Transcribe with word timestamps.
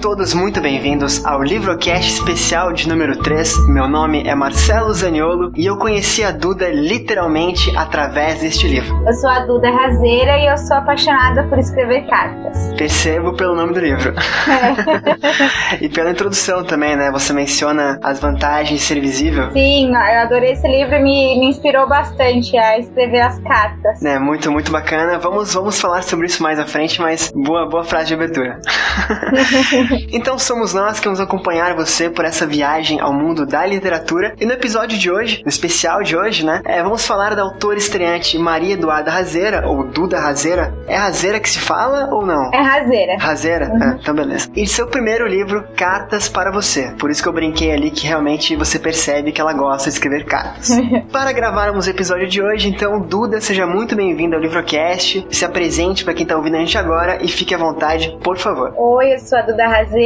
minutos. 0.00 0.09
Todos 0.20 0.34
muito 0.34 0.60
bem-vindos 0.60 1.24
ao 1.24 1.42
Livrocast 1.42 2.12
especial 2.12 2.74
de 2.74 2.86
número 2.86 3.16
3. 3.22 3.68
Meu 3.68 3.88
nome 3.88 4.22
é 4.28 4.34
Marcelo 4.34 4.92
Zaniolo 4.92 5.50
e 5.56 5.64
eu 5.64 5.78
conheci 5.78 6.22
a 6.22 6.30
Duda 6.30 6.68
literalmente 6.68 7.74
através 7.74 8.40
deste 8.40 8.68
livro. 8.68 9.02
Eu 9.06 9.14
sou 9.14 9.30
a 9.30 9.40
Duda 9.46 9.70
Razeira 9.70 10.36
e 10.36 10.46
eu 10.46 10.58
sou 10.58 10.76
apaixonada 10.76 11.44
por 11.44 11.58
escrever 11.58 12.06
cartas. 12.06 12.74
Percebo 12.76 13.34
pelo 13.34 13.54
nome 13.54 13.72
do 13.72 13.80
livro. 13.80 14.12
É. 14.12 15.76
e 15.80 15.88
pela 15.88 16.10
introdução 16.10 16.64
também, 16.64 16.96
né? 16.96 17.10
Você 17.12 17.32
menciona 17.32 17.98
as 18.02 18.20
vantagens 18.20 18.80
de 18.80 18.86
ser 18.86 19.00
visível. 19.00 19.50
Sim, 19.52 19.88
eu 19.88 20.20
adorei 20.20 20.52
esse 20.52 20.68
livro 20.68 20.96
e 20.96 21.02
me, 21.02 21.40
me 21.40 21.46
inspirou 21.46 21.88
bastante 21.88 22.58
a 22.58 22.78
escrever 22.78 23.20
as 23.20 23.38
cartas. 23.38 24.02
É, 24.04 24.18
muito, 24.18 24.52
muito 24.52 24.70
bacana. 24.70 25.18
Vamos, 25.18 25.54
vamos 25.54 25.80
falar 25.80 26.02
sobre 26.02 26.26
isso 26.26 26.42
mais 26.42 26.58
à 26.58 26.66
frente, 26.66 27.00
mas 27.00 27.32
boa, 27.34 27.66
boa 27.66 27.84
frase 27.84 28.08
de 28.08 28.14
abertura. 28.14 28.60
então 30.12 30.38
somos 30.38 30.74
nós 30.74 30.98
que 30.98 31.06
vamos 31.06 31.20
acompanhar 31.20 31.74
você 31.74 32.10
por 32.10 32.24
essa 32.24 32.46
viagem 32.46 33.00
ao 33.00 33.12
mundo 33.12 33.46
da 33.46 33.64
literatura. 33.64 34.34
E 34.40 34.44
no 34.44 34.52
episódio 34.52 34.98
de 34.98 35.10
hoje, 35.10 35.42
no 35.42 35.48
especial 35.48 36.02
de 36.02 36.16
hoje, 36.16 36.44
né, 36.44 36.62
é, 36.64 36.82
vamos 36.82 37.06
falar 37.06 37.34
da 37.34 37.42
autora 37.42 37.78
estreante 37.78 38.38
Maria 38.38 38.74
Eduarda 38.74 39.10
Razeira, 39.10 39.66
ou 39.66 39.84
Duda 39.84 40.18
Razeira. 40.18 40.74
É 40.86 40.96
Razeira 40.96 41.40
que 41.40 41.48
se 41.48 41.58
fala 41.58 42.08
ou 42.12 42.26
não? 42.26 42.50
É 42.52 42.60
Razeira. 42.60 43.16
Razeira? 43.18 43.68
Uhum. 43.68 43.82
É, 43.82 43.98
então 44.00 44.14
beleza. 44.14 44.50
E 44.54 44.66
seu 44.66 44.86
primeiro 44.86 45.26
livro, 45.26 45.64
Cartas 45.76 46.28
para 46.28 46.50
Você. 46.50 46.92
Por 46.98 47.10
isso 47.10 47.22
que 47.22 47.28
eu 47.28 47.32
brinquei 47.32 47.72
ali 47.72 47.90
que 47.90 48.06
realmente 48.06 48.56
você 48.56 48.78
percebe 48.78 49.32
que 49.32 49.40
ela 49.40 49.52
gosta 49.52 49.88
de 49.88 49.94
escrever 49.94 50.24
cartas. 50.24 50.70
para 51.12 51.32
gravarmos 51.32 51.86
o 51.86 51.90
episódio 51.90 52.28
de 52.28 52.42
hoje, 52.42 52.68
então, 52.68 53.00
Duda, 53.00 53.40
seja 53.40 53.66
muito 53.66 53.94
bem-vinda 53.94 54.36
ao 54.36 54.42
Livrocast. 54.42 55.26
Se 55.30 55.44
apresente 55.44 56.04
para 56.04 56.14
quem 56.14 56.26
tá 56.26 56.36
ouvindo 56.36 56.56
a 56.56 56.60
gente 56.60 56.76
agora 56.76 57.18
e 57.22 57.28
fique 57.28 57.54
à 57.54 57.58
vontade, 57.58 58.16
por 58.22 58.36
favor. 58.36 58.72
Oi, 58.76 59.14
eu 59.14 59.18
sou 59.18 59.38
a 59.38 59.42
Duda 59.42 59.66
Razeira, 59.66 59.99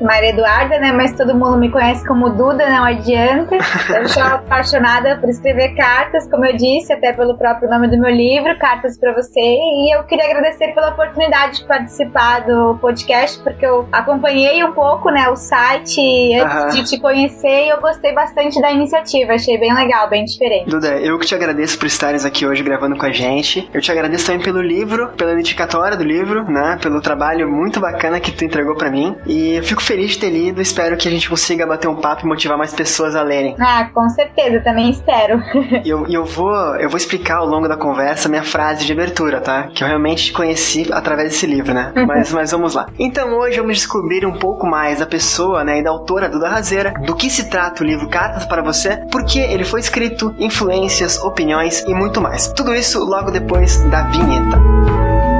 Maria 0.00 0.30
Eduarda, 0.30 0.78
né? 0.78 0.92
Mas 0.92 1.12
todo 1.12 1.34
mundo 1.34 1.58
me 1.58 1.70
conhece 1.70 2.06
como 2.06 2.30
Duda, 2.30 2.68
não 2.68 2.84
adianta. 2.84 3.56
Eu 3.94 4.08
sou 4.08 4.22
apaixonada 4.24 5.18
por 5.18 5.28
escrever 5.28 5.74
cartas, 5.74 6.28
como 6.30 6.44
eu 6.46 6.56
disse, 6.56 6.92
até 6.92 7.12
pelo 7.12 7.36
próprio 7.36 7.68
nome 7.68 7.88
do 7.88 8.00
meu 8.00 8.10
livro, 8.10 8.58
Cartas 8.58 8.98
para 8.98 9.12
Você. 9.12 9.40
E 9.40 9.94
eu 9.94 10.04
queria 10.04 10.24
agradecer 10.24 10.74
pela 10.74 10.90
oportunidade 10.90 11.60
de 11.60 11.66
participar 11.66 12.40
do 12.40 12.78
podcast, 12.80 13.42
porque 13.42 13.64
eu 13.64 13.88
acompanhei 13.92 14.64
um 14.64 14.72
pouco, 14.72 15.10
né, 15.10 15.28
o 15.28 15.36
site 15.36 16.34
antes 16.34 16.74
de 16.74 16.84
te 16.84 17.00
conhecer 17.00 17.66
e 17.66 17.68
eu 17.68 17.80
gostei 17.80 18.14
bastante 18.14 18.60
da 18.60 18.72
iniciativa. 18.72 19.34
Achei 19.34 19.58
bem 19.58 19.74
legal, 19.74 20.08
bem 20.08 20.24
diferente. 20.24 20.70
Duda, 20.70 20.98
eu 20.98 21.18
que 21.18 21.26
te 21.26 21.34
agradeço 21.34 21.78
por 21.78 21.86
estares 21.86 22.24
aqui 22.24 22.46
hoje 22.46 22.62
gravando 22.62 22.96
com 22.96 23.06
a 23.06 23.12
gente. 23.12 23.68
Eu 23.72 23.80
te 23.80 23.90
agradeço 23.92 24.26
também 24.26 24.42
pelo 24.42 24.60
livro, 24.60 25.08
pela 25.16 25.34
dedicatória 25.34 25.96
do 25.96 26.04
livro, 26.04 26.44
né? 26.44 26.78
Pelo 26.80 27.00
trabalho 27.00 27.50
muito 27.50 27.80
bacana 27.80 28.20
que 28.20 28.32
tu 28.32 28.44
entregou 28.44 28.74
para 28.76 28.90
mim. 28.90 29.16
E 29.26 29.33
eu 29.56 29.62
fico 29.62 29.82
feliz 29.82 30.12
de 30.12 30.18
ter 30.18 30.30
lido. 30.30 30.60
Espero 30.60 30.96
que 30.96 31.08
a 31.08 31.10
gente 31.10 31.28
consiga 31.28 31.66
bater 31.66 31.88
um 31.88 31.96
papo 31.96 32.24
e 32.24 32.28
motivar 32.28 32.56
mais 32.56 32.72
pessoas 32.72 33.16
a 33.16 33.22
lerem. 33.22 33.56
Ah, 33.58 33.88
com 33.92 34.08
certeza, 34.08 34.60
também 34.60 34.90
espero. 34.90 35.42
E 35.84 35.88
eu, 35.88 36.06
eu, 36.08 36.24
vou, 36.24 36.54
eu 36.76 36.88
vou 36.88 36.96
explicar 36.96 37.38
ao 37.38 37.46
longo 37.46 37.68
da 37.68 37.76
conversa 37.76 38.28
minha 38.28 38.42
frase 38.42 38.84
de 38.84 38.92
abertura, 38.92 39.40
tá? 39.40 39.68
Que 39.74 39.82
eu 39.82 39.88
realmente 39.88 40.32
conheci 40.32 40.86
através 40.92 41.30
desse 41.30 41.46
livro, 41.46 41.74
né? 41.74 41.92
Mas, 42.06 42.32
mas 42.32 42.50
vamos 42.50 42.74
lá. 42.74 42.86
Então 42.98 43.38
hoje 43.38 43.58
vamos 43.58 43.76
descobrir 43.76 44.26
um 44.26 44.38
pouco 44.38 44.66
mais 44.66 44.98
da 44.98 45.06
pessoa, 45.06 45.64
né? 45.64 45.78
E 45.78 45.82
da 45.82 45.90
autora 45.90 46.28
Duda 46.28 46.48
Razeira, 46.48 46.92
do 47.04 47.14
que 47.14 47.30
se 47.30 47.48
trata 47.48 47.82
o 47.82 47.86
livro 47.86 48.08
Cartas 48.08 48.46
para 48.46 48.62
Você, 48.62 48.96
por 49.10 49.24
que 49.24 49.38
ele 49.38 49.64
foi 49.64 49.80
escrito, 49.80 50.34
influências, 50.38 51.18
opiniões 51.18 51.82
e 51.86 51.94
muito 51.94 52.20
mais. 52.20 52.48
Tudo 52.48 52.74
isso 52.74 52.98
logo 53.04 53.30
depois 53.30 53.82
da 53.90 54.02
vinheta. 54.02 55.33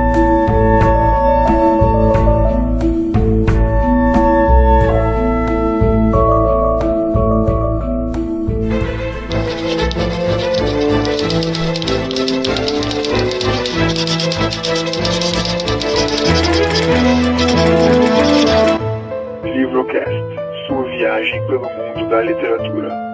Librocast, 19.84 20.66
sua 20.66 20.82
viagem 20.84 21.46
pelo 21.46 21.60
mundo 21.60 22.08
da 22.08 22.22
literatura. 22.22 23.13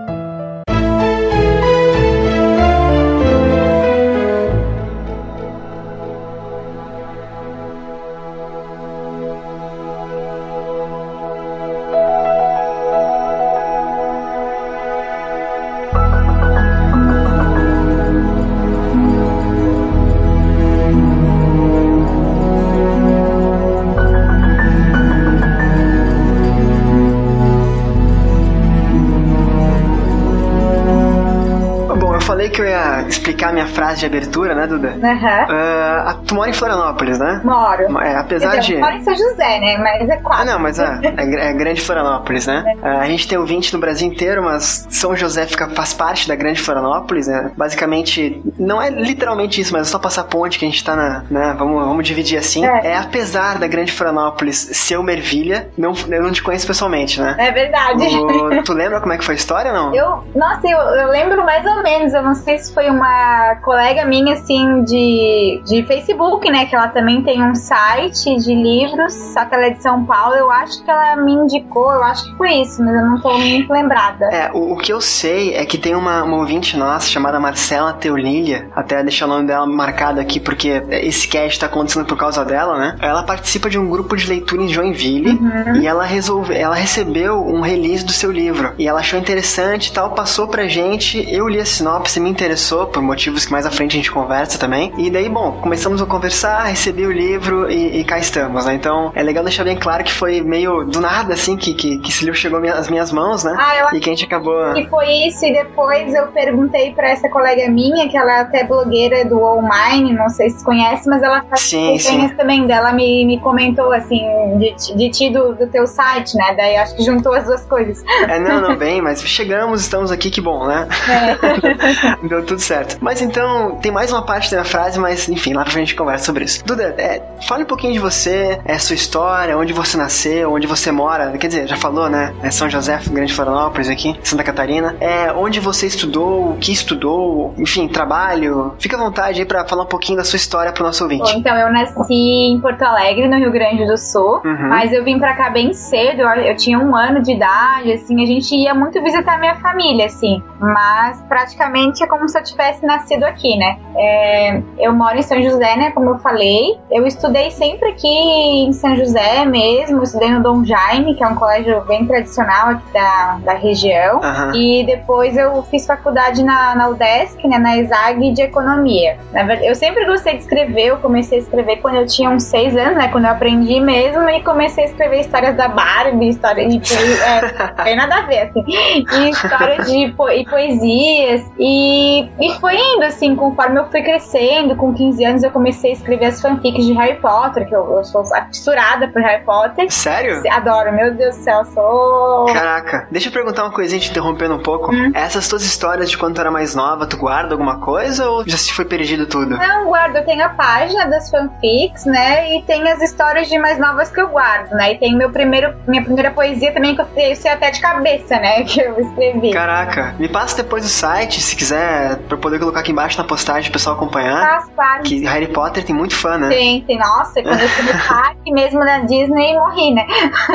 Explicar 33.12 33.52
minha 33.52 33.66
frase 33.66 34.00
de 34.00 34.06
abertura, 34.06 34.54
né, 34.54 34.66
Duda? 34.66 34.96
Aham. 35.02 36.14
Uh, 36.14 36.24
tu 36.26 36.34
mora 36.34 36.50
em 36.50 36.52
Florianópolis, 36.52 37.18
né? 37.18 37.40
Moro. 37.44 37.98
É, 38.00 38.16
apesar 38.16 38.56
dizer, 38.56 38.60
de. 38.60 38.74
Eu 38.74 38.80
moro 38.80 38.94
em 38.94 39.02
São 39.02 39.14
José, 39.14 39.60
né? 39.60 39.76
Mas 39.78 40.08
é 40.08 40.16
quase. 40.16 40.42
Ah, 40.42 40.44
não, 40.44 40.58
mas 40.58 40.78
é, 40.78 41.00
é, 41.16 41.50
é 41.50 41.52
grande 41.52 41.80
Florianópolis, 41.80 42.46
né? 42.46 42.64
Uh, 42.82 42.86
a 42.86 43.06
gente 43.06 43.28
tem 43.28 43.38
ouvinte 43.38 43.72
no 43.72 43.80
Brasil 43.80 44.08
inteiro, 44.08 44.42
mas 44.42 44.86
São 44.90 45.16
José 45.16 45.46
fica, 45.46 45.68
faz 45.70 45.92
parte 45.92 46.28
da 46.28 46.34
grande 46.34 46.60
Florianópolis, 46.60 47.26
né? 47.26 47.52
Basicamente, 47.56 48.42
não 48.58 48.80
é 48.80 48.90
literalmente 48.90 49.60
isso, 49.60 49.72
mas 49.72 49.88
é 49.88 49.90
só 49.90 49.98
passar 49.98 50.24
ponte 50.24 50.58
que 50.58 50.64
a 50.64 50.68
gente 50.68 50.84
tá 50.84 50.96
na. 50.96 51.24
Né? 51.30 51.54
Vamos, 51.58 51.84
vamos 51.84 52.06
dividir 52.06 52.38
assim. 52.38 52.66
É. 52.66 52.88
é 52.88 52.96
apesar 52.96 53.58
da 53.58 53.66
grande 53.66 53.92
Florianópolis 53.92 54.56
ser 54.56 54.96
uma 54.98 55.12
ervilha, 55.12 55.68
não, 55.76 55.92
eu 56.08 56.22
não 56.22 56.32
te 56.32 56.42
conheço 56.42 56.66
pessoalmente, 56.66 57.20
né? 57.20 57.36
É 57.38 57.50
verdade. 57.50 58.04
O, 58.16 58.62
tu 58.62 58.72
lembra 58.72 59.00
como 59.00 59.12
é 59.12 59.18
que 59.18 59.24
foi 59.24 59.34
a 59.34 59.36
história, 59.36 59.72
não? 59.72 59.94
Eu, 59.94 60.24
nossa, 60.34 60.66
eu, 60.66 60.78
eu 60.78 61.08
lembro 61.08 61.44
mais 61.44 61.64
ou 61.64 61.82
menos. 61.82 62.12
Eu 62.12 62.22
não 62.22 62.34
sei 62.34 62.58
se 62.58 62.72
foi 62.72 62.88
uma 63.00 63.56
colega 63.56 64.04
minha, 64.04 64.34
assim, 64.34 64.84
de, 64.84 65.62
de 65.64 65.82
Facebook, 65.84 66.50
né? 66.50 66.66
Que 66.66 66.76
ela 66.76 66.88
também 66.88 67.22
tem 67.22 67.42
um 67.42 67.54
site 67.54 68.36
de 68.36 68.54
livros, 68.54 69.14
só 69.32 69.44
que 69.46 69.54
ela 69.54 69.66
é 69.66 69.70
de 69.70 69.82
São 69.82 70.04
Paulo. 70.04 70.34
Eu 70.34 70.50
acho 70.50 70.84
que 70.84 70.90
ela 70.90 71.16
me 71.16 71.32
indicou, 71.32 71.90
eu 71.92 72.04
acho 72.04 72.30
que 72.30 72.36
foi 72.36 72.52
isso, 72.60 72.82
mas 72.84 72.94
eu 72.94 73.04
não 73.04 73.20
tô 73.20 73.36
muito 73.38 73.72
lembrada. 73.72 74.26
É, 74.26 74.50
o, 74.52 74.74
o 74.74 74.76
que 74.76 74.92
eu 74.92 75.00
sei 75.00 75.54
é 75.54 75.64
que 75.64 75.78
tem 75.78 75.94
uma, 75.94 76.22
uma 76.22 76.36
ouvinte 76.36 76.76
nossa 76.76 77.08
chamada 77.08 77.40
Marcela 77.40 77.92
Teolília, 77.94 78.68
até 78.76 79.02
deixar 79.02 79.24
o 79.26 79.28
nome 79.28 79.46
dela 79.46 79.66
marcado 79.66 80.20
aqui, 80.20 80.38
porque 80.38 80.82
esse 80.90 81.26
cast 81.26 81.58
tá 81.58 81.66
acontecendo 81.66 82.04
por 82.04 82.18
causa 82.18 82.44
dela, 82.44 82.78
né? 82.78 82.96
Ela 83.00 83.22
participa 83.22 83.70
de 83.70 83.78
um 83.78 83.88
grupo 83.88 84.16
de 84.16 84.28
leitura 84.28 84.62
em 84.62 84.68
Joinville 84.68 85.30
uhum. 85.30 85.76
e 85.76 85.86
ela 85.86 86.04
resolve, 86.04 86.54
ela 86.54 86.74
recebeu 86.74 87.40
um 87.40 87.60
release 87.60 88.04
do 88.04 88.12
seu 88.12 88.30
livro 88.30 88.74
e 88.78 88.86
ela 88.86 89.00
achou 89.00 89.18
interessante 89.18 89.86
e 89.86 89.92
tal, 89.92 90.10
passou 90.10 90.48
pra 90.48 90.68
gente. 90.68 91.24
Eu 91.30 91.48
li 91.48 91.58
a 91.58 91.64
sinopse, 91.64 92.20
me 92.20 92.28
interessou 92.28 92.89
por 92.92 93.02
motivos 93.02 93.46
que 93.46 93.52
mais 93.52 93.66
à 93.66 93.70
frente 93.70 93.92
a 93.92 93.96
gente 93.96 94.10
conversa 94.10 94.58
também. 94.58 94.92
E 94.98 95.10
daí, 95.10 95.28
bom, 95.28 95.52
começamos 95.60 96.02
a 96.02 96.06
conversar, 96.06 96.64
recebi 96.64 97.06
o 97.06 97.12
livro 97.12 97.70
e, 97.70 98.00
e 98.00 98.04
cá 98.04 98.18
estamos, 98.18 98.66
né? 98.66 98.74
Então 98.74 99.12
é 99.14 99.22
legal 99.22 99.44
deixar 99.44 99.64
bem 99.64 99.76
claro 99.76 100.04
que 100.04 100.12
foi 100.12 100.40
meio 100.40 100.84
do 100.84 101.00
nada, 101.00 101.34
assim, 101.34 101.56
que, 101.56 101.74
que, 101.74 101.98
que 101.98 102.10
esse 102.10 102.24
livro 102.24 102.38
chegou 102.38 102.60
às 102.68 102.88
minhas 102.90 103.12
mãos, 103.12 103.44
né? 103.44 103.56
Ah, 103.58 103.76
eu 103.76 103.98
e 103.98 104.00
que 104.00 104.10
a 104.10 104.12
gente 104.12 104.24
acabou. 104.24 104.76
E 104.76 104.88
foi 104.88 105.10
isso, 105.26 105.44
e 105.44 105.52
depois 105.52 106.12
eu 106.14 106.28
perguntei 106.28 106.92
pra 106.92 107.10
essa 107.10 107.28
colega 107.28 107.68
minha, 107.70 108.08
que 108.08 108.16
ela 108.16 108.38
é 108.38 108.40
até 108.40 108.64
blogueira 108.64 109.24
do 109.24 109.38
All 109.38 109.62
Mine, 109.62 110.12
não 110.12 110.28
sei 110.28 110.50
se 110.50 110.64
conhece, 110.64 111.08
mas 111.08 111.22
ela 111.22 111.42
faz 111.42 111.60
sim, 111.60 111.98
sim. 111.98 112.28
também 112.30 112.66
dela, 112.66 112.92
me, 112.92 113.24
me 113.24 113.40
comentou 113.40 113.92
assim, 113.92 114.20
de, 114.58 114.96
de 114.96 115.10
ti 115.10 115.30
do, 115.30 115.54
do 115.54 115.66
teu 115.66 115.86
site, 115.86 116.36
né? 116.36 116.54
Daí 116.56 116.76
acho 116.76 116.96
que 116.96 117.04
juntou 117.04 117.34
as 117.34 117.44
duas 117.44 117.64
coisas. 117.64 118.02
É, 118.28 118.38
não, 118.38 118.60
não, 118.60 118.76
bem, 118.76 119.00
mas 119.00 119.22
chegamos, 119.22 119.82
estamos 119.82 120.10
aqui, 120.10 120.30
que 120.30 120.40
bom, 120.40 120.66
né? 120.66 120.88
É. 121.08 122.26
Deu 122.26 122.44
tudo 122.44 122.60
certo. 122.60 122.79
Mas 123.00 123.20
então 123.20 123.76
tem 123.76 123.90
mais 123.90 124.12
uma 124.12 124.22
parte 124.22 124.54
da 124.54 124.64
frase, 124.64 124.98
mas 124.98 125.28
enfim, 125.28 125.52
lá 125.52 125.62
pra 125.62 125.72
frente 125.72 125.84
a 125.84 125.86
gente 125.86 125.96
conversa 125.96 126.24
sobre 126.24 126.44
isso. 126.44 126.64
Duda, 126.64 126.94
é, 126.98 127.22
fale 127.46 127.64
um 127.64 127.66
pouquinho 127.66 127.92
de 127.92 127.98
você, 127.98 128.60
é, 128.64 128.78
sua 128.78 128.94
história, 128.94 129.56
onde 129.56 129.72
você 129.72 129.96
nasceu, 129.96 130.52
onde 130.52 130.66
você 130.66 130.90
mora. 130.90 131.36
Quer 131.38 131.46
dizer, 131.46 131.66
já 131.66 131.76
falou, 131.76 132.08
né? 132.08 132.34
É 132.42 132.50
São 132.50 132.68
José, 132.68 132.98
Grande 133.10 133.32
Florianópolis 133.32 133.88
aqui, 133.88 134.18
Santa 134.22 134.42
Catarina. 134.42 134.96
É, 135.00 135.32
onde 135.32 135.60
você 135.60 135.86
estudou, 135.86 136.52
o 136.52 136.56
que 136.56 136.72
estudou, 136.72 137.54
enfim, 137.58 137.88
trabalho. 137.88 138.74
Fica 138.78 138.96
à 138.96 139.00
vontade 139.00 139.40
aí 139.40 139.46
pra 139.46 139.66
falar 139.66 139.84
um 139.84 139.86
pouquinho 139.86 140.18
da 140.18 140.24
sua 140.24 140.36
história 140.36 140.72
pro 140.72 140.84
nosso 140.84 141.02
ouvinte. 141.02 141.32
Bom, 141.32 141.38
então, 141.38 141.56
eu 141.56 141.72
nasci 141.72 142.14
em 142.14 142.60
Porto 142.60 142.82
Alegre, 142.82 143.28
no 143.28 143.36
Rio 143.36 143.52
Grande 143.52 143.86
do 143.86 143.96
Sul, 143.96 144.40
uhum. 144.44 144.68
mas 144.68 144.92
eu 144.92 145.04
vim 145.04 145.18
pra 145.18 145.34
cá 145.34 145.50
bem 145.50 145.72
cedo, 145.72 146.22
eu, 146.22 146.28
eu 146.28 146.56
tinha 146.56 146.78
um 146.78 146.94
ano 146.94 147.22
de 147.22 147.32
idade, 147.32 147.92
assim, 147.92 148.22
a 148.22 148.26
gente 148.26 148.54
ia 148.54 148.74
muito 148.74 149.02
visitar 149.02 149.38
minha 149.38 149.54
família, 149.56 150.06
assim, 150.06 150.42
mas 150.58 151.20
praticamente 151.22 152.02
é 152.02 152.06
como 152.06 152.28
se 152.28 152.38
eu 152.38 152.42
tivesse 152.42 152.69
tivesse 152.70 152.86
nascido 152.86 153.24
aqui, 153.24 153.56
né? 153.56 153.78
É, 153.96 154.62
eu 154.78 154.92
moro 154.92 155.18
em 155.18 155.22
São 155.22 155.42
José, 155.42 155.76
né? 155.76 155.90
Como 155.90 156.10
eu 156.10 156.18
falei. 156.18 156.78
Eu 156.90 157.06
estudei 157.06 157.50
sempre 157.50 157.88
aqui 157.88 158.08
em 158.08 158.72
São 158.72 158.96
José 158.96 159.44
mesmo. 159.44 160.02
Estudei 160.02 160.30
no 160.30 160.42
Dom 160.42 160.64
Jaime, 160.64 161.14
que 161.14 161.22
é 161.22 161.26
um 161.26 161.34
colégio 161.34 161.80
bem 161.82 162.06
tradicional 162.06 162.70
aqui 162.70 162.92
da, 162.92 163.38
da 163.44 163.54
região. 163.54 164.22
Aham. 164.22 164.52
E 164.54 164.84
depois 164.84 165.36
eu 165.36 165.62
fiz 165.64 165.86
faculdade 165.86 166.42
na, 166.42 166.74
na 166.74 166.88
UDESC, 166.88 167.46
né, 167.46 167.58
na 167.58 167.76
ESAG 167.78 168.32
de 168.32 168.42
Economia. 168.42 169.18
Na 169.32 169.42
verdade, 169.42 169.68
eu 169.68 169.74
sempre 169.74 170.04
gostei 170.06 170.34
de 170.34 170.42
escrever, 170.42 170.86
eu 170.86 170.96
comecei 170.98 171.38
a 171.38 171.42
escrever 171.42 171.76
quando 171.76 171.96
eu 171.96 172.06
tinha 172.06 172.30
uns 172.30 172.44
seis 172.44 172.76
anos, 172.76 172.96
né, 172.96 173.08
quando 173.08 173.24
eu 173.24 173.30
aprendi 173.30 173.80
mesmo, 173.80 174.28
e 174.28 174.42
comecei 174.42 174.84
a 174.84 174.86
escrever 174.86 175.20
histórias 175.20 175.56
da 175.56 175.68
Barbie, 175.68 176.28
história 176.28 176.66
de... 176.68 176.80
É, 177.22 177.82
tem 177.84 177.96
nada 177.96 178.16
a 178.16 178.22
ver, 178.22 178.42
assim. 178.42 178.64
E 178.68 179.30
histórias 179.30 179.90
de 179.90 180.12
po 180.16 180.28
e 180.28 180.44
poesias, 180.44 181.50
e, 181.58 182.28
e 182.40 182.59
foi 182.60 182.76
indo, 182.76 183.04
assim, 183.04 183.34
conforme 183.34 183.80
eu 183.80 183.90
fui 183.90 184.02
crescendo, 184.02 184.76
com 184.76 184.92
15 184.92 185.24
anos 185.24 185.42
eu 185.42 185.50
comecei 185.50 185.90
a 185.90 185.94
escrever 185.94 186.26
as 186.26 186.40
fanfics 186.40 186.84
de 186.84 186.92
Harry 186.92 187.20
Potter, 187.20 187.68
que 187.68 187.74
eu, 187.74 187.96
eu 187.96 188.04
sou 188.04 188.24
fissurada 188.48 189.08
por 189.08 189.20
Harry 189.22 189.44
Potter. 189.44 189.90
Sério? 189.90 190.42
Adoro, 190.50 190.92
meu 190.92 191.14
Deus 191.14 191.36
do 191.36 191.42
céu, 191.42 191.64
sou... 191.66 192.46
Caraca, 192.52 193.08
deixa 193.10 193.28
eu 193.28 193.32
perguntar 193.32 193.64
uma 193.64 193.72
coisinha 193.72 194.00
te 194.00 194.10
interrompendo 194.10 194.54
um 194.54 194.62
pouco. 194.62 194.92
Hum. 194.92 195.12
Essas 195.14 195.48
tuas 195.48 195.64
histórias 195.64 196.10
de 196.10 196.18
quando 196.18 196.34
tu 196.34 196.40
era 196.40 196.50
mais 196.50 196.74
nova, 196.74 197.06
tu 197.06 197.16
guarda 197.16 197.54
alguma 197.54 197.80
coisa 197.80 198.28
ou 198.28 198.44
já 198.46 198.56
se 198.56 198.72
foi 198.72 198.84
perdido 198.84 199.26
tudo? 199.26 199.56
Não, 199.56 199.86
guardo. 199.86 200.16
Eu 200.16 200.24
tenho 200.24 200.44
a 200.44 200.50
página 200.50 201.06
das 201.06 201.30
fanfics, 201.30 202.04
né? 202.04 202.56
E 202.56 202.62
tem 202.62 202.86
as 202.88 203.00
histórias 203.00 203.48
de 203.48 203.58
mais 203.58 203.78
novas 203.78 204.10
que 204.10 204.20
eu 204.20 204.28
guardo, 204.28 204.72
né? 204.72 204.92
E 204.92 204.98
tem 204.98 205.16
meu 205.16 205.30
primeiro, 205.30 205.74
minha 205.86 206.02
primeira 206.02 206.30
poesia 206.30 206.72
também 206.72 206.94
que 206.94 207.00
eu 207.00 207.06
sei 207.14 207.34
sei 207.34 207.50
até 207.50 207.70
de 207.70 207.80
cabeça, 207.80 208.36
né? 208.36 208.64
Que 208.70 208.80
eu 208.80 209.00
escrevi. 209.00 209.50
Caraca, 209.52 210.14
me 210.18 210.28
passa 210.28 210.62
depois 210.62 210.84
o 210.84 210.88
site, 210.88 211.40
se 211.40 211.56
quiser, 211.56 212.16
poder 212.40 212.58
colocar 212.58 212.80
aqui 212.80 212.92
embaixo 212.92 213.18
na 213.18 213.24
postagem 213.24 213.64
pro 213.70 213.72
pessoal 213.78 213.96
acompanhar. 213.96 214.40
Faz 214.60 214.70
parte. 214.70 215.08
Que 215.08 215.24
Harry 215.26 215.48
Potter 215.48 215.84
tem 215.84 215.94
muito 215.94 216.14
fã, 216.14 216.36
né? 216.38 216.48
Tem, 216.48 216.80
tem. 216.82 216.98
Nossa, 216.98 217.42
quando 217.42 217.60
eu 217.60 217.68
fui 217.68 217.84
no 217.92 217.98
parque 218.08 218.52
mesmo 218.52 218.80
na 218.80 218.98
Disney, 219.00 219.54
morri, 219.54 219.94
né? 219.94 220.06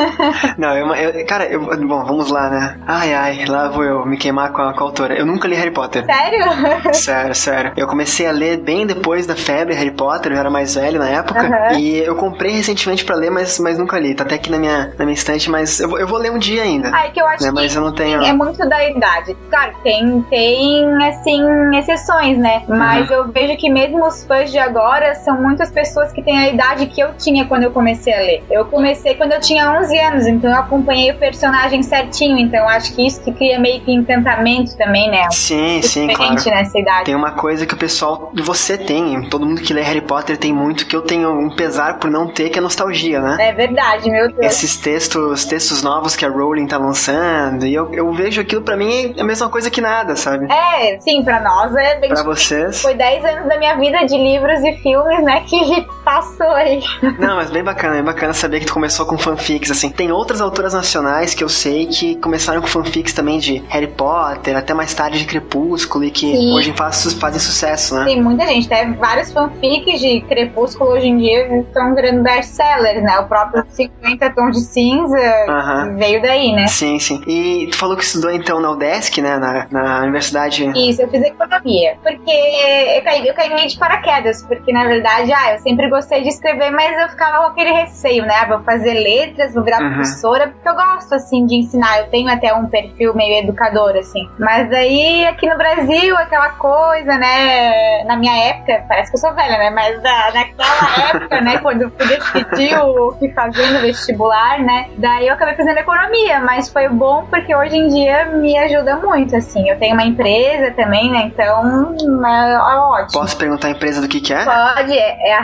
Não, 0.58 0.76
eu, 0.76 0.94
eu- 0.94 1.26
cara, 1.26 1.44
eu, 1.46 1.60
bom, 1.86 2.04
vamos 2.04 2.30
lá, 2.30 2.48
né? 2.50 2.78
Ai, 2.86 3.14
ai, 3.14 3.44
lá 3.46 3.68
vou 3.68 3.84
eu 3.84 4.06
me 4.06 4.16
queimar 4.16 4.52
com 4.52 4.62
a, 4.62 4.72
com 4.72 4.80
a 4.80 4.86
autora. 4.86 5.14
Eu 5.18 5.26
nunca 5.26 5.48
li 5.48 5.54
Harry 5.56 5.70
Potter. 5.70 6.04
Sério? 6.04 6.46
Sério, 6.94 7.34
sério. 7.34 7.72
Eu 7.76 7.86
comecei 7.86 8.26
a 8.26 8.32
ler 8.32 8.58
bem 8.58 8.86
depois 8.86 9.26
da 9.26 9.34
febre 9.36 9.74
Harry 9.74 9.90
Potter, 9.90 10.32
eu 10.32 10.38
era 10.38 10.50
mais 10.50 10.74
velho 10.74 10.98
na 10.98 11.08
época. 11.08 11.72
E 11.78 11.98
eu 11.98 12.14
comprei 12.16 12.52
recentemente 12.52 13.04
pra 13.04 13.16
ler, 13.16 13.30
mas, 13.30 13.58
mas 13.58 13.78
nunca 13.78 13.98
li. 13.98 14.14
Tá 14.14 14.24
até 14.24 14.34
aqui 14.36 14.50
na 14.50 14.58
minha, 14.58 14.92
na 14.98 15.04
minha 15.04 15.14
estante, 15.14 15.50
mas 15.50 15.80
eu, 15.80 15.88
vou- 15.88 15.98
eu 15.98 16.06
vou 16.06 16.18
ler 16.18 16.30
um 16.32 16.38
dia 16.38 16.62
ainda. 16.62 16.90
Ai, 16.92 17.10
que 17.10 17.20
eu 17.20 17.26
acho 17.26 17.42
né? 17.44 17.48
que 17.48 17.54
Mas 17.54 17.74
eu 17.74 17.82
não 17.82 17.92
tenho. 17.92 18.22
é 18.22 18.32
muito 18.32 18.58
da 18.68 18.88
idade. 18.88 19.36
Claro, 19.50 19.72
tem, 19.82 20.22
tem 20.30 20.84
assim, 21.08 21.42
exceções, 21.78 22.38
né? 22.38 22.62
Mas 22.68 23.10
eu 23.10 23.28
vejo 23.28 23.56
que 23.56 23.68
mesmo 23.70 24.06
os 24.06 24.24
fãs 24.24 24.50
de 24.50 24.58
agora 24.58 25.14
são 25.14 25.40
muitas 25.40 25.70
pessoas 25.70 26.12
que 26.12 26.22
têm 26.22 26.38
a 26.38 26.48
idade 26.48 26.86
que 26.86 27.00
eu 27.00 27.14
tinha 27.14 27.44
quando 27.46 27.64
eu 27.64 27.70
comecei 27.70 28.12
a 28.12 28.18
ler. 28.18 28.44
Eu 28.50 28.66
comecei 28.66 29.14
quando 29.14 29.32
eu 29.32 29.40
tinha 29.40 29.70
11 29.80 29.98
anos, 29.98 30.26
então 30.26 30.50
eu 30.50 30.58
acompanhei 30.58 31.10
o 31.12 31.18
personagem 31.18 31.82
certinho. 31.82 32.38
Então 32.38 32.68
acho 32.68 32.94
que 32.94 33.06
isso 33.06 33.22
que 33.22 33.32
cria 33.32 33.58
meio 33.58 33.80
que 33.80 33.92
encantamento 33.92 34.76
também, 34.76 35.10
né? 35.10 35.28
Sim, 35.30 35.80
sim, 35.82 36.08
claro. 36.08 36.34
Nessa 36.46 36.78
idade. 36.78 37.04
Tem 37.04 37.14
uma 37.14 37.32
coisa 37.32 37.66
que 37.66 37.74
o 37.74 37.76
pessoal, 37.76 38.30
você 38.44 38.78
tem, 38.78 39.28
todo 39.28 39.44
mundo 39.44 39.60
que 39.60 39.72
lê 39.72 39.82
Harry 39.82 40.00
Potter 40.00 40.36
tem 40.36 40.52
muito, 40.52 40.86
que 40.86 40.94
eu 40.94 41.02
tenho 41.02 41.30
um 41.30 41.54
pesar 41.54 41.98
por 41.98 42.10
não 42.10 42.28
ter, 42.28 42.50
que 42.50 42.58
é 42.58 42.62
nostalgia, 42.62 43.20
né? 43.20 43.36
É 43.40 43.52
verdade, 43.52 44.10
meu 44.10 44.28
Deus. 44.28 44.46
Esses 44.46 44.76
textos, 44.76 45.44
textos 45.44 45.82
novos 45.82 46.14
que 46.14 46.24
a 46.24 46.28
Rowling 46.28 46.66
tá 46.66 46.78
lançando, 46.78 47.66
e 47.66 47.74
eu, 47.74 47.92
eu 47.92 48.12
vejo 48.12 48.40
aquilo 48.40 48.62
pra 48.62 48.76
mim 48.76 49.14
é 49.16 49.20
a 49.20 49.24
mesma 49.24 49.48
coisa 49.48 49.70
que 49.70 49.80
nada, 49.80 50.16
sabe? 50.16 50.46
É, 50.52 50.98
sim, 51.00 51.22
pra 51.22 51.40
nós 51.40 51.65
é 51.74 51.98
bem 52.00 52.10
Pra 52.10 52.22
vocês. 52.22 52.82
Foi 52.82 52.94
10 52.94 53.24
anos 53.24 53.48
da 53.48 53.58
minha 53.58 53.76
vida 53.76 54.04
de 54.04 54.16
livros 54.16 54.62
e 54.62 54.72
filmes, 54.78 55.22
né, 55.24 55.44
que 55.48 55.86
passou 56.06 56.52
aí. 56.52 56.80
Não, 57.18 57.34
mas 57.34 57.50
bem 57.50 57.64
bacana, 57.64 57.94
bem 57.94 58.04
bacana 58.04 58.32
saber 58.32 58.60
que 58.60 58.66
tu 58.66 58.72
começou 58.72 59.04
com 59.06 59.18
fanfics, 59.18 59.72
assim. 59.72 59.90
Tem 59.90 60.12
outras 60.12 60.40
autoras 60.40 60.72
nacionais 60.72 61.34
que 61.34 61.42
eu 61.42 61.48
sei 61.48 61.86
que 61.86 62.14
começaram 62.20 62.60
com 62.60 62.68
fanfics 62.68 63.12
também 63.12 63.40
de 63.40 63.60
Harry 63.68 63.88
Potter, 63.88 64.56
até 64.56 64.72
mais 64.72 64.94
tarde 64.94 65.18
de 65.18 65.24
Crepúsculo, 65.24 66.04
e 66.04 66.12
que 66.12 66.32
Sim. 66.32 66.54
hoje 66.54 66.72
faz, 66.76 67.12
fazem 67.14 67.40
sucesso, 67.40 67.96
né? 67.96 68.04
Tem 68.04 68.22
muita 68.22 68.46
gente, 68.46 68.68
tem 68.68 68.92
vários 68.94 69.32
fanfics 69.32 70.00
de 70.00 70.20
Crepúsculo 70.20 70.90
hoje 70.90 71.08
em 71.08 71.18
dia 71.18 71.58
estão 71.58 71.92
virando 71.94 72.22
best-sellers, 72.22 73.02
né? 73.02 73.18
O 73.18 73.26
próprio 73.26 73.64
50 73.68 74.30
Tons 74.30 74.56
de 74.56 74.62
Cinza 74.62 75.18
Aham. 75.48 75.96
veio 75.96 76.22
daí, 76.22 76.52
né? 76.52 76.68
Sim, 76.68 77.00
sim. 77.00 77.20
E 77.26 77.66
tu 77.70 77.76
falou 77.76 77.96
que 77.96 78.04
estudou 78.04 78.30
então 78.30 78.60
na 78.60 78.70
UDESC, 78.70 79.20
né? 79.20 79.38
Na, 79.38 79.66
na 79.70 80.02
universidade. 80.02 80.64
Isso, 80.76 81.02
eu 81.02 81.08
fiz 81.08 81.22
economia. 81.22 81.96
Porque 82.02 82.30
eu 82.30 83.02
caí, 83.02 83.26
eu 83.26 83.34
caí 83.34 83.52
meio 83.52 83.66
de 83.66 83.76
paraquedas. 83.76 84.42
Porque, 84.42 84.72
na 84.72 84.84
verdade, 84.84 85.32
ah, 85.32 85.54
eu 85.54 85.58
sempre 85.58 85.88
gostei 85.88 85.95
de 86.00 86.28
escrever, 86.28 86.70
mas 86.70 86.98
eu 87.00 87.08
ficava 87.08 87.38
com 87.44 87.50
aquele 87.52 87.72
receio, 87.72 88.24
né? 88.24 88.34
Ah, 88.42 88.46
vou 88.46 88.60
fazer 88.62 88.94
letras, 88.94 89.54
vou 89.54 89.62
virar 89.64 89.80
Uhum. 89.80 89.94
professora, 89.94 90.48
porque 90.48 90.68
eu 90.68 90.74
gosto, 90.74 91.14
assim, 91.14 91.46
de 91.46 91.56
ensinar. 91.56 92.00
Eu 92.00 92.06
tenho 92.08 92.28
até 92.30 92.52
um 92.54 92.66
perfil 92.66 93.14
meio 93.14 93.42
educador, 93.42 93.96
assim. 93.96 94.28
Mas 94.38 94.68
daí, 94.70 95.26
aqui 95.26 95.48
no 95.48 95.56
Brasil, 95.56 96.16
aquela 96.16 96.50
coisa, 96.50 97.16
né? 97.18 98.04
Na 98.04 98.16
minha 98.16 98.36
época, 98.48 98.84
parece 98.88 99.10
que 99.10 99.16
eu 99.16 99.20
sou 99.20 99.34
velha, 99.34 99.58
né? 99.58 99.70
Mas 99.70 99.96
ah, 100.04 100.30
naquela 100.34 101.08
época, 101.10 101.40
né? 101.40 101.58
Quando 101.58 101.82
eu 101.82 101.90
fui 101.90 102.06
decidir 102.06 102.76
o 102.78 103.12
que 103.18 103.30
fazer 103.32 103.66
no 103.72 103.80
vestibular, 103.80 104.58
né? 104.60 104.88
Daí 104.96 105.26
eu 105.28 105.34
acabei 105.34 105.54
fazendo 105.54 105.78
economia, 105.78 106.40
mas 106.40 106.68
foi 106.68 106.88
bom 106.88 107.26
porque 107.30 107.54
hoje 107.54 107.76
em 107.76 107.88
dia 107.88 108.26
me 108.26 108.56
ajuda 108.58 108.96
muito, 108.96 109.36
assim. 109.36 109.68
Eu 109.68 109.78
tenho 109.78 109.94
uma 109.94 110.04
empresa 110.04 110.72
também, 110.72 111.10
né? 111.10 111.22
Então, 111.32 111.94
é, 112.26 112.52
é 112.52 112.58
ótimo. 112.58 113.20
Posso 113.20 113.36
perguntar 113.36 113.68
a 113.68 113.70
empresa 113.70 114.00
do 114.00 114.08
que 114.08 114.20
que 114.20 114.32
é? 114.32 114.44
Pode, 114.44 114.92
é 114.96 115.16
é 115.28 115.34
a 115.34 115.40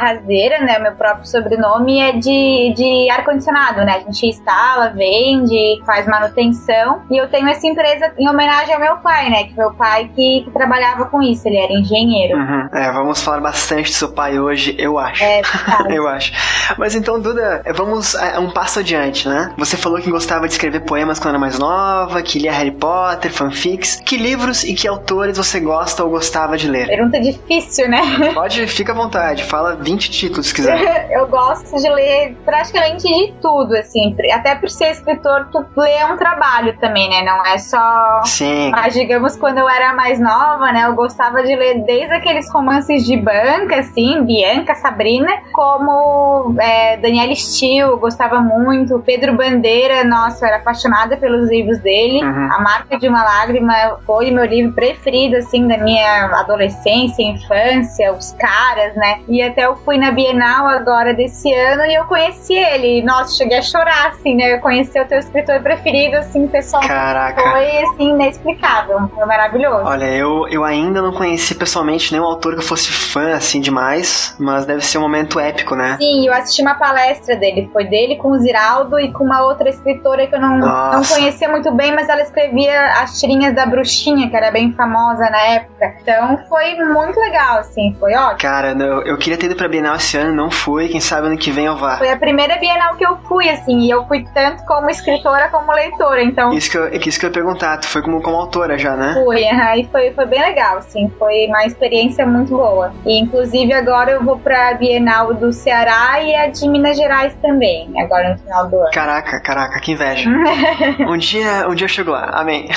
Né? 0.50 0.78
Meu 0.78 0.92
próprio 0.92 1.26
sobrenome 1.26 2.00
é 2.00 2.12
de, 2.12 2.72
de 2.76 3.10
ar-condicionado, 3.10 3.84
né? 3.84 3.96
A 3.96 4.00
gente 4.00 4.26
instala, 4.26 4.90
vende, 4.90 5.80
faz 5.86 6.06
manutenção. 6.06 7.02
E 7.10 7.16
eu 7.16 7.28
tenho 7.28 7.48
essa 7.48 7.66
empresa 7.66 8.12
em 8.18 8.28
homenagem 8.28 8.74
ao 8.74 8.80
meu 8.80 8.96
pai, 8.98 9.30
né? 9.30 9.44
Que 9.44 9.56
meu 9.56 9.72
pai 9.74 10.10
que, 10.14 10.42
que 10.44 10.50
trabalhava 10.50 11.06
com 11.06 11.22
isso, 11.22 11.46
ele 11.48 11.56
era 11.58 11.72
engenheiro. 11.72 12.38
Uhum. 12.38 12.68
É, 12.72 12.90
vamos 12.92 13.22
falar 13.22 13.40
bastante 13.40 13.90
do 13.90 13.94
seu 13.94 14.12
pai 14.12 14.38
hoje, 14.38 14.74
eu 14.78 14.98
acho. 14.98 15.22
É. 15.22 15.42
Eu 15.92 16.08
acho. 16.08 16.32
Mas 16.78 16.94
então, 16.94 17.20
Duda, 17.20 17.62
vamos 17.74 18.14
a- 18.14 18.40
um 18.40 18.50
passo 18.50 18.78
adiante, 18.80 19.28
né? 19.28 19.52
Você 19.58 19.76
falou 19.76 20.00
que 20.00 20.10
gostava 20.10 20.46
de 20.46 20.52
escrever 20.54 20.80
poemas 20.80 21.18
quando 21.18 21.30
era 21.30 21.38
mais 21.38 21.58
nova, 21.58 22.22
que 22.22 22.38
lia 22.38 22.52
Harry 22.52 22.70
Potter, 22.70 23.30
fanfics. 23.32 23.96
Que 24.04 24.16
livros 24.16 24.64
e 24.64 24.74
que 24.74 24.88
autores 24.88 25.36
você 25.36 25.60
gosta 25.60 26.02
ou 26.04 26.10
gostava 26.10 26.56
de 26.56 26.68
ler? 26.68 26.86
Pergunta 26.86 27.20
difícil, 27.20 27.88
né? 27.88 28.00
Pode, 28.32 28.66
fica 28.66 28.92
à 28.92 28.94
vontade, 28.94 29.44
fala 29.44 29.76
20 29.76 30.10
títulos 30.10 30.31
se 30.40 30.54
quiser. 30.54 31.08
eu 31.10 31.26
gosto 31.26 31.76
de 31.76 31.88
ler 31.90 32.36
praticamente 32.44 33.06
de 33.06 33.32
tudo, 33.40 33.74
assim. 33.74 34.14
Até 34.32 34.54
por 34.54 34.70
ser 34.70 34.90
escritor, 34.90 35.48
tu 35.50 35.64
lê 35.76 36.04
um 36.04 36.16
trabalho 36.16 36.78
também, 36.78 37.08
né? 37.08 37.22
Não 37.22 37.44
é 37.44 37.58
só 37.58 38.22
Sim. 38.24 38.70
Mas 38.70 38.94
digamos, 38.94 39.36
quando 39.36 39.58
eu 39.58 39.68
era 39.68 39.94
mais 39.94 40.20
nova, 40.20 40.72
né, 40.72 40.84
eu 40.86 40.94
gostava 40.94 41.42
de 41.42 41.54
ler 41.54 41.84
desde 41.84 42.14
aqueles 42.14 42.50
romances 42.52 43.04
de 43.04 43.16
banca, 43.16 43.80
assim, 43.80 44.24
Bianca, 44.24 44.74
Sabrina, 44.74 45.30
como 45.52 46.54
é, 46.60 46.96
Daniela 46.96 47.34
Steele, 47.34 47.78
eu 47.78 47.98
gostava 47.98 48.40
muito, 48.40 48.98
Pedro 49.00 49.36
Bandeira, 49.36 50.04
nossa, 50.04 50.44
eu 50.44 50.48
era 50.48 50.56
apaixonada 50.58 51.16
pelos 51.16 51.50
livros 51.50 51.78
dele. 51.78 52.22
Uhum. 52.24 52.52
A 52.52 52.60
Marca 52.60 52.98
de 52.98 53.08
uma 53.08 53.22
Lágrima 53.22 53.98
foi 54.06 54.30
meu 54.30 54.44
livro 54.44 54.72
preferido, 54.72 55.36
assim, 55.36 55.66
da 55.66 55.78
minha 55.78 56.26
adolescência, 56.40 57.22
infância, 57.22 58.12
os 58.12 58.32
caras, 58.32 58.94
né? 58.94 59.20
E 59.28 59.42
até 59.42 59.66
eu 59.66 59.76
fui 59.76 59.98
na 59.98 60.10
Bienal 60.22 60.68
agora 60.68 61.12
desse 61.12 61.52
ano 61.52 61.82
e 61.84 61.94
eu 61.94 62.04
conheci 62.04 62.54
ele. 62.54 63.02
Nossa, 63.02 63.36
cheguei 63.36 63.58
a 63.58 63.62
chorar, 63.62 64.08
assim, 64.10 64.36
né? 64.36 64.54
Eu 64.54 64.60
conheci 64.60 65.00
o 65.00 65.04
teu 65.04 65.18
escritor 65.18 65.60
preferido, 65.60 66.16
assim, 66.16 66.46
pessoal. 66.46 66.86
Caraca. 66.86 67.42
Foi, 67.42 67.82
assim, 67.82 68.10
inexplicável. 68.10 69.08
Foi 69.12 69.26
maravilhoso. 69.26 69.84
Olha, 69.84 70.04
eu, 70.04 70.46
eu 70.48 70.62
ainda 70.62 71.02
não 71.02 71.12
conheci 71.12 71.56
pessoalmente 71.56 72.12
nenhum 72.12 72.24
autor 72.24 72.52
que 72.52 72.60
eu 72.60 72.64
fosse 72.64 72.92
fã, 72.92 73.32
assim, 73.34 73.60
demais, 73.60 74.36
mas 74.38 74.64
deve 74.64 74.82
ser 74.84 74.98
um 74.98 75.00
momento 75.00 75.40
épico, 75.40 75.74
né? 75.74 75.96
Sim, 75.98 76.26
eu 76.26 76.32
assisti 76.32 76.62
uma 76.62 76.76
palestra 76.76 77.34
dele. 77.36 77.68
Foi 77.72 77.84
dele 77.84 78.16
com 78.16 78.30
o 78.30 78.38
Ziraldo 78.38 79.00
e 79.00 79.12
com 79.12 79.24
uma 79.24 79.42
outra 79.42 79.68
escritora 79.68 80.28
que 80.28 80.36
eu 80.36 80.40
não, 80.40 80.56
não 80.58 81.02
conhecia 81.02 81.48
muito 81.48 81.72
bem, 81.74 81.92
mas 81.92 82.08
ela 82.08 82.22
escrevia 82.22 83.02
as 83.02 83.18
tirinhas 83.18 83.54
da 83.54 83.66
bruxinha, 83.66 84.30
que 84.30 84.36
era 84.36 84.52
bem 84.52 84.72
famosa 84.72 85.28
na 85.28 85.40
época. 85.48 85.94
Então 86.00 86.38
foi 86.48 86.76
muito 86.76 87.18
legal, 87.18 87.58
assim, 87.58 87.96
foi 87.98 88.14
ótimo. 88.14 88.38
Cara, 88.38 88.70
eu, 88.72 89.02
eu 89.02 89.18
queria 89.18 89.36
ter 89.36 89.46
ido 89.46 89.56
pra 89.56 89.68
Bienal 89.68 89.98
esse 90.02 90.16
ano, 90.16 90.34
não 90.34 90.50
fui, 90.50 90.88
quem 90.88 91.00
sabe 91.00 91.28
ano 91.28 91.38
que 91.38 91.50
vem 91.50 91.66
eu 91.66 91.76
vá. 91.76 91.98
Foi 91.98 92.10
a 92.10 92.16
primeira 92.16 92.58
Bienal 92.58 92.96
que 92.96 93.06
eu 93.06 93.16
fui, 93.28 93.48
assim, 93.48 93.78
e 93.80 93.90
eu 93.90 94.04
fui 94.06 94.24
tanto 94.34 94.64
como 94.64 94.90
escritora 94.90 95.48
como 95.48 95.72
leitora, 95.72 96.22
então... 96.22 96.52
Isso 96.52 96.70
que 96.70 96.76
eu, 96.76 96.88
isso 96.92 97.18
que 97.18 97.26
eu 97.26 97.30
ia 97.30 97.34
perguntar, 97.34 97.78
tu 97.78 97.86
foi 97.86 98.02
como, 98.02 98.20
como 98.20 98.36
autora 98.36 98.76
já, 98.76 98.96
né? 98.96 99.14
Fui, 99.14 99.42
uhum, 99.42 99.74
e 99.76 99.88
foi, 99.90 100.12
foi 100.12 100.26
bem 100.26 100.40
legal, 100.40 100.78
assim, 100.78 101.10
foi 101.18 101.46
uma 101.46 101.64
experiência 101.64 102.26
muito 102.26 102.56
boa. 102.56 102.92
E, 103.06 103.18
inclusive, 103.20 103.72
agora 103.72 104.10
eu 104.10 104.22
vou 104.22 104.38
pra 104.38 104.74
Bienal 104.74 105.34
do 105.34 105.52
Ceará 105.52 106.20
e 106.22 106.34
a 106.34 106.48
de 106.48 106.68
Minas 106.68 106.96
Gerais 106.96 107.34
também, 107.40 107.92
agora 108.00 108.30
no 108.30 108.38
final 108.38 108.68
do 108.68 108.76
ano. 108.76 108.90
Caraca, 108.92 109.40
caraca, 109.40 109.80
que 109.80 109.92
inveja. 109.92 110.28
um 111.08 111.16
dia, 111.16 111.68
um 111.68 111.74
dia 111.74 111.84
eu 111.84 111.88
chego 111.88 112.10
lá, 112.10 112.30
amém. 112.32 112.68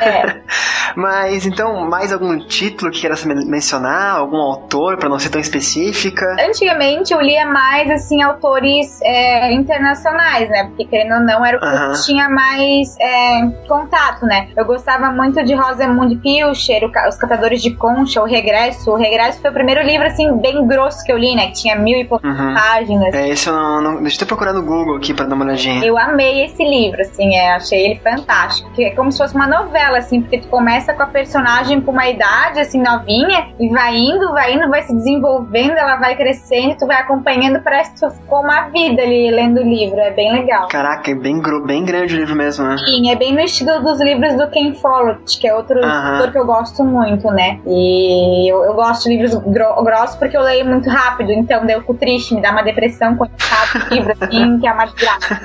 É. 0.00 0.42
Mas, 0.94 1.46
então, 1.46 1.88
mais 1.88 2.12
algum 2.12 2.38
título 2.38 2.90
que 2.90 3.00
queira 3.00 3.16
mencionar? 3.46 4.16
Algum 4.16 4.36
autor, 4.36 4.98
para 4.98 5.08
não 5.08 5.18
ser 5.18 5.30
tão 5.30 5.40
específica? 5.40 6.26
Antigamente 6.38 6.71
eu 7.10 7.20
lia 7.20 7.46
mais, 7.46 7.90
assim, 7.90 8.22
autores 8.22 9.00
é, 9.02 9.52
internacionais, 9.52 10.48
né? 10.48 10.64
Porque, 10.64 10.84
querendo 10.84 11.14
ou 11.14 11.20
não, 11.20 11.44
era 11.44 11.56
o 11.56 11.60
que 11.60 11.66
uh 11.66 11.92
eu 11.92 12.02
tinha 12.02 12.28
mais 12.28 12.96
é, 13.00 13.46
contato, 13.68 14.24
né? 14.24 14.48
Eu 14.56 14.64
gostava 14.64 15.10
muito 15.10 15.42
de 15.44 15.54
Rosamund 15.54 16.14
Pilcher, 16.16 16.82
Os 17.08 17.16
Catadores 17.16 17.62
de 17.62 17.74
Concha, 17.74 18.22
O 18.22 18.24
Regresso. 18.24 18.90
O 18.90 18.96
Regresso 18.96 19.40
foi 19.40 19.50
o 19.50 19.54
primeiro 19.54 19.82
livro, 19.82 20.06
assim, 20.06 20.32
bem 20.38 20.66
grosso 20.66 21.04
que 21.04 21.12
eu 21.12 21.18
li, 21.18 21.34
né? 21.34 21.46
Que 21.46 21.52
tinha 21.52 21.76
mil 21.76 21.98
e 21.98 22.04
poucas 22.04 22.30
uh 22.30 22.42
-huh. 22.42 22.54
páginas. 22.54 23.14
É, 23.14 23.28
esse 23.28 23.48
eu 23.48 23.54
não, 23.54 23.80
não... 23.80 24.02
Deixa 24.02 24.22
eu 24.22 24.26
procurar 24.26 24.52
no 24.52 24.62
Google 24.62 24.96
aqui 24.96 25.12
pra 25.12 25.26
dar 25.26 25.34
uma 25.34 25.44
olhadinha. 25.44 25.84
Eu 25.84 25.98
amei 25.98 26.44
esse 26.44 26.62
livro, 26.62 27.00
assim, 27.00 27.34
é, 27.34 27.54
achei 27.54 27.84
ele 27.84 28.00
fantástico. 28.00 28.70
É 28.78 28.90
como 28.90 29.10
se 29.10 29.18
fosse 29.18 29.34
uma 29.34 29.46
novela, 29.46 29.98
assim, 29.98 30.20
porque 30.20 30.38
tu 30.38 30.48
começa 30.48 30.94
com 30.94 31.02
a 31.02 31.06
personagem 31.06 31.80
com 31.80 31.92
uma 31.92 32.08
idade, 32.08 32.60
assim, 32.60 32.80
novinha, 32.80 33.48
e 33.58 33.68
vai 33.68 33.96
indo, 33.96 34.30
vai 34.32 34.54
indo, 34.54 34.68
vai 34.68 34.82
se 34.82 34.94
desenvolvendo, 34.94 35.76
ela 35.76 35.96
vai 35.96 36.16
crescendo, 36.16 36.61
tu 36.78 36.86
vai 36.86 36.96
acompanhando, 36.96 37.60
parece 37.62 37.92
que 37.92 38.00
tu 38.00 38.10
ficou 38.10 38.40
uma 38.40 38.68
vida 38.68 39.02
ali 39.02 39.30
lendo 39.30 39.60
o 39.60 39.64
livro, 39.64 39.98
é 39.98 40.10
bem 40.10 40.32
legal. 40.32 40.68
Caraca, 40.68 41.10
é 41.10 41.14
bem, 41.14 41.40
bem 41.66 41.84
grande 41.84 42.14
o 42.14 42.18
livro 42.18 42.34
mesmo, 42.34 42.66
né? 42.66 42.76
Sim, 42.78 43.10
é 43.10 43.16
bem 43.16 43.32
no 43.32 43.40
estilo 43.40 43.80
dos 43.80 44.00
livros 44.00 44.34
do 44.36 44.48
Ken 44.50 44.74
Follett, 44.74 45.38
que 45.38 45.46
é 45.46 45.54
outro 45.54 45.84
autor 45.84 46.32
que 46.32 46.38
eu 46.38 46.46
gosto 46.46 46.84
muito, 46.84 47.28
né? 47.28 47.60
E 47.66 48.50
eu, 48.50 48.64
eu 48.64 48.74
gosto 48.74 49.04
de 49.04 49.16
livros 49.16 49.34
gro 49.34 49.82
grossos 49.82 50.16
porque 50.16 50.36
eu 50.36 50.42
leio 50.42 50.64
muito 50.64 50.88
rápido, 50.88 51.32
então 51.32 51.68
eu 51.68 51.80
fico 51.80 51.94
triste, 51.94 52.34
me 52.34 52.42
dá 52.42 52.50
uma 52.50 52.62
depressão 52.62 53.16
quando 53.16 53.30
eu 53.30 53.86
o 53.86 53.94
livro, 53.94 54.12
assim, 54.20 54.58
que 54.58 54.66
é 54.66 54.72
desgraça. 54.84 55.40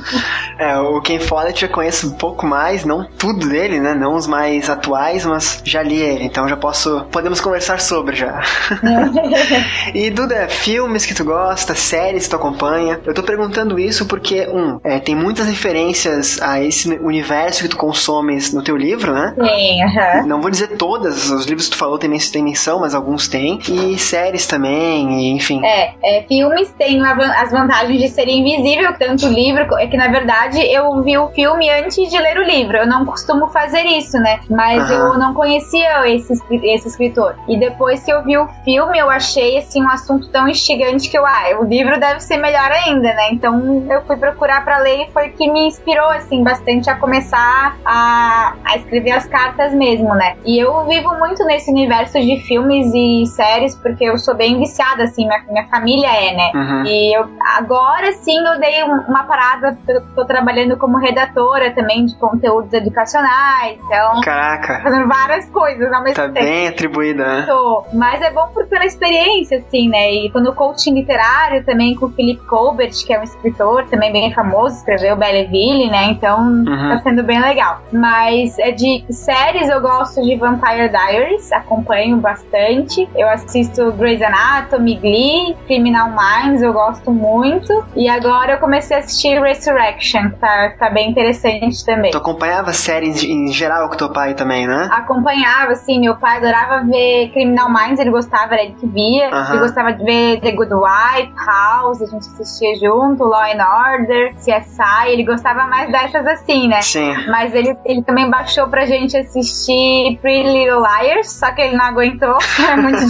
é, 0.58 0.78
o 0.78 1.00
Ken 1.00 1.18
Follett 1.18 1.64
eu 1.64 1.70
conheço 1.70 2.08
um 2.08 2.16
pouco 2.16 2.46
mais, 2.46 2.84
não 2.84 3.04
tudo 3.04 3.48
dele, 3.48 3.80
né? 3.80 3.94
Não 3.94 4.14
os 4.14 4.26
mais 4.26 4.68
atuais, 4.68 5.24
mas 5.26 5.62
já 5.64 5.82
li 5.82 6.00
ele, 6.00 6.24
então 6.24 6.48
já 6.48 6.56
posso. 6.56 7.06
Podemos 7.10 7.40
conversar 7.40 7.80
sobre 7.80 8.16
já. 8.16 8.40
e 9.94 10.10
Duda, 10.10 10.48
filmes 10.52 11.04
que 11.04 11.14
tu 11.14 11.24
gosta, 11.24 11.74
séries 11.74 12.24
que 12.24 12.30
tu 12.30 12.36
acompanha. 12.36 13.00
Eu 13.04 13.14
tô 13.14 13.22
perguntando 13.22 13.78
isso 13.78 14.06
porque, 14.06 14.46
um, 14.48 14.78
é, 14.84 14.98
tem 14.98 15.14
muitas 15.14 15.46
referências 15.46 16.40
a 16.40 16.62
esse 16.62 16.88
universo 16.98 17.62
que 17.62 17.68
tu 17.68 17.76
consomes 17.76 18.52
no 18.52 18.62
teu 18.62 18.76
livro, 18.76 19.12
né? 19.12 19.34
Sim, 19.34 19.82
aham. 19.82 20.26
Não 20.26 20.40
vou 20.40 20.50
dizer 20.50 20.76
todas, 20.76 21.30
os 21.30 21.46
livros 21.46 21.66
que 21.66 21.72
tu 21.72 21.78
falou 21.78 21.98
tem, 21.98 22.10
tem 22.18 22.42
menção, 22.42 22.80
mas 22.80 22.94
alguns 22.94 23.28
tem. 23.28 23.58
E 23.68 23.98
séries 23.98 24.46
também, 24.46 25.20
e, 25.20 25.32
enfim. 25.32 25.64
É, 25.64 25.94
é, 26.02 26.22
filmes 26.22 26.70
têm 26.78 27.02
as 27.04 27.50
vantagens 27.50 28.00
de 28.00 28.08
serem 28.08 28.40
invisível, 28.40 28.92
tanto 28.98 29.26
o 29.26 29.32
livro, 29.32 29.62
é 29.78 29.86
que 29.86 29.96
na 29.96 30.08
verdade 30.08 30.60
eu 30.60 31.02
vi 31.02 31.16
o 31.18 31.28
filme 31.28 31.70
antes 31.70 32.10
de 32.10 32.18
ler 32.18 32.38
o 32.38 32.42
livro. 32.42 32.76
Eu 32.76 32.86
não 32.86 33.04
costumo 33.04 33.48
fazer 33.48 33.82
isso, 33.82 34.18
né? 34.18 34.40
Mas 34.48 34.90
eu 34.90 35.18
não 35.18 35.34
conhecia 35.34 36.08
esse, 36.08 36.32
esse 36.62 36.88
escritor. 36.88 37.36
E 37.48 37.58
depois 37.58 38.02
que 38.04 38.12
eu 38.12 38.22
vi 38.22 38.36
o 38.36 38.48
filme, 38.64 38.98
eu 38.98 39.10
achei 39.10 39.58
assim 39.58 39.82
um 39.82 39.88
assunto 39.88 40.28
tão 40.28 40.41
instigante 40.48 41.08
que 41.08 41.16
eu, 41.16 41.26
ah, 41.26 41.58
o 41.60 41.64
livro 41.64 41.98
deve 41.98 42.20
ser 42.20 42.36
melhor 42.36 42.70
ainda, 42.70 43.12
né? 43.14 43.30
Então 43.32 43.86
eu 43.90 44.02
fui 44.02 44.16
procurar 44.16 44.64
para 44.64 44.78
ler 44.78 45.06
e 45.06 45.10
foi 45.10 45.30
que 45.30 45.50
me 45.50 45.66
inspirou 45.66 46.08
assim 46.10 46.42
bastante 46.42 46.90
a 46.90 46.96
começar 46.96 47.76
a, 47.84 48.54
a 48.64 48.76
escrever 48.76 49.12
as 49.12 49.26
cartas 49.26 49.72
mesmo, 49.74 50.14
né? 50.14 50.36
E 50.44 50.58
eu 50.58 50.84
vivo 50.86 51.14
muito 51.18 51.44
nesse 51.44 51.70
universo 51.70 52.20
de 52.20 52.40
filmes 52.42 52.92
e 52.94 53.26
séries 53.26 53.76
porque 53.76 54.04
eu 54.04 54.18
sou 54.18 54.34
bem 54.34 54.58
viciada 54.58 55.04
assim, 55.04 55.26
minha, 55.26 55.42
minha 55.48 55.66
família 55.68 56.08
é, 56.08 56.34
né? 56.34 56.50
Uhum. 56.54 56.84
E 56.86 57.16
eu 57.16 57.28
agora 57.56 58.12
sim 58.12 58.38
eu 58.38 58.58
dei 58.58 58.82
uma 58.82 59.24
parada, 59.24 59.76
tô 60.14 60.24
trabalhando 60.24 60.76
como 60.76 60.98
redatora 60.98 61.72
também 61.72 62.06
de 62.06 62.16
conteúdos 62.16 62.72
educacionais, 62.72 63.78
então 63.84 64.20
Caraca. 64.22 64.80
fazendo 64.82 65.08
várias 65.08 65.48
coisas 65.50 65.92
ao 65.92 66.02
mesmo 66.02 66.16
tá 66.16 66.28
tempo. 66.28 66.34
Tá 66.34 66.44
bem 66.44 66.68
atribuída, 66.68 67.24
né? 67.24 67.44
Tô. 67.46 67.84
Mas 67.92 68.20
é 68.22 68.30
bom 68.30 68.48
por, 68.48 68.66
pela 68.66 68.84
experiência, 68.84 69.58
assim, 69.58 69.88
né? 69.88 70.12
E 70.12 70.30
tô 70.32 70.40
no 70.40 70.54
coaching 70.54 70.94
literário 70.94 71.64
também 71.64 71.94
com 71.94 72.06
o 72.06 72.10
Philip 72.10 72.44
Colbert, 72.46 72.92
que 73.06 73.12
é 73.12 73.20
um 73.20 73.22
escritor 73.22 73.86
também 73.86 74.12
bem 74.12 74.32
famoso, 74.32 74.76
escreveu 74.76 75.16
Belleville, 75.16 75.90
né? 75.90 76.06
Então 76.06 76.40
uhum. 76.40 76.88
tá 76.88 77.00
sendo 77.02 77.22
bem 77.22 77.40
legal. 77.40 77.82
Mas 77.92 78.58
é 78.58 78.70
de 78.70 79.04
séries, 79.10 79.68
eu 79.68 79.80
gosto 79.80 80.22
de 80.22 80.36
Vampire 80.36 80.88
Diaries, 80.88 81.52
acompanho 81.52 82.16
bastante. 82.16 83.08
Eu 83.14 83.28
assisto 83.28 83.92
Grey's 83.92 84.22
Anatomy, 84.22 84.96
Glee, 84.96 85.56
Criminal 85.66 86.08
Minds, 86.10 86.62
eu 86.62 86.72
gosto 86.72 87.10
muito. 87.10 87.84
E 87.94 88.08
agora 88.08 88.54
eu 88.54 88.58
comecei 88.58 88.96
a 88.96 89.00
assistir 89.00 89.40
Resurrection, 89.40 90.30
tá, 90.40 90.74
tá 90.78 90.90
bem 90.90 91.10
interessante 91.10 91.84
também. 91.84 92.10
Tu 92.10 92.18
acompanhava 92.18 92.72
séries 92.72 93.22
em 93.22 93.48
geral 93.48 93.88
com 93.88 93.96
teu 93.96 94.10
pai 94.10 94.34
também, 94.34 94.66
né? 94.66 94.88
Acompanhava, 94.90 95.72
assim, 95.72 96.00
meu 96.00 96.16
pai 96.16 96.38
adorava 96.38 96.84
ver 96.84 97.30
Criminal 97.32 97.68
Minds, 97.68 98.00
ele 98.00 98.10
gostava, 98.10 98.54
era 98.54 98.62
ele 98.62 98.74
que 98.78 98.86
via. 98.86 99.28
Uh 99.28 99.32
-huh. 99.32 99.50
Ele 99.50 99.58
gostava 99.60 99.92
de 99.92 100.04
ver 100.04 100.21
The 100.40 100.52
Good 100.52 100.72
Wife, 100.74 101.32
House, 101.36 102.02
a 102.02 102.06
gente 102.06 102.26
assistia 102.28 102.74
junto, 102.76 103.24
Law 103.24 103.42
and 103.42 103.62
Order, 103.62 104.34
CSI, 104.36 105.08
ele 105.08 105.24
gostava 105.24 105.64
mais 105.64 105.90
dessas 105.90 106.26
assim, 106.26 106.68
né? 106.68 106.82
Sim. 106.82 107.12
Mas 107.28 107.54
ele, 107.54 107.76
ele 107.84 108.02
também 108.02 108.28
baixou 108.30 108.68
pra 108.68 108.86
gente 108.86 109.16
assistir 109.16 110.18
Pretty 110.20 110.48
Little 110.48 110.82
Liars, 110.82 111.30
só 111.32 111.50
que 111.52 111.60
ele 111.62 111.76
não 111.76 111.86
aguentou, 111.86 112.36
é 112.68 112.76
muito. 112.76 113.02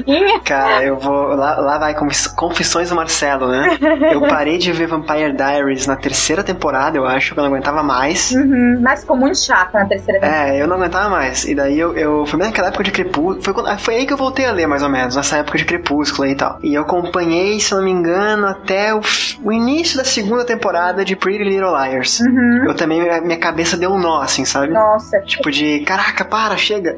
Cara, 0.44 0.84
eu 0.84 0.98
vou. 0.98 1.34
Lá, 1.34 1.58
lá 1.58 1.78
vai 1.78 1.94
Confissões 2.36 2.90
do 2.90 2.96
Marcelo, 2.96 3.48
né? 3.48 3.78
Eu 4.12 4.20
parei 4.22 4.58
de 4.58 4.72
ver 4.72 4.86
Vampire 4.86 5.32
Diaries 5.32 5.86
na 5.86 5.96
terceira 5.96 6.42
temporada, 6.42 6.96
eu 6.96 7.06
acho, 7.06 7.34
que 7.34 7.40
eu 7.40 7.44
não 7.44 7.50
aguentava 7.50 7.82
mais. 7.82 8.32
Uhum, 8.32 8.80
mas 8.82 9.00
ficou 9.00 9.16
muito 9.16 9.38
chato 9.38 9.74
na 9.74 9.84
terceira 9.86 10.20
temporada. 10.20 10.48
É, 10.48 10.62
eu 10.62 10.66
não 10.66 10.76
aguentava 10.76 11.08
mais. 11.08 11.44
E 11.44 11.54
daí 11.54 11.78
eu, 11.78 11.96
eu 11.96 12.26
foi 12.26 12.38
naquela 12.38 12.68
época 12.68 12.84
de 12.84 12.90
Crepúsculo. 12.90 13.42
Foi, 13.42 13.78
foi 13.78 13.94
aí 13.96 14.06
que 14.06 14.12
eu 14.12 14.16
voltei 14.16 14.46
a 14.46 14.52
ler, 14.52 14.66
mais 14.66 14.82
ou 14.82 14.88
menos, 14.88 15.16
nessa 15.16 15.38
época 15.38 15.58
de 15.58 15.64
Crepúsculo 15.64 16.28
e 16.28 16.34
tal. 16.34 16.49
E 16.62 16.74
eu 16.74 16.82
acompanhei, 16.82 17.60
se 17.60 17.74
não 17.74 17.82
me 17.82 17.90
engano, 17.90 18.46
até 18.46 18.94
o, 18.94 19.00
o 19.42 19.52
início 19.52 19.96
da 19.96 20.04
segunda 20.04 20.44
temporada 20.44 21.04
de 21.04 21.16
Pretty 21.16 21.44
Little 21.44 21.70
Liars. 21.70 22.20
Uhum. 22.20 22.64
Eu 22.66 22.74
também, 22.74 23.00
minha, 23.22 23.38
cabeça 23.38 23.76
deu 23.76 23.90
um 23.90 23.98
nó, 23.98 24.20
assim, 24.20 24.44
sabe? 24.44 24.72
Nossa. 24.72 25.20
Tipo 25.20 25.50
de, 25.50 25.80
caraca, 25.80 26.24
para, 26.24 26.56
chega. 26.56 26.96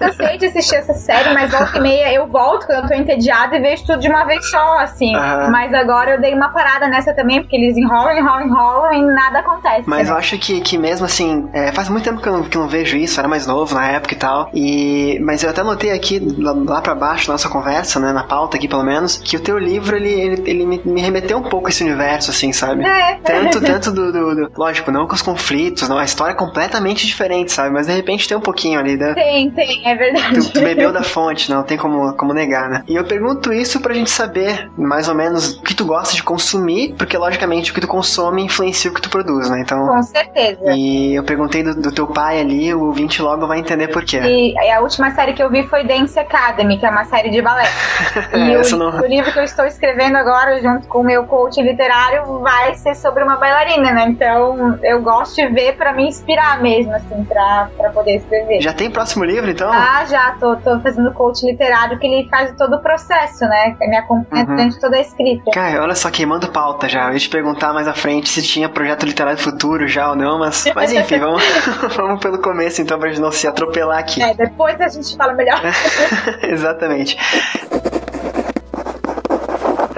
Eu, 0.00 0.08
eu 0.08 0.12
sei 0.12 0.38
de 0.38 0.46
assistir 0.46 0.76
essa 0.76 0.94
série, 0.94 1.32
mas 1.34 1.50
volta 1.50 1.78
e 1.78 1.80
meia 1.80 2.12
eu 2.12 2.26
volto 2.26 2.66
quando 2.66 2.84
eu 2.84 2.88
tô 2.88 2.94
entediada 2.94 3.56
e 3.56 3.60
vejo 3.60 3.84
tudo 3.86 4.00
de 4.00 4.08
uma 4.08 4.24
vez 4.24 4.48
só, 4.50 4.78
assim. 4.78 5.14
Uhum. 5.14 5.50
Mas 5.50 5.72
agora 5.72 6.12
eu 6.12 6.20
dei 6.20 6.34
uma 6.34 6.50
parada 6.50 6.88
nessa 6.88 7.14
também, 7.14 7.40
porque 7.40 7.56
eles 7.56 7.76
enrolam, 7.76 8.16
enrolam, 8.16 8.46
enrolam 8.46 8.92
e 8.92 9.02
nada 9.14 9.40
acontece. 9.40 9.84
Mas 9.86 10.08
né? 10.08 10.14
eu 10.14 10.18
acho 10.18 10.38
que, 10.38 10.60
que 10.60 10.78
mesmo 10.78 11.06
assim, 11.06 11.48
é, 11.52 11.72
faz 11.72 11.88
muito 11.88 12.04
tempo 12.04 12.20
que 12.20 12.28
eu, 12.28 12.32
não, 12.32 12.42
que 12.42 12.56
eu 12.56 12.62
não 12.62 12.68
vejo 12.68 12.96
isso, 12.96 13.18
era 13.18 13.28
mais 13.28 13.46
novo 13.46 13.74
na 13.74 13.88
época 13.88 14.14
e 14.14 14.16
tal. 14.16 14.50
E, 14.54 15.18
mas 15.22 15.42
eu 15.42 15.50
até 15.50 15.62
notei 15.62 15.92
aqui, 15.92 16.18
lá, 16.38 16.52
lá 16.52 16.80
pra 16.80 16.94
baixo 16.94 17.26
da 17.26 17.34
nossa 17.34 17.48
conversa, 17.48 17.98
né, 18.00 18.12
na 18.12 18.24
pauta 18.24 18.56
aqui 18.56 18.68
pelo 18.68 18.79
menos, 18.84 19.16
que 19.18 19.36
o 19.36 19.40
teu 19.40 19.58
livro, 19.58 19.96
ele, 19.96 20.10
ele, 20.10 20.50
ele 20.50 20.66
me, 20.66 20.80
me, 20.84 21.00
remeteu 21.00 21.38
um 21.38 21.42
pouco 21.42 21.66
a 21.66 21.70
esse 21.70 21.82
universo, 21.82 22.30
assim, 22.30 22.52
sabe? 22.52 22.84
É. 22.84 23.16
Tanto, 23.22 23.60
tanto 23.60 23.90
do, 23.90 24.12
do, 24.12 24.34
do, 24.34 24.52
Lógico, 24.56 24.90
não 24.90 25.06
com 25.06 25.14
os 25.14 25.22
conflitos, 25.22 25.88
não, 25.88 25.98
a 25.98 26.04
história 26.04 26.32
é 26.32 26.36
completamente 26.36 27.06
diferente, 27.06 27.52
sabe? 27.52 27.70
Mas 27.70 27.86
de 27.86 27.92
repente 27.92 28.28
tem 28.28 28.36
um 28.36 28.40
pouquinho 28.40 28.78
ali 28.78 28.96
da. 28.96 29.14
Tem, 29.14 29.50
tem, 29.50 29.88
é 29.88 29.94
verdade. 29.94 30.34
Tu, 30.34 30.52
tu 30.52 30.60
bebeu 30.60 30.92
da 30.92 31.02
fonte, 31.02 31.50
não 31.50 31.62
tem 31.62 31.76
como, 31.76 32.14
como 32.14 32.32
negar, 32.32 32.68
né? 32.68 32.82
E 32.88 32.94
eu 32.94 33.04
pergunto 33.04 33.52
isso 33.52 33.80
pra 33.80 33.94
gente 33.94 34.10
saber, 34.10 34.70
mais 34.76 35.08
ou 35.08 35.14
menos, 35.14 35.54
o 35.54 35.62
que 35.62 35.74
tu 35.74 35.84
gosta 35.84 36.14
de 36.14 36.22
consumir, 36.22 36.94
porque 36.96 37.16
logicamente 37.16 37.70
o 37.70 37.74
que 37.74 37.80
tu 37.80 37.88
consome 37.88 38.42
influencia 38.42 38.90
o 38.90 38.94
que 38.94 39.00
tu 39.00 39.10
produz, 39.10 39.50
né? 39.50 39.60
Então. 39.60 39.86
Com 39.86 40.02
certeza. 40.02 40.60
E 40.74 41.14
eu 41.14 41.24
perguntei 41.24 41.62
do, 41.62 41.74
do 41.74 41.92
teu 41.92 42.06
pai 42.06 42.40
ali, 42.40 42.72
o 42.74 42.86
ouvinte 42.86 43.20
logo 43.22 43.46
vai 43.46 43.58
entender 43.58 43.88
por 43.88 44.04
quê. 44.04 44.20
E 44.20 44.70
a 44.70 44.80
última 44.80 45.10
série 45.10 45.32
que 45.32 45.42
eu 45.42 45.50
vi 45.50 45.62
foi 45.66 45.84
Dance 45.84 46.18
Academy, 46.18 46.78
que 46.78 46.86
é 46.86 46.90
uma 46.90 47.04
série 47.04 47.30
de 47.30 47.42
balé. 47.42 47.64
e 48.34 48.56
o, 48.62 48.76
não... 48.76 49.00
o, 49.00 49.06
livro 49.06 49.32
que 49.32 49.38
eu 49.38 49.44
estou 49.44 49.64
escrevendo 49.64 50.16
agora, 50.16 50.60
junto 50.60 50.86
com 50.88 51.00
o 51.00 51.04
meu 51.04 51.24
coach 51.24 51.60
literário, 51.60 52.40
vai 52.40 52.74
ser 52.74 52.94
sobre 52.94 53.22
uma 53.22 53.36
bailarina, 53.36 53.92
né? 53.92 54.06
Então 54.08 54.78
eu 54.82 55.02
gosto 55.02 55.36
de 55.36 55.48
ver 55.48 55.76
para 55.76 55.92
me 55.92 56.06
inspirar 56.06 56.60
mesmo, 56.60 56.92
assim, 56.94 57.24
pra, 57.24 57.68
pra 57.76 57.90
poder 57.90 58.16
escrever. 58.16 58.60
Já 58.60 58.72
tem 58.72 58.90
próximo 58.90 59.24
livro, 59.24 59.50
então? 59.50 59.70
Ah, 59.72 60.04
já. 60.04 60.36
Tô, 60.40 60.56
tô 60.56 60.80
fazendo 60.80 61.12
coach 61.12 61.44
literário, 61.44 61.98
que 61.98 62.06
ele 62.06 62.28
faz 62.28 62.52
todo 62.56 62.76
o 62.76 62.82
processo, 62.82 63.44
né? 63.44 63.76
Me 63.80 63.96
acompanha 63.96 64.44
uhum. 64.44 64.56
durante 64.56 64.80
toda 64.80 64.96
a 64.96 65.00
escrita. 65.00 65.50
Cara, 65.52 65.82
olha 65.82 65.94
só, 65.94 66.10
queimando 66.10 66.50
pauta 66.50 66.88
já. 66.88 67.08
Eu 67.08 67.12
ia 67.14 67.18
te 67.18 67.28
perguntar 67.28 67.72
mais 67.72 67.88
à 67.88 67.94
frente 67.94 68.28
se 68.28 68.42
tinha 68.42 68.68
projeto 68.68 69.04
literário 69.04 69.38
futuro 69.38 69.86
já 69.86 70.10
ou 70.10 70.16
não, 70.16 70.38
mas, 70.38 70.64
mas 70.74 70.92
enfim, 70.92 71.18
vamos, 71.20 71.42
vamos 71.96 72.20
pelo 72.20 72.40
começo 72.40 72.80
então 72.80 72.98
pra 72.98 73.08
gente 73.08 73.20
não 73.20 73.32
se 73.32 73.46
atropelar 73.46 73.98
aqui. 73.98 74.22
É, 74.22 74.34
depois 74.34 74.80
a 74.80 74.88
gente 74.88 75.16
fala 75.16 75.34
melhor. 75.34 75.60
Exatamente. 76.42 77.16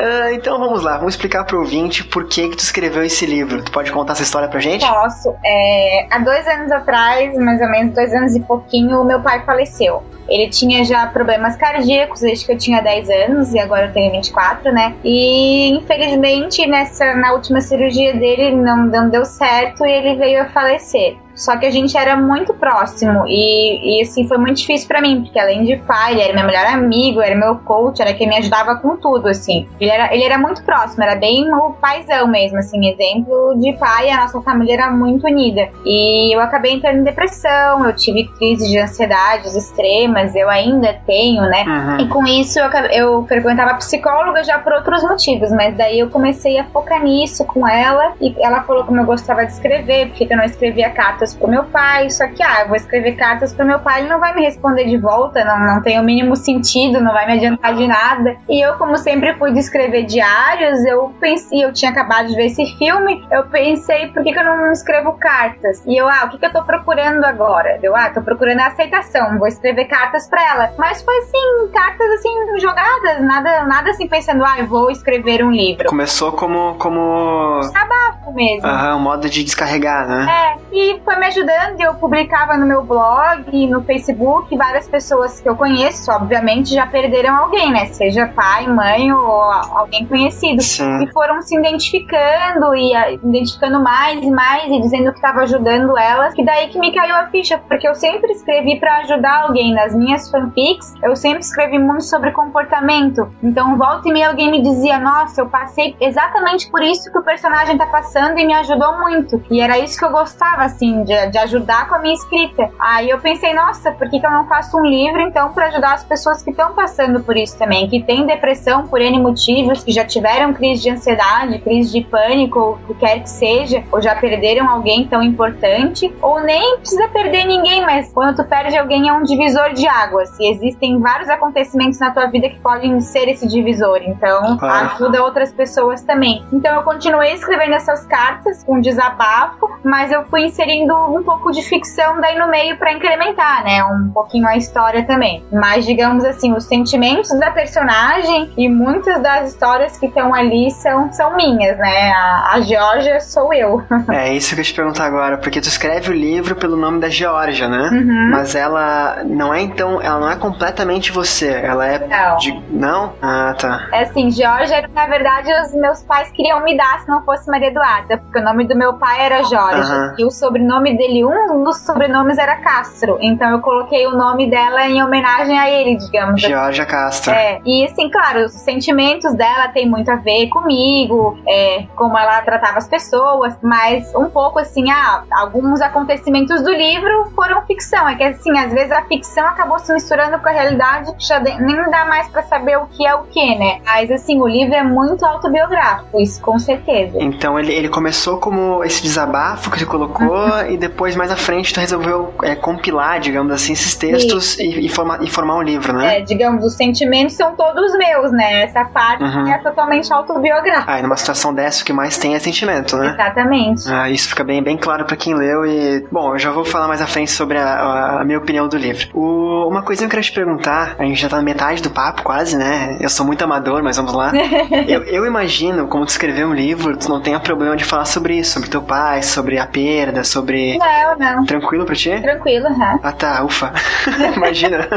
Uh, 0.03 0.35
então 0.35 0.59
vamos 0.59 0.83
lá, 0.83 0.97
vamos 0.97 1.15
explicar 1.15 1.45
pro 1.45 1.61
ouvinte 1.61 2.03
por 2.03 2.27
que 2.27 2.49
que 2.49 2.57
tu 2.57 2.59
escreveu 2.59 3.05
esse 3.05 3.25
livro. 3.25 3.63
Tu 3.63 3.71
pode 3.71 3.93
contar 3.93 4.15
essa 4.15 4.25
história 4.25 4.49
pra 4.49 4.59
gente? 4.59 4.85
Posso. 4.85 5.33
É, 5.45 6.09
há 6.11 6.19
dois 6.19 6.45
anos 6.49 6.73
atrás, 6.73 7.39
mais 7.39 7.61
ou 7.61 7.71
menos 7.71 7.95
dois 7.95 8.13
anos 8.13 8.35
e 8.35 8.41
pouquinho, 8.41 9.05
meu 9.05 9.23
pai 9.23 9.45
faleceu. 9.45 10.03
Ele 10.29 10.49
tinha 10.51 10.85
já 10.85 11.07
problemas 11.07 11.55
cardíacos 11.55 12.21
desde 12.21 12.47
que 12.47 12.53
eu 12.53 12.59
tinha 12.59 12.81
10 12.81 13.11
anos 13.11 13.53
e 13.53 13.59
agora 13.59 13.87
eu 13.87 13.93
tenho 13.93 14.11
24, 14.13 14.73
né? 14.73 14.95
E 15.05 15.77
infelizmente 15.77 16.67
nessa 16.67 17.15
na 17.15 17.33
última 17.33 17.61
cirurgia 17.61 18.15
dele 18.15 18.57
não, 18.57 18.87
não 18.87 19.09
deu 19.09 19.25
certo 19.25 19.85
e 19.85 19.91
ele 19.91 20.17
veio 20.17 20.43
a 20.43 20.47
falecer. 20.47 21.17
Só 21.35 21.57
que 21.57 21.67
a 21.67 21.71
gente 21.71 21.97
era 21.97 22.17
muito 22.17 22.53
próximo 22.55 23.25
e, 23.27 23.99
e 23.99 24.03
assim 24.03 24.27
foi 24.27 24.39
muito 24.39 24.59
difícil 24.59 24.87
para 24.87 25.01
mim, 25.01 25.23
porque 25.23 25.39
além 25.39 25.65
de 25.65 25.77
pai, 25.77 26.13
ele 26.13 26.23
era 26.23 26.35
meu 26.35 26.47
melhor 26.47 26.67
amigo, 26.67 27.21
era 27.21 27.35
meu 27.35 27.57
coach, 27.57 28.01
era 28.01 28.13
quem 28.13 28.29
me 28.29 28.37
ajudava 28.37 28.77
com 28.77 28.97
tudo, 28.97 29.29
assim. 29.29 29.67
Ele 29.81 29.91
era, 29.91 30.15
ele 30.15 30.25
era 30.25 30.39
muito 30.39 30.63
próximo, 30.63 31.03
era 31.03 31.17
bem 31.17 31.53
o 31.53 31.73
paizão 31.73 32.27
mesmo, 32.27 32.59
assim, 32.59 32.89
exemplo 32.89 33.55
de 33.59 33.73
pai, 33.75 34.11
a 34.11 34.19
nossa 34.19 34.41
família 34.43 34.75
era 34.75 34.91
muito 34.91 35.27
unida. 35.27 35.69
E 35.85 36.35
eu 36.35 36.41
acabei 36.41 36.73
entrando 36.73 36.99
em 36.99 37.05
depressão, 37.05 37.85
eu 37.87 37.95
tive 37.95 38.25
crises 38.39 38.69
de 38.69 38.79
ansiedades 38.79 39.55
extremas, 39.55 40.35
eu 40.35 40.49
ainda 40.49 40.95
tenho, 41.07 41.43
né? 41.43 41.65
Uhum. 41.67 42.01
E 42.01 42.09
com 42.09 42.27
isso 42.27 42.59
eu, 42.59 42.71
eu 42.91 43.27
frequentava 43.27 43.75
psicóloga 43.75 44.45
já 44.45 44.59
por 44.59 44.73
outros 44.73 45.03
motivos, 45.03 45.51
mas 45.51 45.77
daí 45.77 46.01
eu 46.01 46.11
comecei 46.11 46.59
a 46.59 46.65
focar 46.65 47.03
nisso 47.03 47.45
com 47.45 47.67
ela 47.67 48.13
e 48.21 48.35
ela 48.39 48.63
falou 48.63 48.85
como 48.85 49.01
eu 49.01 49.05
gostava 49.05 49.45
de 49.45 49.53
escrever, 49.53 50.09
porque 50.09 50.27
eu 50.31 50.37
não 50.37 50.45
escrevia 50.45 50.91
cartas 50.91 51.22
cartas 51.23 51.35
pro 51.35 51.49
meu 51.49 51.65
pai, 51.65 52.11
só 52.11 52.27
que, 52.27 52.43
ah, 52.43 52.63
eu 52.63 52.69
vou 52.69 52.77
escrever 52.77 53.13
cartas 53.13 53.55
pro 53.55 53.65
meu 53.65 53.79
pai, 53.79 54.01
ele 54.01 54.09
não 54.09 54.19
vai 54.19 54.35
me 54.35 54.43
responder 54.43 54.85
de 54.85 54.99
volta, 54.99 55.45
não, 55.45 55.75
não 55.75 55.83
tem 55.83 56.01
o 56.01 56.03
mínimo 56.03 56.35
sentido, 56.35 57.01
não 57.01 57.13
vai 57.13 57.27
me 57.27 57.35
adiantar 57.35 57.75
de 57.75 57.87
nada. 57.87 58.37
E 58.49 58.65
eu, 58.65 58.75
como 58.75 58.97
sempre 58.97 59.35
fui 59.35 59.53
de 59.53 59.61
escrever 59.61 60.05
diários, 60.05 60.85
eu 60.85 61.15
pensei, 61.21 61.65
eu 61.65 61.73
tinha 61.73 61.91
acabado 61.91 62.29
de 62.29 62.35
ver 62.35 62.47
esse 62.47 62.67
filme, 62.77 63.25
eu 63.31 63.45
pensei, 63.47 64.09
por 64.09 64.23
que, 64.23 64.33
que 64.33 64.39
eu 64.39 64.45
não 64.45 64.73
escrevo 64.73 65.13
cartas? 65.13 65.83
E 65.87 65.97
eu, 65.97 66.09
ah, 66.09 66.25
o 66.25 66.31
que, 66.31 66.39
que 66.39 66.47
eu 66.47 66.53
tô 66.53 66.65
procurando 66.65 67.25
agora? 67.25 67.79
Eu, 67.83 67.95
ah, 67.95 68.11
tô 68.11 68.23
procurando 68.23 68.61
a 68.61 68.67
aceitação, 68.67 69.39
vou 69.39 69.47
escrever 69.47 69.85
cartas 69.85 70.29
pra 70.29 70.43
ela. 70.43 70.73
Mas 70.77 71.03
foi 71.03 71.17
assim, 71.19 71.71
cartas 71.73 72.11
assim, 72.13 72.59
jogadas, 72.59 73.21
nada, 73.21 73.65
nada 73.65 73.91
assim 73.91 74.09
pensando, 74.09 74.45
ah, 74.45 74.59
eu 74.59 74.67
vou 74.67 74.91
escrever 74.91 75.45
um 75.45 75.51
livro. 75.51 75.87
Começou 75.87 76.33
como. 76.33 76.75
como... 76.79 77.61
Abafo 77.75 78.33
mesmo. 78.33 78.67
Aham, 78.67 78.97
um 78.97 79.01
modo 79.01 79.29
de 79.29 79.45
descarregar, 79.45 80.09
né? 80.09 80.27
É, 80.29 80.59
e 80.73 81.01
foi 81.05 81.12
me 81.19 81.27
ajudando. 81.27 81.81
Eu 81.81 81.95
publicava 81.95 82.57
no 82.57 82.67
meu 82.67 82.83
blog, 82.83 83.67
no 83.67 83.83
Facebook, 83.83 84.57
várias 84.57 84.89
pessoas 84.89 85.41
que 85.41 85.49
eu 85.49 85.57
conheço, 85.57 86.11
obviamente, 86.11 86.75
já 86.75 86.87
perderam 86.87 87.37
alguém, 87.37 87.71
né? 87.71 87.87
Seja 87.87 88.27
pai, 88.29 88.67
mãe 88.67 89.13
ou 89.13 89.43
alguém 89.43 90.07
conhecido. 90.07 90.63
Sim. 90.63 91.05
E 91.05 91.13
foram 91.13 91.41
se 91.43 91.57
identificando 91.57 92.75
e 92.75 92.95
a, 92.95 93.13
identificando 93.13 93.83
mais 93.83 94.23
e 94.23 94.31
mais 94.31 94.71
e 94.71 94.81
dizendo 94.81 95.11
que 95.11 95.19
estava 95.19 95.41
ajudando 95.41 95.97
elas. 95.99 96.35
Que 96.35 96.45
daí 96.45 96.69
que 96.69 96.79
me 96.79 96.95
caiu 96.95 97.17
a 97.17 97.27
ficha, 97.27 97.59
porque 97.59 97.87
eu 97.87 97.95
sempre 97.95 98.33
escrevi 98.33 98.79
para 98.79 98.99
ajudar 98.99 99.43
alguém. 99.43 99.73
Nas 99.75 99.95
minhas 99.95 100.31
fanfics, 100.31 100.95
eu 101.03 101.17
sempre 101.17 101.41
escrevi 101.41 101.79
muito 101.79 102.05
sobre 102.05 102.31
comportamento. 102.33 103.33
Então, 103.43 103.77
volta 103.77 104.09
e 104.09 104.13
meia 104.13 104.29
alguém 104.29 104.51
me 104.51 104.63
dizia: 104.63 104.99
Nossa, 104.99 105.41
eu 105.41 105.49
passei 105.49 105.97
exatamente 106.01 106.71
por 106.71 106.83
isso 106.83 107.11
que 107.11 107.19
o 107.19 107.23
personagem 107.23 107.77
tá 107.77 107.87
passando 107.87 108.39
e 108.39 108.47
me 108.47 108.55
ajudou 108.55 108.99
muito. 108.99 109.43
E 109.51 109.61
era 109.61 109.79
isso 109.79 109.99
que 109.99 110.05
eu 110.05 110.11
gostava, 110.11 110.63
assim, 110.63 111.02
de 111.05 111.13
de, 111.13 111.31
de, 111.31 111.39
ajudar 111.39 111.89
com 111.89 111.95
a 111.95 111.99
minha 111.99 112.15
escrita. 112.15 112.71
Aí 112.79 113.11
eu 113.11 113.19
pensei, 113.19 113.53
nossa, 113.53 113.93
por 113.93 114.09
que, 114.09 114.19
que 114.19 114.27
eu 114.27 114.31
não 114.31 114.47
faço 114.47 114.79
um 114.79 114.85
livro 114.85 115.21
então 115.21 115.53
para 115.53 115.67
ajudar 115.67 115.95
as 115.95 116.05
pessoas 116.05 116.43
que 116.43 116.51
estão 116.51 116.73
passando 116.75 117.23
por 117.23 117.37
isso 117.37 117.59
também, 117.59 117.89
que 117.89 118.03
têm 118.03 118.27
depressão 118.27 118.87
por 118.87 119.01
N 119.01 119.21
motivos, 119.21 119.85
que 119.85 119.93
já 119.93 120.05
tiveram 120.05 120.53
crise 120.55 120.83
de 120.83 120.91
ansiedade, 120.91 121.59
crise 121.59 121.93
de 121.93 122.05
pânico, 122.05 122.59
ou 122.59 122.73
o 122.73 122.79
que 122.79 122.95
quer 122.95 123.21
que 123.21 123.31
seja, 123.31 123.83
ou 123.93 124.01
já 124.01 124.15
perderam 124.15 124.69
alguém 124.69 125.07
tão 125.07 125.23
importante, 125.23 126.13
ou 126.23 126.41
nem 126.41 126.79
precisa 126.79 127.09
perder 127.09 127.45
ninguém, 127.45 127.83
mas 127.83 128.13
quando 128.13 128.37
tu 128.37 128.45
perde 128.45 128.77
alguém 128.77 129.09
é 129.09 129.13
um 129.13 129.23
divisor 129.23 129.73
de 129.73 129.87
águas. 129.87 130.31
E 130.39 130.51
existem 130.51 130.99
vários 131.01 131.29
acontecimentos 131.29 131.99
na 131.99 132.11
tua 132.11 132.27
vida 132.27 132.49
que 132.49 132.61
podem 132.61 133.01
ser 133.01 133.29
esse 133.29 133.47
divisor. 133.47 134.01
Então, 134.03 134.59
ah. 134.61 134.93
ajuda 134.95 135.23
outras 135.23 135.53
pessoas 135.53 136.03
também. 136.03 136.45
Então, 136.53 136.75
eu 136.75 136.83
continuei 136.83 137.33
escrevendo 137.35 137.75
essas 137.75 138.07
cartas 138.07 138.65
com 138.65 138.81
desabafo, 138.81 139.69
mas 139.85 140.11
eu 140.11 140.25
fui 140.25 140.45
inserindo 140.45 140.92
um 140.95 141.23
pouco 141.23 141.51
de 141.51 141.63
ficção 141.63 142.21
daí 142.21 142.39
no 142.39 142.49
meio 142.49 142.77
para 142.77 142.93
incrementar, 142.93 143.65
né? 143.65 143.85
Um 143.85 144.11
pouquinho 144.13 144.47
a 144.47 144.57
história 144.57 145.05
também. 145.07 145.45
Mas, 145.53 145.85
digamos 145.85 146.25
assim, 146.25 146.53
os 146.53 146.65
sentimentos 146.65 147.31
da 147.39 147.51
personagem 147.51 148.53
e 148.57 148.69
muitas 148.69 149.23
das 149.23 149.51
histórias 149.51 149.97
que 149.99 150.07
estão 150.07 150.35
ali 150.35 150.71
são, 150.71 151.13
são 151.13 151.37
minhas, 151.37 151.77
né? 151.79 152.13
A, 152.13 152.55
a 152.55 152.61
Georgia 152.61 153.21
sou 153.21 153.53
eu. 153.53 153.83
é 154.11 154.33
isso 154.35 154.55
que 154.55 154.61
eu 154.61 154.65
te 154.65 154.75
perguntar 154.75 155.07
agora, 155.07 155.39
porque 155.39 155.61
tu 155.61 155.69
escreve 155.69 156.11
o 156.11 156.15
livro 156.15 156.57
pelo 156.57 156.77
nome 156.77 157.01
da 157.01 157.09
Georgia, 157.09 157.69
né? 157.69 157.91
Uhum. 157.93 158.31
Mas 158.31 158.55
ela 158.55 159.23
não 159.25 159.53
é 159.53 159.61
então, 159.61 160.01
ela 160.01 160.19
não 160.19 160.31
é 160.31 160.37
completamente 160.37 161.13
você, 161.13 161.51
ela 161.51 161.87
é 161.87 162.07
não. 162.07 162.37
De... 162.37 162.63
não? 162.71 163.13
Ah, 163.21 163.55
tá. 163.59 163.89
É 163.93 164.03
assim, 164.03 164.31
Georgia, 164.31 164.89
na 164.95 165.07
verdade, 165.07 165.49
os 165.63 165.75
meus 165.75 166.03
pais 166.03 166.31
queriam 166.33 166.63
me 166.63 166.77
dar 166.77 167.01
se 167.01 167.09
não 167.09 167.25
fosse 167.25 167.51
Maria 167.51 167.69
Eduarda, 167.69 168.19
porque 168.19 168.39
o 168.39 168.43
nome 168.43 168.67
do 168.67 168.77
meu 168.77 168.95
pai 168.95 169.25
era 169.25 169.43
Jorge 169.45 169.93
uhum. 169.93 170.15
e 170.19 170.25
o 170.25 170.31
sobrenome 170.31 170.82
dele, 170.91 171.25
um 171.25 171.63
dos 171.65 171.79
sobrenomes 171.79 172.39
era 172.39 172.57
Castro. 172.57 173.19
Então 173.21 173.51
eu 173.51 173.61
coloquei 173.61 174.07
o 174.07 174.17
nome 174.17 174.51
dela 174.51 174.87
em 174.87 175.03
homenagem 175.03 175.59
a 175.59 175.71
ele, 175.71 175.97
digamos. 175.97 176.41
Georgia 176.41 176.85
Castro. 176.87 177.33
É. 177.33 177.61
E 177.65 177.85
assim, 177.85 178.11
claro, 178.11 178.47
os 178.47 178.53
sentimentos 178.53 179.35
dela 179.35 179.69
tem 179.69 179.89
muito 179.89 180.11
a 180.11 180.17
ver 180.17 180.49
comigo, 180.49 181.39
é, 181.47 181.87
como 181.95 182.19
ela 182.19 182.43
tratava 182.43 182.79
as 182.79 182.89
pessoas, 182.89 183.57
mas 183.63 184.15
um 184.15 184.29
pouco 184.29 184.59
assim, 184.59 184.91
ah, 184.91 185.25
alguns 185.33 185.81
acontecimentos 185.81 186.63
do 186.63 186.71
livro 186.71 187.31
foram 187.35 187.63
ficção. 187.67 188.09
É 188.09 188.15
que 188.17 188.25
assim, 188.25 188.57
às 188.59 188.73
vezes 188.73 188.93
a 188.93 189.03
ficção 189.05 189.47
acabou 189.47 189.79
se 189.79 189.93
misturando 189.93 190.39
com 190.39 190.49
a 190.49 190.53
realidade, 190.53 191.13
já 191.19 191.39
nem 191.41 191.91
dá 191.91 192.05
mais 192.05 192.29
para 192.29 192.43
saber 192.43 192.77
o 192.79 192.87
que 192.87 193.07
é 193.07 193.15
o 193.15 193.25
que, 193.25 193.55
né? 193.57 193.81
Mas 193.85 194.11
assim, 194.11 194.41
o 194.41 194.47
livro 194.47 194.75
é 194.75 194.83
muito 194.83 195.25
autobiográfico, 195.25 196.21
isso 196.21 196.41
com 196.41 196.59
certeza. 196.59 197.19
Então 197.21 197.59
ele, 197.59 197.73
ele 197.73 197.89
começou 197.89 198.39
como 198.39 198.83
esse 198.85 199.03
desabafo 199.03 199.71
que 199.71 199.79
você 199.79 199.87
colocou 199.87 200.27
uhum. 200.27 200.72
E 200.73 200.77
depois, 200.77 201.15
mais 201.15 201.31
à 201.31 201.37
frente, 201.37 201.73
tu 201.73 201.81
resolveu 201.81 202.33
é, 202.43 202.55
compilar, 202.55 203.21
digamos 203.21 203.53
assim, 203.53 203.75
esses 203.75 203.95
textos 203.95 204.59
e, 204.59 204.87
e, 204.87 204.89
formar, 204.89 205.23
e 205.23 205.29
formar 205.29 205.57
um 205.57 205.63
livro, 205.63 205.93
né? 205.93 206.19
É, 206.19 206.21
digamos, 206.23 206.65
os 206.65 206.75
sentimentos 206.75 207.35
são 207.35 207.55
todos 207.55 207.93
meus, 207.97 208.33
né? 208.33 208.63
Essa 208.63 208.85
parte 208.85 209.23
uhum. 209.23 209.49
é 209.49 209.59
totalmente 209.59 210.13
autobiográfica. 210.13 210.93
Ah, 210.93 210.99
e 210.99 211.03
numa 211.03 211.17
situação 211.17 211.53
dessa, 211.53 211.83
o 211.83 211.85
que 211.85 211.93
mais 211.93 212.17
tem 212.17 212.35
é 212.35 212.39
sentimento, 212.39 212.97
né? 212.97 213.13
Exatamente. 213.13 213.93
Ah, 213.93 214.09
isso 214.09 214.31
fica 214.31 214.43
bem, 214.43 214.63
bem 214.63 214.77
claro 214.77 215.05
para 215.05 215.17
quem 215.17 215.35
leu 215.35 215.67
e... 215.67 216.07
Bom, 216.11 216.35
eu 216.35 216.39
já 216.39 216.51
vou 216.51 216.65
falar 216.65 216.89
mais 216.89 217.03
à 217.03 217.07
frente 217.07 217.31
sobre 217.31 217.59
a, 217.59 217.65
a, 217.65 218.21
a 218.23 218.25
minha 218.25 218.39
opinião 218.39 218.67
do 218.67 218.77
livro. 218.77 219.09
O, 219.13 219.69
uma 219.69 219.83
coisa 219.83 220.01
que 220.01 220.07
eu 220.07 220.11
queria 220.11 220.23
te 220.23 220.33
perguntar, 220.33 220.97
a 220.99 221.05
gente 221.05 221.21
já 221.21 221.29
tá 221.29 221.37
na 221.37 221.43
metade 221.43 221.83
do 221.83 221.91
papo 221.91 222.23
quase, 222.23 222.57
né? 222.57 222.97
Eu 223.01 223.11
sou 223.11 223.27
muito 223.27 223.43
amador, 223.45 223.83
mas 223.83 223.97
vamos 223.97 224.15
lá. 224.15 224.33
eu, 224.89 225.03
eu 225.05 225.27
imagino, 225.27 225.87
como 225.87 226.07
tu 226.07 226.09
escrever 226.09 226.47
um 226.47 226.55
livro, 226.55 226.97
tu 226.97 227.09
não 227.11 227.21
tenha 227.21 227.39
problema 227.39 227.77
de 227.77 227.85
falar 227.85 228.07
sobre 228.07 228.39
isso, 228.39 228.53
sobre 228.53 228.71
teu 228.71 228.83
pai, 228.83 229.23
sobre 229.23 229.59
a 229.59 229.67
perda, 229.67 230.25
sobre... 230.25 230.62
Não, 230.79 231.19
não. 231.19 231.45
Tranquilo 231.45 231.85
pra 231.85 231.95
ti? 231.95 232.11
Tranquilo, 232.21 232.67
aham. 232.67 233.01
Ah 233.03 233.13
tá, 233.13 233.45
ufa. 233.45 233.73
Imagina. 234.37 234.89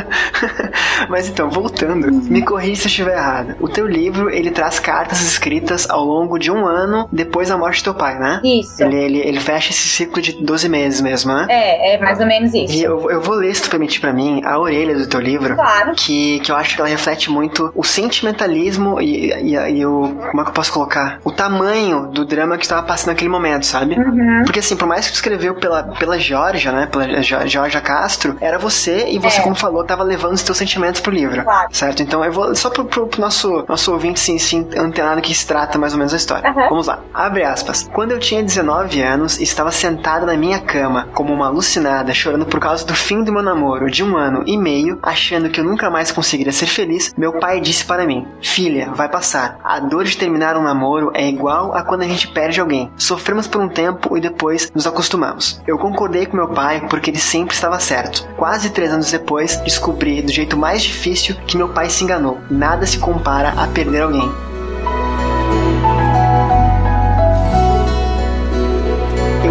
Mas 1.09 1.27
então, 1.27 1.49
voltando, 1.49 2.07
uhum. 2.07 2.21
me 2.29 2.41
corrija 2.41 2.81
se 2.81 2.83
eu 2.83 2.89
estiver 2.89 3.17
errado. 3.17 3.55
O 3.59 3.67
teu 3.67 3.87
livro, 3.87 4.29
ele 4.29 4.51
traz 4.51 4.79
cartas 4.79 5.21
escritas 5.21 5.89
ao 5.89 6.03
longo 6.03 6.37
de 6.37 6.51
um 6.51 6.65
ano 6.65 7.07
depois 7.11 7.49
da 7.49 7.57
morte 7.57 7.81
do 7.81 7.85
teu 7.85 7.93
pai, 7.93 8.17
né? 8.17 8.41
Isso. 8.43 8.83
Ele, 8.83 8.95
ele, 8.95 9.19
ele 9.19 9.39
fecha 9.39 9.71
esse 9.71 9.87
ciclo 9.87 10.21
de 10.21 10.33
12 10.43 10.69
meses 10.69 11.01
mesmo, 11.01 11.33
né? 11.33 11.47
É, 11.49 11.95
é 11.95 11.99
mais 11.99 12.19
ou 12.19 12.25
menos 12.25 12.53
isso. 12.53 12.73
E 12.73 12.83
eu, 12.83 13.09
eu 13.09 13.21
vou 13.21 13.35
ler, 13.35 13.53
se 13.55 13.63
tu 13.63 13.69
permitir 13.69 13.99
pra 13.99 14.13
mim, 14.13 14.41
a 14.43 14.59
orelha 14.59 14.95
do 14.95 15.07
teu 15.07 15.19
livro. 15.19 15.55
Claro. 15.55 15.93
Que, 15.95 16.39
que 16.39 16.51
eu 16.51 16.55
acho 16.55 16.75
que 16.75 16.81
ela 16.81 16.89
reflete 16.89 17.29
muito 17.29 17.71
o 17.75 17.83
sentimentalismo 17.83 19.01
e, 19.01 19.31
e, 19.31 19.55
e 19.55 19.85
o. 19.85 20.15
Como 20.31 20.41
é 20.41 20.43
que 20.43 20.49
eu 20.49 20.53
posso 20.53 20.71
colocar? 20.71 21.19
O 21.23 21.31
tamanho 21.31 22.07
do 22.07 22.25
drama 22.25 22.57
que 22.57 22.63
estava 22.63 22.83
passando 22.83 23.09
naquele 23.09 23.29
momento, 23.29 23.65
sabe? 23.65 23.95
Uhum. 23.95 24.43
Porque 24.43 24.59
assim, 24.59 24.75
por 24.75 24.87
mais 24.87 25.05
que 25.05 25.13
tu 25.13 25.15
escreveu 25.15 25.44
pela, 25.53 25.83
pela 25.83 26.17
Georgia, 26.17 26.71
né? 26.71 26.87
Pela 26.87 27.21
Georgia 27.21 27.81
Castro, 27.81 28.37
era 28.41 28.57
você 28.57 29.07
e 29.09 29.19
você, 29.19 29.39
é. 29.39 29.43
como 29.43 29.55
falou, 29.55 29.83
tava 29.83 30.03
levando 30.03 30.33
os 30.33 30.43
teus 30.43 30.57
sentimentos 30.57 31.01
pro 31.01 31.11
livro. 31.11 31.43
Claro. 31.43 31.67
Certo? 31.71 32.01
Então 32.01 32.23
eu 32.25 32.31
vou 32.31 32.55
só 32.55 32.69
pro, 32.69 32.85
pro, 32.85 33.07
pro 33.07 33.21
nosso, 33.21 33.63
nosso 33.67 33.91
ouvinte 33.91 34.19
sim, 34.19 34.37
sim, 34.39 34.67
antenado 34.77 35.21
que 35.21 35.33
se 35.33 35.45
trata 35.45 35.77
mais 35.77 35.93
ou 35.93 35.99
menos 35.99 36.13
a 36.13 36.17
história. 36.17 36.49
Uhum. 36.49 36.69
Vamos 36.69 36.87
lá. 36.87 36.99
Abre 37.13 37.43
aspas. 37.43 37.89
Quando 37.93 38.11
eu 38.11 38.19
tinha 38.19 38.41
19 38.41 39.01
anos, 39.01 39.39
estava 39.39 39.71
sentada 39.71 40.25
na 40.25 40.35
minha 40.35 40.59
cama, 40.59 41.07
como 41.13 41.33
uma 41.33 41.47
alucinada, 41.47 42.13
chorando 42.13 42.45
por 42.45 42.59
causa 42.59 42.85
do 42.85 42.93
fim 42.93 43.23
do 43.23 43.31
meu 43.31 43.41
namoro 43.41 43.89
de 43.89 44.03
um 44.03 44.17
ano 44.17 44.43
e 44.45 44.57
meio, 44.57 44.99
achando 45.01 45.49
que 45.49 45.59
eu 45.59 45.63
nunca 45.63 45.89
mais 45.89 46.11
conseguiria 46.11 46.51
ser 46.51 46.67
feliz, 46.67 47.13
meu 47.17 47.39
pai 47.39 47.59
disse 47.59 47.85
para 47.85 48.05
mim: 48.05 48.25
Filha, 48.41 48.91
vai 48.93 49.09
passar. 49.09 49.59
A 49.63 49.79
dor 49.79 50.03
de 50.03 50.17
terminar 50.17 50.57
um 50.57 50.63
namoro 50.63 51.11
é 51.13 51.27
igual 51.27 51.73
a 51.73 51.83
quando 51.83 52.01
a 52.01 52.07
gente 52.07 52.27
perde 52.27 52.59
alguém. 52.59 52.91
Sofremos 52.95 53.47
por 53.47 53.61
um 53.61 53.69
tempo 53.69 54.17
e 54.17 54.21
depois 54.21 54.71
nos 54.73 54.87
acostumamos. 54.87 55.34
Eu 55.67 55.77
concordei 55.77 56.25
com 56.25 56.37
meu 56.37 56.49
pai 56.49 56.87
porque 56.89 57.09
ele 57.09 57.19
sempre 57.19 57.53
estava 57.53 57.79
certo. 57.79 58.27
Quase 58.37 58.69
três 58.69 58.91
anos 58.91 59.11
depois, 59.11 59.57
descobri 59.61 60.21
do 60.21 60.31
jeito 60.31 60.57
mais 60.57 60.83
difícil 60.83 61.35
que 61.47 61.57
meu 61.57 61.69
pai 61.69 61.89
se 61.89 62.03
enganou. 62.03 62.39
Nada 62.49 62.85
se 62.85 62.99
compara 62.99 63.49
a 63.49 63.67
perder 63.67 64.01
alguém. 64.01 64.31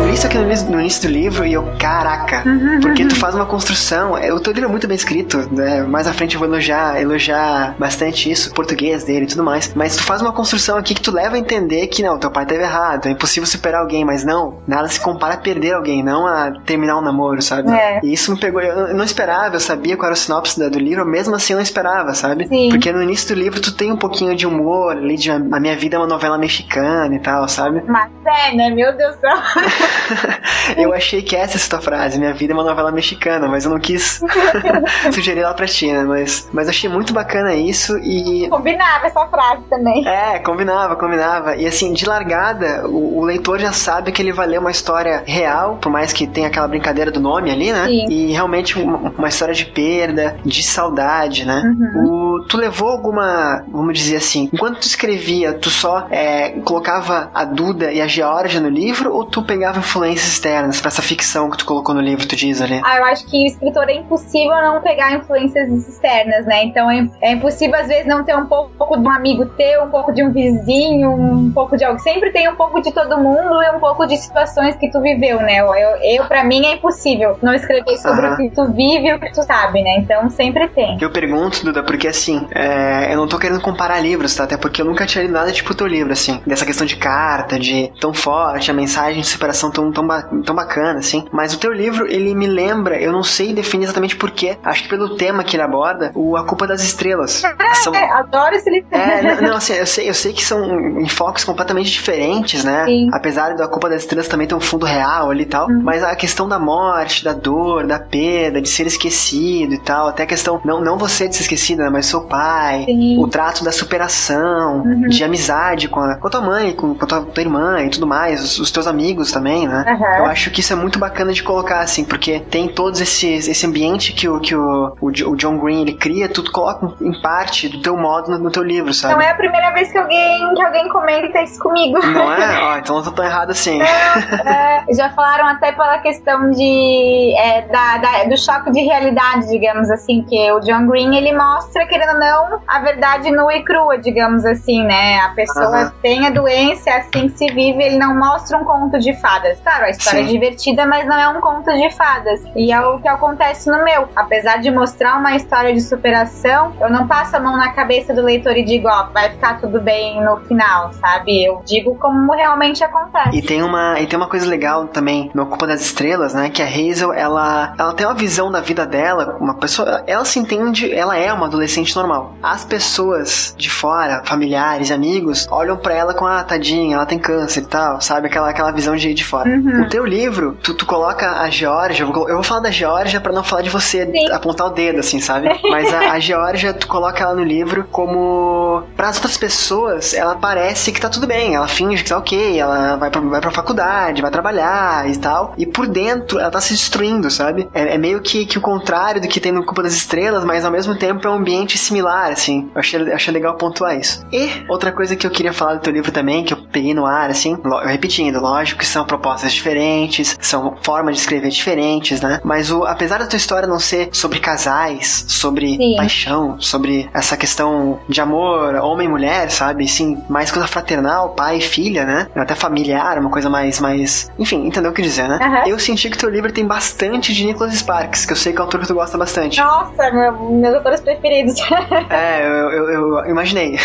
Li 0.02 0.14
isso 0.14 0.26
aqui 0.26 0.38
no, 0.38 0.80
início 0.80 1.02
do 1.02 1.08
livro 1.08 1.46
e 1.46 1.52
eu, 1.52 1.64
caraca, 1.78 2.42
Uhum, 2.46 2.80
porque 2.80 3.04
tu 3.04 3.16
faz 3.16 3.34
uma 3.34 3.46
construção, 3.46 4.16
é, 4.16 4.32
o 4.32 4.40
teu 4.40 4.52
livro 4.52 4.68
é 4.68 4.70
muito 4.70 4.86
bem 4.86 4.96
escrito, 4.96 5.48
né? 5.52 5.82
Mais 5.82 6.06
à 6.06 6.12
frente 6.12 6.34
eu 6.34 6.38
vou 6.38 6.48
elogiar, 6.48 7.00
elogiar 7.00 7.74
bastante 7.78 8.30
isso, 8.30 8.50
o 8.50 8.54
português 8.54 9.04
dele 9.04 9.24
e 9.24 9.28
tudo 9.28 9.42
mais, 9.42 9.72
mas 9.74 9.96
tu 9.96 10.02
faz 10.02 10.22
uma 10.22 10.32
construção 10.32 10.76
aqui 10.76 10.94
que 10.94 11.02
tu 11.02 11.10
leva 11.10 11.36
a 11.36 11.38
entender 11.38 11.86
que 11.88 12.02
não, 12.02 12.18
teu 12.18 12.30
pai 12.30 12.46
teve 12.46 12.62
errado, 12.62 13.06
é 13.06 13.10
impossível 13.10 13.46
superar 13.46 13.80
alguém, 13.80 14.04
mas 14.04 14.24
não, 14.24 14.58
nada 14.66 14.88
se 14.88 15.00
compara 15.00 15.34
a 15.34 15.38
perder 15.38 15.74
alguém, 15.74 16.02
não 16.02 16.26
a 16.26 16.52
terminar 16.64 16.98
um 16.98 17.02
namoro, 17.02 17.42
sabe? 17.42 17.70
É. 17.70 18.00
E 18.02 18.12
isso 18.12 18.32
me 18.32 18.38
pegou, 18.38 18.60
eu 18.60 18.84
eu 18.88 18.94
não 18.94 19.04
esperava, 19.04 19.56
eu 19.56 19.60
sabia 19.60 19.96
qual 19.96 20.06
era 20.06 20.14
o 20.14 20.16
sinopse 20.16 20.58
do 20.70 20.78
livro, 20.78 21.04
mesmo 21.04 21.34
assim 21.34 21.52
eu 21.52 21.56
não 21.56 21.62
esperava, 21.62 22.14
sabe? 22.14 22.46
Sim. 22.46 22.68
Porque 22.70 22.92
no 22.92 23.02
início 23.02 23.34
do 23.34 23.40
livro 23.40 23.60
tu 23.60 23.72
tem 23.72 23.90
um 23.90 23.96
pouquinho 23.96 24.34
de 24.34 24.46
humor 24.46 24.96
ali, 24.96 25.16
de 25.16 25.30
a 25.30 25.38
minha 25.38 25.76
vida 25.76 25.96
é 25.96 25.98
uma 25.98 26.06
novela 26.06 26.38
mexicana 26.38 27.14
e 27.14 27.18
tal, 27.18 27.48
sabe? 27.48 27.82
Mas 27.86 28.10
é, 28.24 28.54
né? 28.54 28.70
Meu 28.70 28.96
Deus 28.96 29.16
do 29.16 29.20
céu. 29.20 29.30
Eu 30.76 30.92
achei 30.92 31.22
que 31.22 31.36
essa 31.36 31.58
é 31.58 31.60
a 31.60 31.68
tua 31.68 31.80
frase, 31.80 32.18
minha 32.18 32.32
vida 32.32 32.52
é 32.52 32.56
uma 32.56 32.64
novela 32.64 32.90
mexicana, 32.90 33.46
mas 33.48 33.64
eu 33.64 33.70
não 33.70 33.78
quis 33.78 34.20
sugerir 35.12 35.40
ela 35.40 35.54
pra 35.54 35.66
ti, 35.66 35.92
né? 35.92 36.04
Mas, 36.04 36.48
mas 36.52 36.68
achei 36.68 36.88
muito 36.88 37.12
bacana 37.12 37.54
isso 37.54 37.98
e. 37.98 38.48
Combinava 38.48 39.06
essa 39.06 39.26
frase 39.26 39.62
também. 39.68 40.06
É, 40.06 40.38
combinava, 40.38 40.96
combinava. 40.96 41.56
E 41.56 41.66
assim, 41.66 41.92
de 41.92 42.06
largada, 42.06 42.86
o, 42.88 43.18
o 43.18 43.24
leitor 43.24 43.58
já 43.58 43.72
sabe 43.72 44.12
que 44.12 44.22
ele 44.22 44.32
vai 44.32 44.46
ler 44.46 44.58
uma 44.58 44.70
história 44.70 45.22
real, 45.26 45.76
por 45.76 45.90
mais 45.90 46.12
que 46.12 46.26
tenha 46.26 46.48
aquela 46.48 46.68
brincadeira 46.68 47.10
do 47.10 47.20
nome 47.20 47.50
ali, 47.50 47.72
né? 47.72 47.86
Sim. 47.86 48.06
E 48.08 48.32
realmente 48.32 48.78
uma, 48.78 49.10
uma 49.10 49.28
história 49.28 49.54
de 49.54 49.66
perda, 49.66 50.36
de 50.44 50.62
saudade, 50.62 51.44
né? 51.44 51.62
Uhum. 51.64 52.38
O, 52.38 52.44
tu 52.46 52.56
levou 52.56 52.88
alguma, 52.88 53.64
vamos 53.68 53.98
dizer 53.98 54.16
assim, 54.16 54.48
enquanto 54.52 54.80
tu 54.80 54.86
escrevia, 54.86 55.52
tu 55.52 55.70
só 55.70 56.06
é, 56.10 56.50
colocava 56.60 57.30
a 57.34 57.44
Duda 57.44 57.92
e 57.92 58.00
a 58.00 58.06
Georgia 58.06 58.60
no 58.60 58.68
livro 58.68 59.12
ou 59.12 59.24
tu 59.24 59.42
pegava 59.42 59.73
influências 59.78 60.28
externas 60.28 60.80
pra 60.80 60.88
essa 60.88 61.02
ficção 61.02 61.50
que 61.50 61.58
tu 61.58 61.64
colocou 61.64 61.94
no 61.94 62.00
livro, 62.00 62.26
tu 62.26 62.36
diz 62.36 62.60
ali? 62.60 62.80
Ah, 62.84 62.98
eu 62.98 63.04
acho 63.04 63.26
que 63.26 63.44
o 63.44 63.46
escritor 63.46 63.88
é 63.88 63.94
impossível 63.94 64.54
não 64.62 64.80
pegar 64.80 65.12
influências 65.12 65.68
externas, 65.88 66.46
né? 66.46 66.64
Então 66.64 66.90
é, 66.90 67.08
é 67.22 67.32
impossível, 67.32 67.78
às 67.78 67.88
vezes, 67.88 68.06
não 68.06 68.24
ter 68.24 68.36
um 68.36 68.46
pouco, 68.46 68.70
pouco 68.76 68.96
de 68.96 69.06
um 69.06 69.10
amigo 69.10 69.46
teu, 69.46 69.84
um 69.84 69.90
pouco 69.90 70.12
de 70.12 70.22
um 70.22 70.32
vizinho, 70.32 71.10
um 71.10 71.52
pouco 71.52 71.76
de 71.76 71.84
algo. 71.84 71.98
Sempre 72.00 72.30
tem 72.32 72.48
um 72.48 72.56
pouco 72.56 72.80
de 72.80 72.92
todo 72.92 73.18
mundo 73.18 73.62
e 73.62 73.70
um 73.76 73.80
pouco 73.80 74.06
de 74.06 74.16
situações 74.16 74.76
que 74.76 74.90
tu 74.90 75.00
viveu, 75.00 75.38
né? 75.38 75.58
Eu, 75.58 75.96
eu, 76.02 76.24
pra 76.26 76.44
mim, 76.44 76.64
é 76.64 76.74
impossível 76.74 77.38
não 77.42 77.54
escrever 77.54 77.96
sobre 77.98 78.26
Aham. 78.26 78.34
o 78.34 78.36
que 78.36 78.50
tu 78.50 78.66
vive 78.72 79.08
e 79.08 79.14
o 79.14 79.20
que 79.20 79.32
tu 79.32 79.42
sabe, 79.42 79.82
né? 79.82 79.98
Então 79.98 80.28
sempre 80.30 80.68
tem. 80.68 80.98
Eu 81.00 81.10
pergunto, 81.10 81.64
Duda, 81.64 81.82
porque 81.82 82.08
assim, 82.08 82.46
é, 82.54 83.12
eu 83.12 83.16
não 83.16 83.28
tô 83.28 83.38
querendo 83.38 83.60
comparar 83.60 84.00
livros, 84.00 84.34
tá? 84.34 84.44
Até 84.44 84.56
porque 84.56 84.80
eu 84.80 84.86
nunca 84.86 85.06
tinha 85.06 85.22
lido 85.22 85.34
nada 85.34 85.52
tipo 85.52 85.74
teu 85.74 85.86
livro, 85.86 86.12
assim. 86.12 86.40
Dessa 86.46 86.66
questão 86.66 86.86
de 86.86 86.96
carta, 86.96 87.58
de 87.58 87.92
tão 88.00 88.12
forte, 88.12 88.70
a 88.70 88.74
mensagem 88.74 89.20
de 89.20 89.26
superação 89.26 89.63
tão, 89.70 89.90
tão, 89.92 90.06
ba- 90.06 90.28
tão 90.44 90.54
bacana, 90.54 90.98
assim. 90.98 91.24
Mas 91.32 91.54
o 91.54 91.58
teu 91.58 91.72
livro, 91.72 92.06
ele 92.06 92.34
me 92.34 92.46
lembra, 92.46 93.00
eu 93.00 93.12
não 93.12 93.22
sei 93.22 93.52
definir 93.52 93.84
exatamente 93.84 94.16
porquê, 94.16 94.56
acho 94.62 94.82
que 94.84 94.88
pelo 94.88 95.16
tema 95.16 95.44
que 95.44 95.56
ele 95.56 95.62
aborda, 95.62 96.10
o 96.14 96.36
A 96.36 96.44
Culpa 96.46 96.66
das 96.66 96.82
Estrelas. 96.82 97.42
São, 97.82 97.94
É, 97.94 98.10
adoro 98.12 98.54
esse 98.54 98.70
livro. 98.70 98.88
é, 98.92 99.22
não, 99.40 99.48
não, 99.50 99.56
assim, 99.56 99.72
eu 99.74 99.86
sei, 99.86 100.08
eu 100.08 100.14
sei 100.14 100.32
que 100.32 100.42
são 100.44 101.00
enfoques 101.00 101.44
completamente 101.44 101.90
diferentes, 101.90 102.64
né? 102.64 102.84
Sim. 102.86 103.08
Apesar 103.12 103.54
da 103.56 103.66
culpa 103.68 103.88
das 103.88 104.02
estrelas 104.02 104.28
também 104.28 104.46
ter 104.46 104.54
um 104.54 104.60
fundo 104.60 104.86
real 104.86 105.30
ali 105.30 105.42
e 105.42 105.46
tal. 105.46 105.68
Uhum. 105.68 105.82
Mas 105.82 106.02
a 106.04 106.14
questão 106.14 106.48
da 106.48 106.58
morte, 106.58 107.24
da 107.24 107.32
dor, 107.32 107.86
da 107.86 107.98
perda, 107.98 108.60
de 108.60 108.68
ser 108.68 108.86
esquecido 108.86 109.74
e 109.74 109.78
tal. 109.78 110.08
Até 110.08 110.22
a 110.22 110.26
questão, 110.26 110.60
não, 110.64 110.80
não 110.80 110.96
você 110.98 111.28
de 111.28 111.34
ser 111.36 111.42
esquecido, 111.42 111.82
né? 111.82 111.90
Mas 111.90 112.06
seu 112.06 112.22
pai. 112.22 112.84
Sim. 112.86 113.18
O 113.18 113.26
trato 113.28 113.64
da 113.64 113.72
superação, 113.72 114.82
Uhum. 114.84 115.08
de 115.08 115.22
amizade 115.24 115.88
com 115.88 116.00
a, 116.00 116.16
com 116.16 116.26
a 116.26 116.30
tua 116.30 116.40
mãe, 116.40 116.72
com, 116.72 116.94
com 116.94 117.04
a 117.04 117.08
tua, 117.08 117.22
tua 117.22 117.42
irmã 117.42 117.80
e 117.82 117.90
tudo 117.90 118.06
mais. 118.06 118.42
Os, 118.42 118.58
os 118.58 118.70
teus 118.70 118.86
amigos 118.86 119.32
também, 119.32 119.53
né? 119.66 119.84
Aham. 119.86 120.16
Eu 120.18 120.26
acho 120.26 120.50
que 120.50 120.60
isso 120.60 120.72
é 120.72 120.76
muito 120.76 120.98
bacana 120.98 121.32
de 121.32 121.42
colocar, 121.42 121.80
assim, 121.80 122.04
porque 122.04 122.40
tem 122.40 122.68
todos 122.68 123.00
esses, 123.00 123.46
esse 123.48 123.66
ambiente 123.66 124.12
que 124.12 124.28
o, 124.28 124.40
que 124.40 124.54
o, 124.54 124.96
o, 125.00 125.06
o 125.08 125.36
John 125.36 125.58
Green 125.58 125.82
ele 125.82 125.94
cria, 125.94 126.28
tu 126.28 126.42
coloca 126.52 126.92
em 127.00 127.20
parte 127.22 127.68
do 127.68 127.80
teu 127.80 127.96
modo 127.96 128.30
no, 128.32 128.38
no 128.38 128.50
teu 128.50 128.62
livro, 128.62 128.92
sabe? 128.92 129.14
Não 129.14 129.20
é 129.22 129.30
a 129.30 129.34
primeira 129.34 129.70
vez 129.72 129.90
que 129.92 129.98
alguém, 129.98 130.54
que 130.54 130.62
alguém 130.62 130.88
comenta 130.88 131.40
isso 131.42 131.58
comigo. 131.60 131.98
Não 132.06 132.32
é? 132.32 132.58
Ó, 132.64 132.78
então 132.78 132.96
eu 132.96 133.02
não 133.02 133.10
tô 133.10 133.16
tão 133.16 133.24
errado 133.24 133.50
assim. 133.50 133.80
É, 133.80 134.84
já 134.94 135.10
falaram 135.10 135.46
até 135.46 135.72
pela 135.72 135.98
questão 135.98 136.50
de 136.50 137.34
é, 137.38 137.62
da, 137.62 137.98
da- 137.98 138.24
do 138.24 138.36
choque 138.36 138.70
de 138.72 138.80
realidade, 138.80 139.48
digamos 139.48 139.90
assim, 139.90 140.22
que 140.28 140.52
o 140.52 140.60
John 140.60 140.86
Green 140.86 141.14
ele 141.16 141.32
mostra, 141.36 141.86
querendo 141.86 142.14
ou 142.14 142.18
não, 142.18 142.60
a 142.66 142.80
verdade 142.80 143.30
nua 143.30 143.54
e 143.54 143.62
crua, 143.64 143.98
digamos 143.98 144.44
assim, 144.44 144.82
né? 144.84 145.18
A 145.20 145.28
pessoa 145.30 145.66
Aham. 145.66 145.92
tem 146.02 146.26
a 146.26 146.30
doença, 146.30 146.90
é 146.90 146.96
assim 146.98 147.28
que 147.28 147.38
se 147.38 147.46
vive, 147.46 147.82
ele 147.82 147.98
não 147.98 148.16
mostra 148.18 148.58
um 148.58 148.64
conto 148.64 148.98
de 148.98 149.12
fadas. 149.44 149.60
Claro, 149.60 149.84
a 149.84 149.90
história 149.90 150.22
Sim. 150.22 150.28
é 150.28 150.32
divertida, 150.32 150.86
mas 150.86 151.06
não 151.06 151.18
é 151.18 151.28
um 151.28 151.40
conto 151.40 151.70
de 151.72 151.90
fadas. 151.90 152.42
E 152.56 152.72
é 152.72 152.80
o 152.80 152.98
que 152.98 153.08
acontece 153.08 153.70
no 153.70 153.84
meu. 153.84 154.08
Apesar 154.16 154.58
de 154.58 154.70
mostrar 154.70 155.18
uma 155.18 155.36
história 155.36 155.72
de 155.74 155.80
superação, 155.80 156.72
eu 156.80 156.90
não 156.90 157.06
passo 157.06 157.36
a 157.36 157.40
mão 157.40 157.56
na 157.56 157.72
cabeça 157.72 158.14
do 158.14 158.22
leitor 158.22 158.56
e 158.56 158.64
digo, 158.64 158.88
ó, 158.88 159.08
vai 159.12 159.30
ficar 159.30 159.60
tudo 159.60 159.80
bem 159.80 160.22
no 160.22 160.38
final, 160.46 160.92
sabe? 160.94 161.44
Eu 161.44 161.62
digo 161.64 161.96
como 161.96 162.32
realmente 162.32 162.82
acontece. 162.82 163.36
E 163.36 163.42
tem 163.42 163.62
uma 163.62 164.00
e 164.00 164.06
tem 164.06 164.16
uma 164.16 164.28
coisa 164.28 164.48
legal 164.48 164.86
também 164.88 165.30
no 165.34 165.46
Culpa 165.46 165.66
das 165.66 165.80
Estrelas, 165.80 166.34
né? 166.34 166.48
Que 166.48 166.62
a 166.62 166.66
Hazel, 166.66 167.12
ela, 167.12 167.74
ela 167.78 167.94
tem 167.94 168.06
uma 168.06 168.14
visão 168.14 168.50
da 168.50 168.60
vida 168.60 168.86
dela, 168.86 169.36
uma 169.40 169.54
pessoa, 169.54 170.02
ela 170.06 170.24
se 170.24 170.38
entende, 170.38 170.92
ela 170.92 171.16
é 171.16 171.32
uma 171.32 171.46
adolescente 171.46 171.94
normal. 171.94 172.34
As 172.42 172.64
pessoas 172.64 173.54
de 173.56 173.70
fora, 173.70 174.22
familiares, 174.24 174.90
amigos, 174.90 175.46
olham 175.50 175.76
pra 175.76 175.94
ela 175.94 176.14
com 176.14 176.26
a 176.26 176.40
ah, 176.40 176.44
tadinha, 176.44 176.96
ela 176.96 177.06
tem 177.06 177.18
câncer 177.18 177.62
e 177.62 177.66
tal, 177.66 178.00
sabe? 178.00 178.26
Aquela, 178.26 178.50
aquela 178.50 178.70
visão 178.70 178.94
de, 178.96 179.12
de 179.12 179.24
fora. 179.34 179.50
Uhum. 179.50 179.80
No 179.80 179.88
teu 179.88 180.06
livro, 180.06 180.56
tu, 180.62 180.74
tu 180.74 180.86
coloca 180.86 181.40
a 181.40 181.50
Georgia, 181.50 182.04
eu 182.04 182.12
vou, 182.12 182.42
falar 182.44 182.60
da 182.60 182.70
Georgia 182.70 183.20
pra 183.20 183.32
não 183.32 183.42
falar 183.42 183.62
de 183.62 183.70
você 183.70 184.06
Sim. 184.06 184.30
apontar 184.30 184.68
o 184.68 184.70
dedo, 184.70 185.00
assim, 185.00 185.20
sabe? 185.20 185.48
Mas 185.68 185.92
a, 185.92 186.12
a 186.12 186.20
Georgia, 186.20 186.72
tu 186.72 186.86
coloca 186.86 187.24
ela 187.24 187.34
no 187.34 187.42
livro 187.42 187.84
como. 187.90 188.84
Para 188.96 189.08
as 189.08 189.16
outras 189.16 189.36
pessoas, 189.36 190.14
ela 190.14 190.36
parece 190.36 190.92
que 190.92 191.00
tá 191.00 191.08
tudo 191.08 191.26
bem, 191.26 191.54
ela 191.54 191.66
finge 191.66 192.02
que 192.02 192.08
tá 192.08 192.18
ok, 192.18 192.58
ela 192.58 192.96
vai 192.96 193.10
pra, 193.10 193.20
vai 193.20 193.40
pra 193.40 193.50
faculdade, 193.50 194.22
vai 194.22 194.30
trabalhar 194.30 195.08
e 195.10 195.16
tal. 195.16 195.54
E 195.58 195.66
por 195.66 195.86
dentro, 195.86 196.38
ela 196.38 196.50
tá 196.50 196.60
se 196.60 196.72
destruindo, 196.72 197.30
sabe? 197.30 197.68
É, 197.74 197.94
é 197.94 197.98
meio 197.98 198.20
que, 198.20 198.46
que 198.46 198.58
o 198.58 198.60
contrário 198.60 199.20
do 199.20 199.28
que 199.28 199.40
tem 199.40 199.52
no 199.52 199.64
Culpa 199.64 199.82
das 199.82 199.94
Estrelas, 199.94 200.44
mas 200.44 200.64
ao 200.64 200.70
mesmo 200.70 200.94
tempo 200.94 201.26
é 201.26 201.30
um 201.30 201.34
ambiente 201.34 201.76
similar, 201.78 202.30
assim. 202.30 202.70
Eu 202.74 202.80
achei, 202.80 203.12
achei 203.12 203.32
legal 203.32 203.56
pontuar 203.56 203.98
isso. 203.98 204.24
E 204.32 204.48
outra 204.68 204.92
coisa 204.92 205.16
que 205.16 205.26
eu 205.26 205.30
queria 205.30 205.52
falar 205.52 205.74
do 205.74 205.80
teu 205.80 205.92
livro 205.92 206.12
também, 206.12 206.44
que 206.44 206.52
eu 206.52 206.58
peguei 206.70 206.94
no 206.94 207.06
ar, 207.06 207.30
assim, 207.30 207.58
repetindo, 207.84 208.40
lógico 208.40 208.80
que 208.80 208.86
são 208.86 209.04
propostas 209.24 209.54
diferentes, 209.54 210.36
são 210.38 210.74
formas 210.82 211.14
de 211.14 211.22
escrever 211.22 211.48
diferentes, 211.48 212.20
né? 212.20 212.40
Mas 212.44 212.70
o, 212.70 212.84
apesar 212.84 213.18
da 213.20 213.26
tua 213.26 213.38
história 213.38 213.66
não 213.66 213.78
ser 213.78 214.10
sobre 214.12 214.38
casais, 214.38 215.24
sobre 215.26 215.76
Sim. 215.76 215.96
paixão, 215.96 216.60
sobre 216.60 217.08
essa 217.14 217.34
questão 217.34 217.98
de 218.06 218.20
amor, 218.20 218.74
homem 218.74 219.06
e 219.06 219.10
mulher, 219.10 219.50
sabe? 219.50 219.88
Sim, 219.88 220.22
mais 220.28 220.50
coisa 220.50 220.68
fraternal, 220.68 221.30
pai 221.30 221.56
e 221.56 221.60
filha, 221.62 222.04
né? 222.04 222.26
Até 222.36 222.54
familiar, 222.54 223.18
uma 223.18 223.30
coisa 223.30 223.48
mais, 223.48 223.80
mais... 223.80 224.30
Enfim, 224.38 224.66
entendeu 224.66 224.90
o 224.90 224.94
que 224.94 225.00
dizer, 225.00 225.26
né? 225.26 225.38
Aham. 225.40 225.68
Eu 225.68 225.78
senti 225.78 226.10
que 226.10 226.18
teu 226.18 226.28
livro 226.28 226.52
tem 226.52 226.66
bastante 226.66 227.32
de 227.32 227.46
Nicholas 227.46 227.72
Sparks, 227.72 228.26
que 228.26 228.32
eu 228.32 228.36
sei 228.36 228.52
que 228.52 228.58
é 228.58 228.60
um 228.60 228.64
autor 228.64 228.80
que 228.80 228.86
tu 228.86 228.94
gosta 228.94 229.16
bastante. 229.16 229.58
Nossa, 229.58 230.10
meu, 230.12 230.50
meus 230.50 230.74
autores 230.74 231.00
preferidos. 231.00 231.54
É, 232.10 232.46
eu, 232.46 232.70
eu, 232.70 233.18
eu 233.18 233.30
imaginei. 233.30 233.78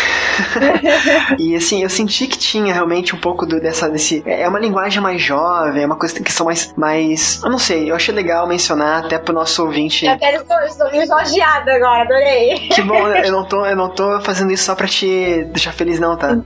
e 1.38 1.56
assim, 1.56 1.82
eu 1.82 1.88
senti 1.88 2.26
que 2.26 2.36
tinha 2.36 2.72
realmente 2.72 3.14
um 3.14 3.18
pouco 3.18 3.46
do, 3.46 3.60
dessa. 3.60 3.88
Desse, 3.88 4.22
é 4.26 4.46
uma 4.48 4.58
linguagem 4.58 5.00
mais 5.00 5.22
jovem, 5.30 5.82
é 5.82 5.86
uma 5.86 5.96
coisa 5.96 6.20
que 6.20 6.32
são 6.32 6.46
mais, 6.46 6.72
mais. 6.76 7.40
Eu 7.42 7.50
não 7.50 7.58
sei, 7.58 7.90
eu 7.90 7.94
achei 7.94 8.14
legal 8.14 8.46
mencionar 8.46 9.04
até 9.04 9.18
pro 9.18 9.32
nosso 9.32 9.64
ouvinte. 9.64 10.04
Eu 10.06 10.18
quero 10.18 10.38
estou, 10.42 10.58
estou 10.60 10.88
lisonjeada 10.88 11.72
agora, 11.72 12.02
adorei. 12.02 12.68
Que 12.68 12.82
bom, 12.82 13.06
eu 13.14 13.32
não, 13.32 13.44
tô, 13.44 13.64
eu 13.64 13.76
não 13.76 13.88
tô 13.88 14.20
fazendo 14.20 14.52
isso 14.52 14.64
só 14.64 14.74
pra 14.74 14.86
te 14.88 15.44
deixar 15.52 15.72
feliz, 15.72 16.00
não, 16.00 16.16
tá? 16.16 16.36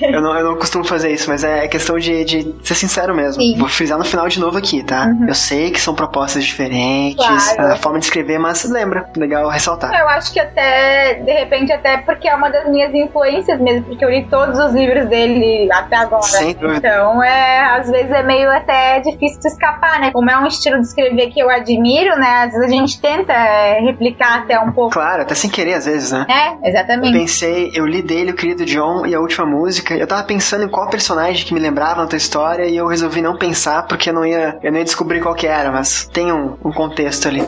Eu 0.00 0.20
não, 0.20 0.36
eu 0.36 0.44
não 0.44 0.56
costumo 0.56 0.84
fazer 0.84 1.10
isso, 1.12 1.28
mas 1.30 1.42
é 1.44 1.66
questão 1.68 1.98
de, 1.98 2.24
de 2.24 2.54
ser 2.62 2.74
sincero 2.74 3.14
mesmo. 3.14 3.40
Sim. 3.42 3.56
Vou 3.58 3.68
frisar 3.68 3.98
no 3.98 4.04
final 4.04 4.28
de 4.28 4.38
novo 4.38 4.58
aqui, 4.58 4.82
tá? 4.82 5.08
Eu 5.26 5.34
sei 5.34 5.70
que 5.70 5.80
são 5.80 5.94
propostas 5.94 6.44
diferentes, 6.44 7.16
Claro. 7.54 7.72
a 7.72 7.76
forma 7.76 7.98
de 7.98 8.04
escrever, 8.04 8.38
mas 8.38 8.64
lembra, 8.64 9.08
legal 9.16 9.48
ressaltar. 9.48 9.94
Eu 9.98 10.08
acho 10.08 10.32
que 10.32 10.40
até, 10.40 11.14
de 11.14 11.32
repente, 11.32 11.72
até 11.72 11.98
porque 11.98 12.28
é 12.28 12.34
uma 12.34 12.50
das 12.50 12.68
minhas 12.68 12.92
influências 12.94 13.58
mesmo, 13.60 13.84
porque 13.84 14.04
eu 14.04 14.10
li 14.10 14.26
todos 14.28 14.58
os 14.58 14.72
livros 14.72 15.06
dele 15.08 15.68
até 15.72 15.96
agora. 15.96 16.22
Sem 16.22 16.54
dúvida. 16.54 16.76
Então, 16.76 17.22
é, 17.22 17.78
às 17.78 17.90
vezes 17.90 18.10
é 18.16 18.22
meio 18.22 18.50
até 18.50 19.00
difícil 19.00 19.40
de 19.40 19.48
escapar, 19.48 20.00
né? 20.00 20.10
Como 20.10 20.30
é 20.30 20.38
um 20.38 20.46
estilo 20.46 20.80
de 20.80 20.86
escrever 20.86 21.28
que 21.28 21.40
eu 21.40 21.48
admiro, 21.50 22.16
né? 22.18 22.44
Às 22.44 22.52
vezes 22.52 22.66
a 22.66 22.74
gente 22.74 23.00
tenta 23.00 23.32
é, 23.32 23.80
replicar 23.80 24.40
até 24.40 24.58
um 24.58 24.72
pouco. 24.72 24.92
Claro, 24.92 25.22
até 25.22 25.34
sem 25.34 25.50
querer 25.50 25.74
às 25.74 25.86
vezes, 25.86 26.12
né? 26.12 26.26
É, 26.28 26.52
Eu 26.52 26.70
exatamente. 26.70 27.12
pensei, 27.12 27.70
eu 27.74 27.86
li 27.86 28.02
dele, 28.02 28.32
o 28.32 28.34
querido 28.34 28.64
John, 28.64 29.06
e 29.06 29.14
a 29.14 29.20
última 29.20 29.46
música. 29.46 29.94
Eu 29.94 30.06
tava 30.06 30.22
pensando 30.24 30.64
em 30.64 30.68
qual 30.68 30.88
personagem 30.88 31.44
que 31.44 31.54
me 31.54 31.60
lembrava 31.60 32.02
na 32.02 32.06
tua 32.06 32.16
história 32.16 32.64
e 32.66 32.76
eu 32.76 32.86
resolvi 32.86 33.20
não 33.20 33.36
pensar 33.36 33.86
porque 33.86 34.10
eu 34.10 34.14
não 34.14 34.24
ia, 34.24 34.58
eu 34.62 34.70
não 34.72 34.78
ia 34.78 34.84
descobrir 34.84 35.20
qual 35.20 35.34
que 35.34 35.46
era, 35.46 35.70
mas 35.70 36.08
tem 36.12 36.32
um, 36.32 36.56
um 36.64 36.72
contexto 36.72 37.28
ali. 37.28 37.46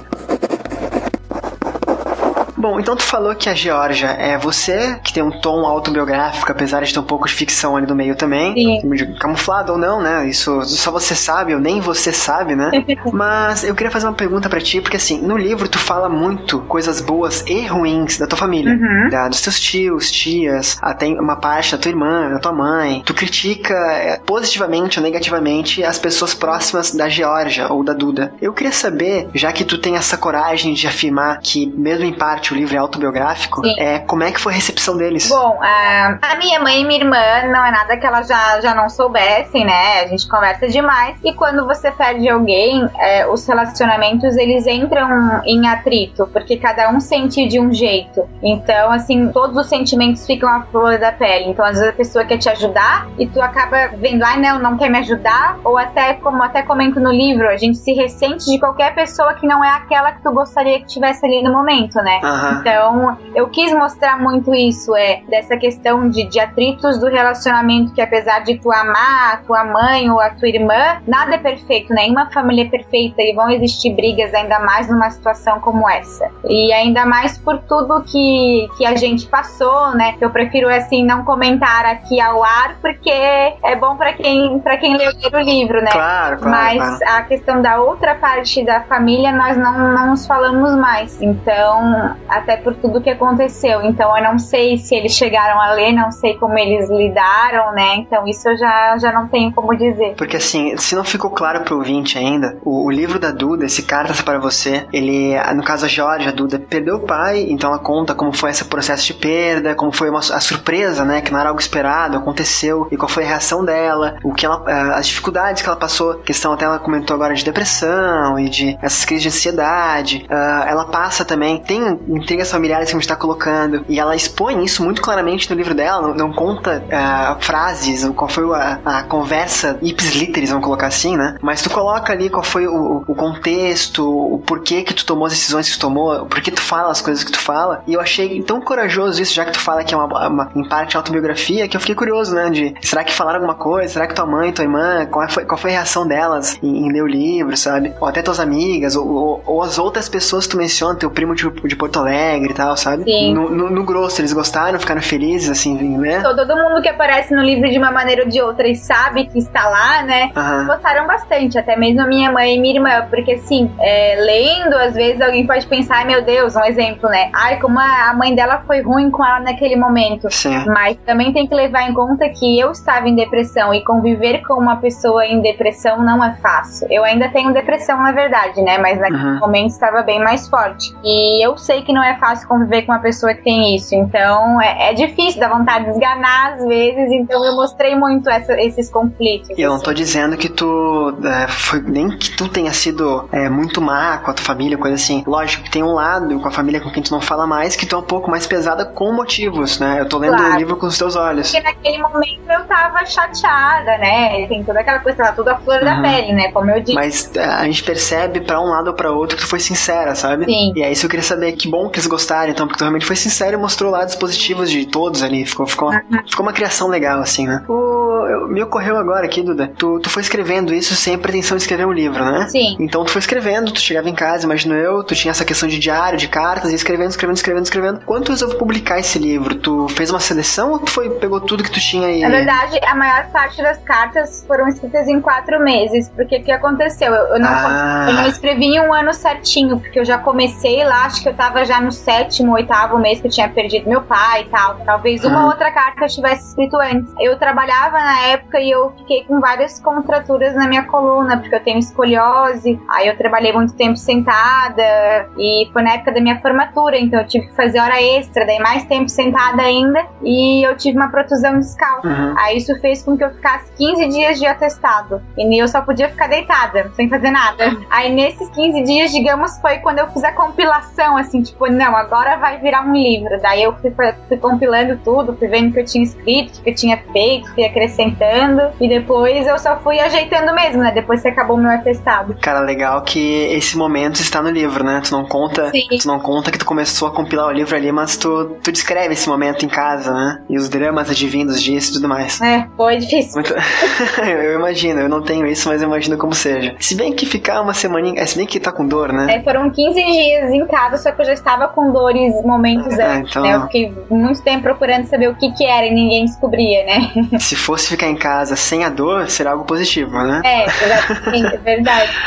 Bom, 2.58 2.80
então 2.80 2.96
tu 2.96 3.04
falou 3.04 3.34
que 3.36 3.48
a 3.48 3.54
Georgia 3.54 4.08
é 4.08 4.36
você, 4.36 4.98
que 5.02 5.12
tem 5.12 5.22
um 5.22 5.30
tom 5.30 5.64
autobiográfico, 5.64 6.50
apesar 6.50 6.82
de 6.82 6.92
ter 6.92 6.98
um 6.98 7.04
pouco 7.04 7.28
de 7.28 7.32
ficção 7.32 7.76
ali 7.76 7.86
no 7.86 7.94
meio 7.94 8.16
também. 8.16 8.54
Sim. 8.54 9.14
Camuflado 9.20 9.72
ou 9.72 9.78
não, 9.78 10.02
né? 10.02 10.28
Isso 10.28 10.62
só 10.64 10.90
você 10.90 11.14
sabe, 11.14 11.54
ou 11.54 11.60
nem 11.60 11.80
você 11.80 12.12
sabe, 12.12 12.56
né? 12.56 12.70
Mas 13.12 13.62
eu 13.62 13.74
queria 13.74 13.90
fazer 13.90 14.06
uma 14.06 14.14
pergunta 14.14 14.48
para 14.48 14.60
ti, 14.60 14.80
porque 14.80 14.96
assim, 14.96 15.20
no 15.20 15.36
livro 15.36 15.68
tu 15.68 15.78
fala 15.78 16.08
muito 16.08 16.58
coisas 16.60 17.00
boas 17.00 17.44
e 17.46 17.64
ruins 17.66 18.18
da 18.18 18.26
tua 18.26 18.38
família. 18.38 18.72
Uhum. 18.72 19.08
Da, 19.08 19.28
dos 19.28 19.40
teus 19.40 19.60
tios, 19.60 20.10
tias, 20.10 20.76
até 20.82 21.06
uma 21.06 21.36
parte 21.36 21.72
da 21.72 21.78
tua 21.78 21.90
irmã, 21.90 22.28
da 22.30 22.40
tua 22.40 22.52
mãe. 22.52 23.02
Tu 23.04 23.14
critica 23.14 23.74
é, 23.74 24.18
positivamente 24.18 24.98
ou 24.98 25.04
negativamente 25.04 25.84
as 25.84 25.98
pessoas 25.98 26.34
próximas 26.34 26.92
da 26.92 27.08
Georgia 27.08 27.72
ou 27.72 27.84
da 27.84 27.92
Duda. 27.92 28.32
Eu 28.42 28.52
queria 28.52 28.72
saber, 28.72 29.28
já 29.32 29.52
que 29.52 29.64
tu 29.64 29.78
tem 29.78 29.94
essa 29.94 30.16
coragem 30.16 30.74
de 30.74 30.86
afirmar 30.86 31.38
que, 31.40 31.66
mesmo 31.66 32.04
em 32.04 32.12
parte, 32.12 32.47
o 32.52 32.56
livro 32.56 32.74
é 32.74 32.78
autobiográfico, 32.78 33.62
Sim. 33.62 33.74
é, 33.78 33.98
como 34.00 34.22
é 34.22 34.32
que 34.32 34.40
foi 34.40 34.52
a 34.52 34.56
recepção 34.56 34.96
deles? 34.96 35.28
Bom, 35.28 35.58
a, 35.62 36.18
a 36.22 36.36
minha 36.36 36.60
mãe 36.60 36.80
e 36.80 36.84
minha 36.84 37.00
irmã 37.00 37.52
não 37.52 37.64
é 37.64 37.70
nada 37.70 37.96
que 37.96 38.06
elas 38.06 38.26
já, 38.26 38.60
já 38.60 38.74
não 38.74 38.88
soubessem, 38.88 39.64
né? 39.64 40.02
A 40.02 40.06
gente 40.06 40.28
conversa 40.28 40.68
demais. 40.68 41.16
E 41.24 41.32
quando 41.32 41.66
você 41.66 41.90
perde 41.90 42.28
alguém, 42.28 42.88
é, 42.98 43.26
os 43.26 43.46
relacionamentos 43.46 44.36
eles 44.36 44.66
entram 44.66 45.42
em 45.44 45.68
atrito, 45.68 46.28
porque 46.32 46.56
cada 46.56 46.90
um 46.90 47.00
sente 47.00 47.46
de 47.46 47.60
um 47.60 47.72
jeito. 47.72 48.28
Então, 48.42 48.90
assim, 48.90 49.30
todos 49.32 49.56
os 49.56 49.66
sentimentos 49.66 50.26
ficam 50.26 50.48
à 50.48 50.62
flor 50.62 50.98
da 50.98 51.12
pele. 51.12 51.46
Então, 51.50 51.64
às 51.64 51.78
vezes 51.78 51.88
a 51.88 51.92
pessoa 51.96 52.24
quer 52.24 52.38
te 52.38 52.48
ajudar 52.48 53.08
e 53.18 53.26
tu 53.26 53.40
acaba 53.40 53.88
vendo, 53.96 54.22
ah, 54.22 54.36
não, 54.36 54.58
não 54.58 54.76
quer 54.76 54.90
me 54.90 54.98
ajudar. 54.98 55.58
Ou 55.64 55.76
até, 55.76 56.14
como 56.14 56.42
até 56.42 56.62
comento 56.62 57.00
no 57.00 57.10
livro, 57.10 57.48
a 57.48 57.56
gente 57.56 57.78
se 57.78 57.92
ressente 57.92 58.46
de 58.46 58.58
qualquer 58.58 58.94
pessoa 58.94 59.34
que 59.34 59.46
não 59.46 59.64
é 59.64 59.70
aquela 59.70 60.12
que 60.12 60.22
tu 60.22 60.32
gostaria 60.32 60.80
que 60.80 60.86
tivesse 60.86 61.24
ali 61.24 61.42
no 61.42 61.52
momento, 61.52 61.96
né? 61.96 62.20
Então, 62.60 63.18
eu 63.34 63.48
quis 63.48 63.72
mostrar 63.72 64.18
muito 64.18 64.54
isso, 64.54 64.94
é, 64.96 65.22
dessa 65.28 65.56
questão 65.56 66.08
de, 66.08 66.24
de 66.24 66.40
atritos 66.40 66.98
do 66.98 67.06
relacionamento, 67.06 67.92
que 67.92 68.00
apesar 68.00 68.40
de 68.40 68.58
tu 68.58 68.72
amar 68.72 69.34
a 69.34 69.36
tua 69.38 69.64
mãe 69.64 70.10
ou 70.10 70.20
a 70.20 70.30
tua 70.30 70.48
irmã, 70.48 71.00
nada 71.06 71.34
é 71.34 71.38
perfeito, 71.38 71.92
nenhuma 71.92 72.30
família 72.30 72.64
é 72.64 72.68
perfeita 72.68 73.22
e 73.22 73.34
vão 73.34 73.50
existir 73.50 73.94
brigas 73.94 74.32
ainda 74.34 74.58
mais 74.60 74.88
numa 74.88 75.10
situação 75.10 75.60
como 75.60 75.88
essa. 75.88 76.28
E 76.48 76.72
ainda 76.72 77.04
mais 77.04 77.38
por 77.38 77.58
tudo 77.58 78.02
que, 78.02 78.68
que 78.76 78.86
a 78.86 78.96
gente 78.96 79.26
passou, 79.26 79.94
né? 79.94 80.16
Eu 80.20 80.30
prefiro, 80.30 80.68
assim, 80.68 81.04
não 81.04 81.24
comentar 81.24 81.84
aqui 81.86 82.20
ao 82.20 82.42
ar, 82.42 82.76
porque 82.80 83.10
é 83.10 83.76
bom 83.76 83.96
pra 83.96 84.12
quem, 84.12 84.58
pra 84.60 84.76
quem 84.76 84.96
leu 84.96 85.10
o 85.10 85.38
livro, 85.38 85.80
né? 85.82 85.90
Claro, 85.90 86.38
claro. 86.38 86.50
Mas 86.50 86.98
claro. 86.98 87.18
a 87.18 87.22
questão 87.22 87.62
da 87.62 87.80
outra 87.80 88.14
parte 88.14 88.64
da 88.64 88.82
família, 88.82 89.32
nós 89.32 89.56
não, 89.56 89.92
não 89.92 90.10
nos 90.10 90.26
falamos 90.26 90.74
mais. 90.76 91.20
Então, 91.20 92.16
até 92.28 92.56
por 92.56 92.74
tudo 92.74 93.00
que 93.00 93.10
aconteceu. 93.10 93.82
Então, 93.82 94.16
eu 94.16 94.22
não 94.22 94.38
sei 94.38 94.76
se 94.76 94.94
eles 94.94 95.12
chegaram 95.12 95.60
a 95.60 95.72
ler, 95.72 95.92
não 95.92 96.10
sei 96.10 96.34
como 96.36 96.58
eles 96.58 96.88
lidaram, 96.90 97.72
né? 97.72 97.96
Então, 97.96 98.26
isso 98.26 98.48
eu 98.48 98.56
já, 98.56 98.98
já 98.98 99.12
não 99.12 99.28
tenho 99.28 99.52
como 99.52 99.76
dizer. 99.76 100.14
Porque 100.16 100.36
assim, 100.36 100.76
se 100.76 100.94
não 100.94 101.04
ficou 101.04 101.30
claro 101.30 101.62
pro 101.62 101.76
ouvinte 101.76 102.18
ainda, 102.18 102.58
o, 102.64 102.86
o 102.86 102.90
livro 102.90 103.18
da 103.18 103.30
Duda, 103.30 103.64
esse 103.64 103.82
Cartas 103.82 104.20
para 104.20 104.38
Você, 104.38 104.86
ele, 104.92 105.34
no 105.54 105.62
caso 105.62 105.86
a 105.86 105.88
Jorge, 105.88 106.28
a 106.28 106.32
Duda, 106.32 106.58
perdeu 106.58 106.96
o 106.96 107.00
pai, 107.00 107.46
então 107.48 107.70
ela 107.70 107.78
conta 107.78 108.14
como 108.14 108.32
foi 108.32 108.50
esse 108.50 108.64
processo 108.64 109.06
de 109.06 109.14
perda, 109.14 109.74
como 109.74 109.92
foi 109.92 110.10
uma, 110.10 110.18
a 110.18 110.40
surpresa, 110.40 111.04
né, 111.04 111.20
que 111.20 111.32
não 111.32 111.40
era 111.40 111.48
algo 111.48 111.60
esperado, 111.60 112.16
aconteceu, 112.16 112.88
e 112.90 112.96
qual 112.96 113.08
foi 113.08 113.24
a 113.24 113.28
reação 113.28 113.64
dela, 113.64 114.16
o 114.22 114.32
que 114.32 114.44
ela, 114.44 114.62
as 114.94 115.06
dificuldades 115.06 115.62
que 115.62 115.68
ela 115.68 115.78
passou, 115.78 116.14
questão 116.16 116.52
até 116.52 116.64
ela 116.64 116.78
comentou 116.78 117.14
agora 117.14 117.34
de 117.34 117.44
depressão 117.44 118.38
e 118.38 118.48
de 118.48 118.78
essas 118.82 119.04
crises 119.04 119.22
de 119.22 119.28
ansiedade, 119.28 120.26
Ah, 120.28 120.66
ela 120.68 120.84
passa 120.86 121.24
também, 121.24 121.58
tem 121.58 121.98
intrigas 122.18 122.50
familiares 122.50 122.90
que 122.90 122.96
a 122.96 122.98
gente 122.98 123.08
tá 123.08 123.16
colocando, 123.16 123.84
e 123.88 123.98
ela 123.98 124.14
expõe 124.14 124.62
isso 124.64 124.82
muito 124.82 125.00
claramente 125.00 125.48
no 125.50 125.56
livro 125.56 125.74
dela, 125.74 126.08
não, 126.08 126.14
não 126.14 126.32
conta 126.32 126.84
ah, 126.90 127.36
frases, 127.40 128.08
qual 128.14 128.28
foi 128.28 128.44
a, 128.54 128.80
a 128.84 129.02
conversa 129.02 129.78
ipsis 129.82 130.14
literis, 130.14 130.50
vamos 130.50 130.64
colocar 130.64 130.86
assim, 130.86 131.16
né? 131.16 131.36
Mas 131.40 131.62
tu 131.62 131.70
coloca 131.70 132.12
ali 132.12 132.28
qual 132.28 132.42
foi 132.42 132.66
o, 132.66 133.04
o 133.06 133.14
contexto, 133.14 134.04
o 134.06 134.38
porquê 134.38 134.82
que 134.82 134.94
tu 134.94 135.06
tomou 135.06 135.26
as 135.26 135.32
decisões 135.32 135.68
que 135.68 135.76
tu 135.76 135.80
tomou, 135.80 136.26
por 136.26 136.40
que 136.40 136.50
tu 136.50 136.60
fala 136.60 136.90
as 136.90 137.00
coisas 137.00 137.24
que 137.24 137.32
tu 137.32 137.40
fala. 137.40 137.82
E 137.86 137.94
eu 137.94 138.00
achei 138.00 138.42
tão 138.42 138.60
corajoso 138.60 139.20
isso, 139.22 139.34
já 139.34 139.44
que 139.44 139.52
tu 139.52 139.60
fala 139.60 139.84
que 139.84 139.94
é 139.94 139.96
uma, 139.96 140.28
uma 140.28 140.52
em 140.54 140.68
parte 140.68 140.96
autobiografia, 140.96 141.68
que 141.68 141.76
eu 141.76 141.80
fiquei 141.80 141.94
curioso, 141.94 142.34
né? 142.34 142.50
De 142.50 142.74
será 142.82 143.04
que 143.04 143.12
falaram 143.12 143.38
alguma 143.38 143.54
coisa? 143.54 143.92
Será 143.92 144.06
que 144.06 144.14
tua 144.14 144.26
mãe, 144.26 144.52
tua 144.52 144.64
irmã, 144.64 145.06
qual 145.06 145.28
foi, 145.28 145.44
qual 145.44 145.58
foi 145.58 145.70
a 145.70 145.74
reação 145.74 146.06
delas 146.06 146.58
em, 146.62 146.86
em 146.86 146.92
ler 146.92 147.02
o 147.02 147.06
livro, 147.06 147.56
sabe? 147.56 147.94
Ou 148.00 148.08
até 148.08 148.22
tuas 148.22 148.40
amigas, 148.40 148.96
ou, 148.96 149.06
ou, 149.06 149.42
ou 149.46 149.62
as 149.62 149.78
outras 149.78 150.08
pessoas 150.08 150.46
que 150.46 150.52
tu 150.52 150.56
menciona, 150.56 150.94
teu 150.94 151.10
primo 151.10 151.34
de, 151.34 151.48
de 151.50 151.76
Porto 151.76 151.98
Alegre 151.98 152.07
e 152.12 152.54
tal, 152.54 152.76
sabe? 152.76 153.04
Sim. 153.04 153.34
No, 153.34 153.50
no, 153.50 153.70
no 153.70 153.84
grosso, 153.84 154.20
eles 154.20 154.32
gostaram, 154.32 154.78
ficaram 154.78 155.00
felizes, 155.02 155.50
assim, 155.50 155.76
em 155.78 155.98
ler? 155.98 156.22
Todo, 156.22 156.46
mundo 156.56 156.80
que 156.82 156.88
aparece 156.88 157.34
no 157.34 157.42
livro 157.42 157.68
de 157.70 157.78
uma 157.78 157.90
maneira 157.90 158.22
ou 158.22 158.28
de 158.28 158.40
outra 158.40 158.66
e 158.68 158.74
sabe 158.74 159.26
que 159.26 159.38
está 159.38 159.68
lá, 159.68 160.02
né? 160.02 160.30
Gostaram 160.66 161.06
bastante, 161.06 161.58
até 161.58 161.76
mesmo 161.76 162.02
a 162.02 162.06
minha 162.06 162.30
mãe 162.32 162.56
e 162.56 162.60
minha 162.60 162.74
irmã, 162.76 163.06
porque 163.10 163.32
assim, 163.32 163.70
é, 163.80 164.16
lendo, 164.20 164.74
às 164.76 164.94
vezes 164.94 165.20
alguém 165.20 165.46
pode 165.46 165.66
pensar, 165.66 165.98
ai 165.98 166.04
meu 166.06 166.22
Deus, 166.24 166.54
um 166.56 166.64
exemplo, 166.64 167.08
né? 167.08 167.30
Ai, 167.34 167.58
como 167.58 167.78
a 167.78 167.98
a 168.08 168.14
mãe 168.14 168.34
dela 168.34 168.62
foi 168.66 168.80
ruim 168.80 169.10
com 169.10 169.24
ela 169.24 169.40
naquele 169.40 169.76
momento. 169.76 170.28
Sim. 170.30 170.64
Mas 170.66 170.96
também 171.04 171.32
tem 171.32 171.46
que 171.46 171.54
levar 171.54 171.82
em 171.88 171.92
conta 171.92 172.28
que 172.28 172.58
eu 172.58 172.70
estava 172.70 173.08
em 173.08 173.14
depressão 173.14 173.74
e 173.74 173.82
conviver 173.84 174.40
com 174.46 174.54
uma 174.54 174.76
pessoa 174.76 175.26
em 175.26 175.40
depressão 175.42 176.02
não 176.02 176.24
é 176.24 176.34
fácil. 176.40 176.86
Eu 176.90 177.04
ainda 177.04 177.28
tenho 177.28 177.52
depressão, 177.52 178.00
na 178.02 178.12
verdade, 178.12 178.62
né? 178.62 178.78
Mas 178.78 178.98
naquele 178.98 179.18
Uhum. 179.18 179.38
momento 179.40 179.70
estava 179.70 180.02
bem 180.02 180.20
mais 180.22 180.48
forte. 180.48 180.94
E 181.04 181.44
eu 181.44 181.56
sei 181.58 181.82
que 181.82 181.92
não 181.92 181.97
é 182.02 182.16
fácil 182.18 182.48
conviver 182.48 182.82
com 182.82 182.92
uma 182.92 183.00
pessoa 183.00 183.34
que 183.34 183.42
tem 183.42 183.74
isso. 183.74 183.94
Então 183.94 184.60
é, 184.60 184.90
é 184.90 184.94
difícil, 184.94 185.40
dá 185.40 185.48
vontade 185.48 185.84
de 185.86 185.90
esganar 185.92 186.54
às 186.54 186.64
vezes. 186.66 187.10
Então 187.12 187.44
eu 187.44 187.54
mostrei 187.54 187.94
muito 187.94 188.28
essa- 188.28 188.54
esses 188.60 188.90
conflitos. 188.90 189.50
E 189.56 189.60
eu 189.62 189.68
não 189.70 189.76
assim. 189.76 189.84
tô 189.84 189.92
dizendo 189.92 190.36
que 190.36 190.48
tu. 190.48 191.14
é, 191.24 191.48
foi, 191.48 191.80
nem 191.82 192.08
que 192.10 192.36
tu 192.36 192.48
tenha 192.48 192.72
sido 192.72 193.28
é, 193.32 193.48
muito 193.48 193.80
má 193.80 194.18
com 194.18 194.30
a 194.30 194.34
tua 194.34 194.44
família, 194.44 194.76
coisa 194.78 194.94
assim. 194.96 195.22
Lógico 195.26 195.64
que 195.64 195.70
tem 195.70 195.82
um 195.82 195.92
lado 195.92 196.38
com 196.40 196.48
a 196.48 196.50
família 196.50 196.80
com 196.80 196.90
quem 196.90 197.02
tu 197.02 197.10
não 197.12 197.20
fala 197.20 197.46
mais 197.46 197.76
que 197.76 197.86
tu 197.86 197.96
é 197.96 197.98
um 197.98 198.02
pouco 198.02 198.30
mais 198.30 198.46
pesada 198.46 198.84
com 198.84 199.12
motivos, 199.12 199.78
né? 199.78 199.96
Eu 200.00 200.08
tô 200.08 200.18
lendo 200.18 200.36
Claro. 200.36 200.54
o 200.54 200.56
livro 200.56 200.76
com 200.76 200.86
os 200.86 200.96
teus 200.98 201.16
olhos. 201.16 201.50
Porque 201.50 201.62
naquele 201.66 201.98
momento 202.02 202.40
eu 202.48 202.64
tava 202.64 203.04
chateada, 203.06 203.98
né? 203.98 204.46
Tem 204.46 204.62
toda 204.64 204.80
aquela 204.80 204.98
coisa, 205.00 205.18
tava 205.18 205.32
tudo 205.36 205.48
à 205.48 205.56
flor 205.56 205.80
da 205.84 205.96
Uhum. 205.96 206.02
pele, 206.02 206.32
né? 206.32 206.50
Como 206.52 206.70
eu 206.70 206.80
disse. 206.80 206.94
Mas 206.94 207.34
é, 207.36 207.44
a 207.44 207.64
gente 207.64 207.82
percebe 207.82 208.40
pra 208.40 208.60
um 208.60 208.66
lado 208.70 208.88
ou 208.88 208.94
pra 208.94 209.10
outro 209.10 209.36
que 209.36 209.42
tu 209.42 209.48
foi 209.48 209.60
sincera, 209.60 210.14
sabe? 210.14 210.44
Sim. 210.46 210.72
E 210.76 210.82
é 210.82 210.90
isso 210.90 211.00
que 211.02 211.06
eu 211.06 211.10
queria 211.10 211.24
saber. 211.24 211.52
Que 211.52 211.68
bom 211.70 211.87
que 211.90 211.98
eles 211.98 212.06
gostaram, 212.06 212.50
então, 212.50 212.66
porque 212.66 212.78
tu 212.78 212.82
realmente 212.82 213.06
foi 213.06 213.16
sincero 213.16 213.56
e 213.56 213.60
mostrou 213.60 213.90
lados 213.90 214.14
positivos 214.14 214.70
de 214.70 214.86
todos 214.86 215.22
ali. 215.22 215.44
Ficou, 215.44 215.66
ficou, 215.66 215.88
Uhum. 215.90 216.22
ficou 216.28 216.44
uma 216.44 216.52
criação 216.52 216.88
legal, 216.88 217.20
assim, 217.20 217.46
né? 217.46 217.64
O, 217.68 218.48
me 218.48 218.62
ocorreu 218.62 218.96
agora 218.96 219.24
aqui, 219.26 219.42
Duda. 219.42 219.70
Tu, 219.76 220.00
tu 220.00 220.10
foi 220.10 220.22
escrevendo 220.22 220.72
isso 220.74 220.94
sem 220.94 221.14
a 221.14 221.18
pretensão 221.18 221.56
de 221.56 221.62
escrever 221.62 221.86
um 221.86 221.92
livro, 221.92 222.24
né? 222.24 222.46
Sim. 222.48 222.76
Então 222.80 223.04
tu 223.04 223.10
foi 223.10 223.20
escrevendo, 223.20 223.72
tu 223.72 223.80
chegava 223.80 224.08
em 224.08 224.14
casa, 224.14 224.44
imagino 224.44 224.74
eu, 224.74 225.02
tu 225.04 225.14
tinha 225.14 225.30
essa 225.30 225.44
questão 225.44 225.68
de 225.68 225.78
diário, 225.78 226.18
de 226.18 226.28
cartas, 226.28 226.72
e 226.72 226.74
escrevendo, 226.74 227.10
escrevendo, 227.10 227.36
escrevendo, 227.36 227.64
escrevendo. 227.64 228.00
Quando 228.04 228.24
tu 228.24 228.32
resolveu 228.32 228.58
publicar 228.58 228.98
esse 228.98 229.18
livro, 229.18 229.54
tu 229.54 229.88
fez 229.88 230.10
uma 230.10 230.20
seleção 230.20 230.72
ou 230.72 230.78
tu 230.78 230.90
foi, 230.90 231.10
pegou 231.10 231.40
tudo 231.40 231.62
que 231.62 231.70
tu 231.70 231.80
tinha 231.80 232.10
e. 232.10 232.20
Na 232.22 232.28
verdade, 232.28 232.78
a 232.84 232.94
maior 232.94 233.26
parte 233.30 233.62
das 233.62 233.78
cartas 233.78 234.44
foram 234.46 234.66
escritas 234.68 235.08
em 235.08 235.20
quatro 235.20 235.60
meses. 235.62 236.08
Porque 236.14 236.36
o 236.38 236.42
que 236.44 236.50
aconteceu? 236.52 237.12
Eu, 237.12 237.34
eu 237.34 237.40
não, 237.40 237.48
Ah. 237.48 238.06
eu 238.08 238.14
não 238.14 238.26
escrevi 238.26 238.66
em 238.66 238.80
um 238.80 238.92
ano 238.92 239.12
certinho, 239.14 239.78
porque 239.78 239.98
eu 240.00 240.04
já 240.04 240.18
comecei 240.18 240.84
lá, 240.84 241.04
acho 241.06 241.22
que 241.22 241.28
eu 241.28 241.34
tava 241.34 241.64
já 241.64 241.77
no 241.80 241.92
sétimo, 241.92 242.52
oitavo 242.52 242.98
mês 242.98 243.20
que 243.20 243.26
eu 243.26 243.30
tinha 243.30 243.48
perdido 243.48 243.88
meu 243.88 244.02
pai 244.02 244.42
e 244.42 244.44
tal. 244.46 244.76
Talvez 244.84 245.24
uma 245.24 245.40
Uhum. 245.40 245.46
outra 245.46 245.70
carta 245.70 246.04
eu 246.04 246.08
tivesse 246.08 246.48
escrito 246.48 246.76
antes. 246.76 247.12
Eu 247.20 247.38
trabalhava 247.38 247.98
na 247.98 248.20
época 248.28 248.60
e 248.60 248.70
eu 248.70 248.90
fiquei 248.98 249.24
com 249.24 249.40
várias 249.40 249.78
contraturas 249.80 250.54
na 250.54 250.66
minha 250.68 250.84
coluna, 250.84 251.36
porque 251.38 251.54
eu 251.54 251.62
tenho 251.62 251.78
escoliose. 251.78 252.80
Aí 252.90 253.08
eu 253.08 253.16
trabalhei 253.16 253.52
muito 253.52 253.74
tempo 253.74 253.96
sentada 253.96 255.28
e 255.38 255.68
foi 255.72 255.82
na 255.82 255.94
época 255.94 256.12
da 256.12 256.20
minha 256.20 256.40
formatura, 256.40 256.98
então 256.98 257.20
eu 257.20 257.26
tive 257.26 257.46
que 257.48 257.56
fazer 257.56 257.80
hora 257.80 258.00
extra, 258.02 258.44
daí 258.46 258.58
mais 258.58 258.84
tempo 258.84 259.08
sentada 259.08 259.62
ainda 259.62 260.04
e 260.22 260.66
eu 260.66 260.76
tive 260.76 260.96
uma 260.98 261.08
protusão 261.10 261.58
discal. 261.58 262.00
Uhum. 262.04 262.34
Aí 262.38 262.56
isso 262.58 262.74
fez 262.80 263.02
com 263.02 263.16
que 263.16 263.24
eu 263.24 263.30
ficasse 263.30 263.70
15 263.76 264.08
dias 264.08 264.38
de 264.38 264.46
atestado. 264.46 265.22
E 265.36 265.58
eu 265.62 265.68
só 265.68 265.80
podia 265.82 266.08
ficar 266.08 266.28
deitada, 266.28 266.90
sem 266.94 267.08
fazer 267.08 267.30
nada. 267.30 267.76
Aí 267.90 268.12
nesses 268.12 268.48
15 268.50 268.82
dias, 268.82 269.10
digamos, 269.12 269.58
foi 269.60 269.78
quando 269.78 269.98
eu 269.98 270.08
fiz 270.08 270.22
a 270.24 270.32
compilação, 270.32 271.16
assim, 271.16 271.42
tipo, 271.42 271.66
não, 271.70 271.96
agora 271.96 272.36
vai 272.36 272.58
virar 272.58 272.82
um 272.82 272.92
livro. 272.92 273.40
Daí 273.40 273.62
eu 273.62 273.74
fui, 273.76 273.92
fui 274.28 274.36
compilando 274.36 274.98
tudo, 275.04 275.36
fui 275.36 275.48
vendo 275.48 275.70
o 275.70 275.72
que 275.72 275.80
eu 275.80 275.84
tinha 275.84 276.04
escrito, 276.04 276.58
o 276.58 276.62
que 276.62 276.70
eu 276.70 276.74
tinha 276.74 276.98
feito, 277.12 277.52
fui 277.54 277.64
acrescentando. 277.64 278.62
E 278.80 278.88
depois 278.88 279.46
eu 279.46 279.58
só 279.58 279.78
fui 279.78 279.98
ajeitando 280.00 280.54
mesmo, 280.54 280.82
né? 280.82 280.92
Depois 280.92 281.22
que 281.22 281.28
acabou 281.28 281.56
o 281.56 281.60
meu 281.60 281.70
atestado. 281.70 282.36
Cara, 282.40 282.60
legal 282.60 283.02
que 283.02 283.44
esse 283.52 283.76
momento 283.76 284.20
está 284.20 284.42
no 284.42 284.50
livro, 284.50 284.84
né? 284.84 285.00
Tu 285.04 285.12
não 285.12 285.24
conta, 285.24 285.70
Sim. 285.70 285.86
tu 286.00 286.06
não 286.06 286.18
conta 286.20 286.50
que 286.50 286.58
tu 286.58 286.64
começou 286.66 287.08
a 287.08 287.10
compilar 287.10 287.48
o 287.48 287.52
livro 287.52 287.74
ali, 287.76 287.90
mas 287.92 288.16
tu, 288.16 288.56
tu 288.62 288.70
descreve 288.72 289.14
esse 289.14 289.28
momento 289.28 289.64
em 289.64 289.68
casa, 289.68 290.12
né? 290.12 290.42
E 290.48 290.56
os 290.56 290.68
dramas 290.68 291.10
advindos 291.10 291.62
disso 291.62 291.90
e 291.90 291.94
tudo 291.94 292.08
mais. 292.08 292.40
É, 292.40 292.66
foi 292.76 292.96
difícil. 292.98 293.34
Muito... 293.34 293.54
eu 294.22 294.54
imagino, 294.54 295.00
eu 295.00 295.08
não 295.08 295.22
tenho 295.22 295.46
isso, 295.46 295.68
mas 295.68 295.82
eu 295.82 295.88
imagino 295.88 296.16
como 296.16 296.34
seja. 296.34 296.74
Se 296.78 296.94
bem 296.94 297.12
que 297.12 297.26
ficar 297.26 297.60
uma 297.60 297.74
semaninha. 297.74 298.20
é, 298.20 298.26
Se 298.26 298.36
bem 298.36 298.46
que 298.46 298.60
tá 298.60 298.72
com 298.72 298.86
dor, 298.86 299.12
né? 299.12 299.36
É, 299.36 299.42
foram 299.42 299.70
15 299.70 300.04
dias 300.04 300.50
em 300.50 300.66
casa, 300.66 300.96
só 300.96 301.12
que 301.12 301.20
eu 301.20 301.26
já 301.26 301.32
estava 301.32 301.47
tava 301.48 301.68
com 301.68 301.90
dores 301.90 302.34
momentos 302.44 302.98
É, 302.98 303.06
antes, 303.16 303.30
então- 303.30 303.42
né? 303.42 303.54
Eu 303.56 303.62
fiquei 303.62 303.94
muito 304.10 304.42
tempo 304.42 304.64
procurando 304.64 305.06
saber 305.06 305.28
o 305.28 305.34
que 305.34 305.50
que 305.52 305.64
era 305.64 305.86
e 305.86 305.90
ninguém 305.94 306.26
descobria, 306.26 306.84
né? 306.84 307.10
Se 307.40 307.56
fosse 307.56 307.88
ficar 307.88 308.08
em 308.08 308.16
casa 308.16 308.54
sem 308.54 308.84
a 308.84 308.90
dor, 308.90 309.30
seria 309.30 309.52
algo 309.52 309.64
positivo, 309.64 310.10
né? 310.10 310.42
É, 310.44 310.64
é 310.64 311.56
verdade. 311.56 312.10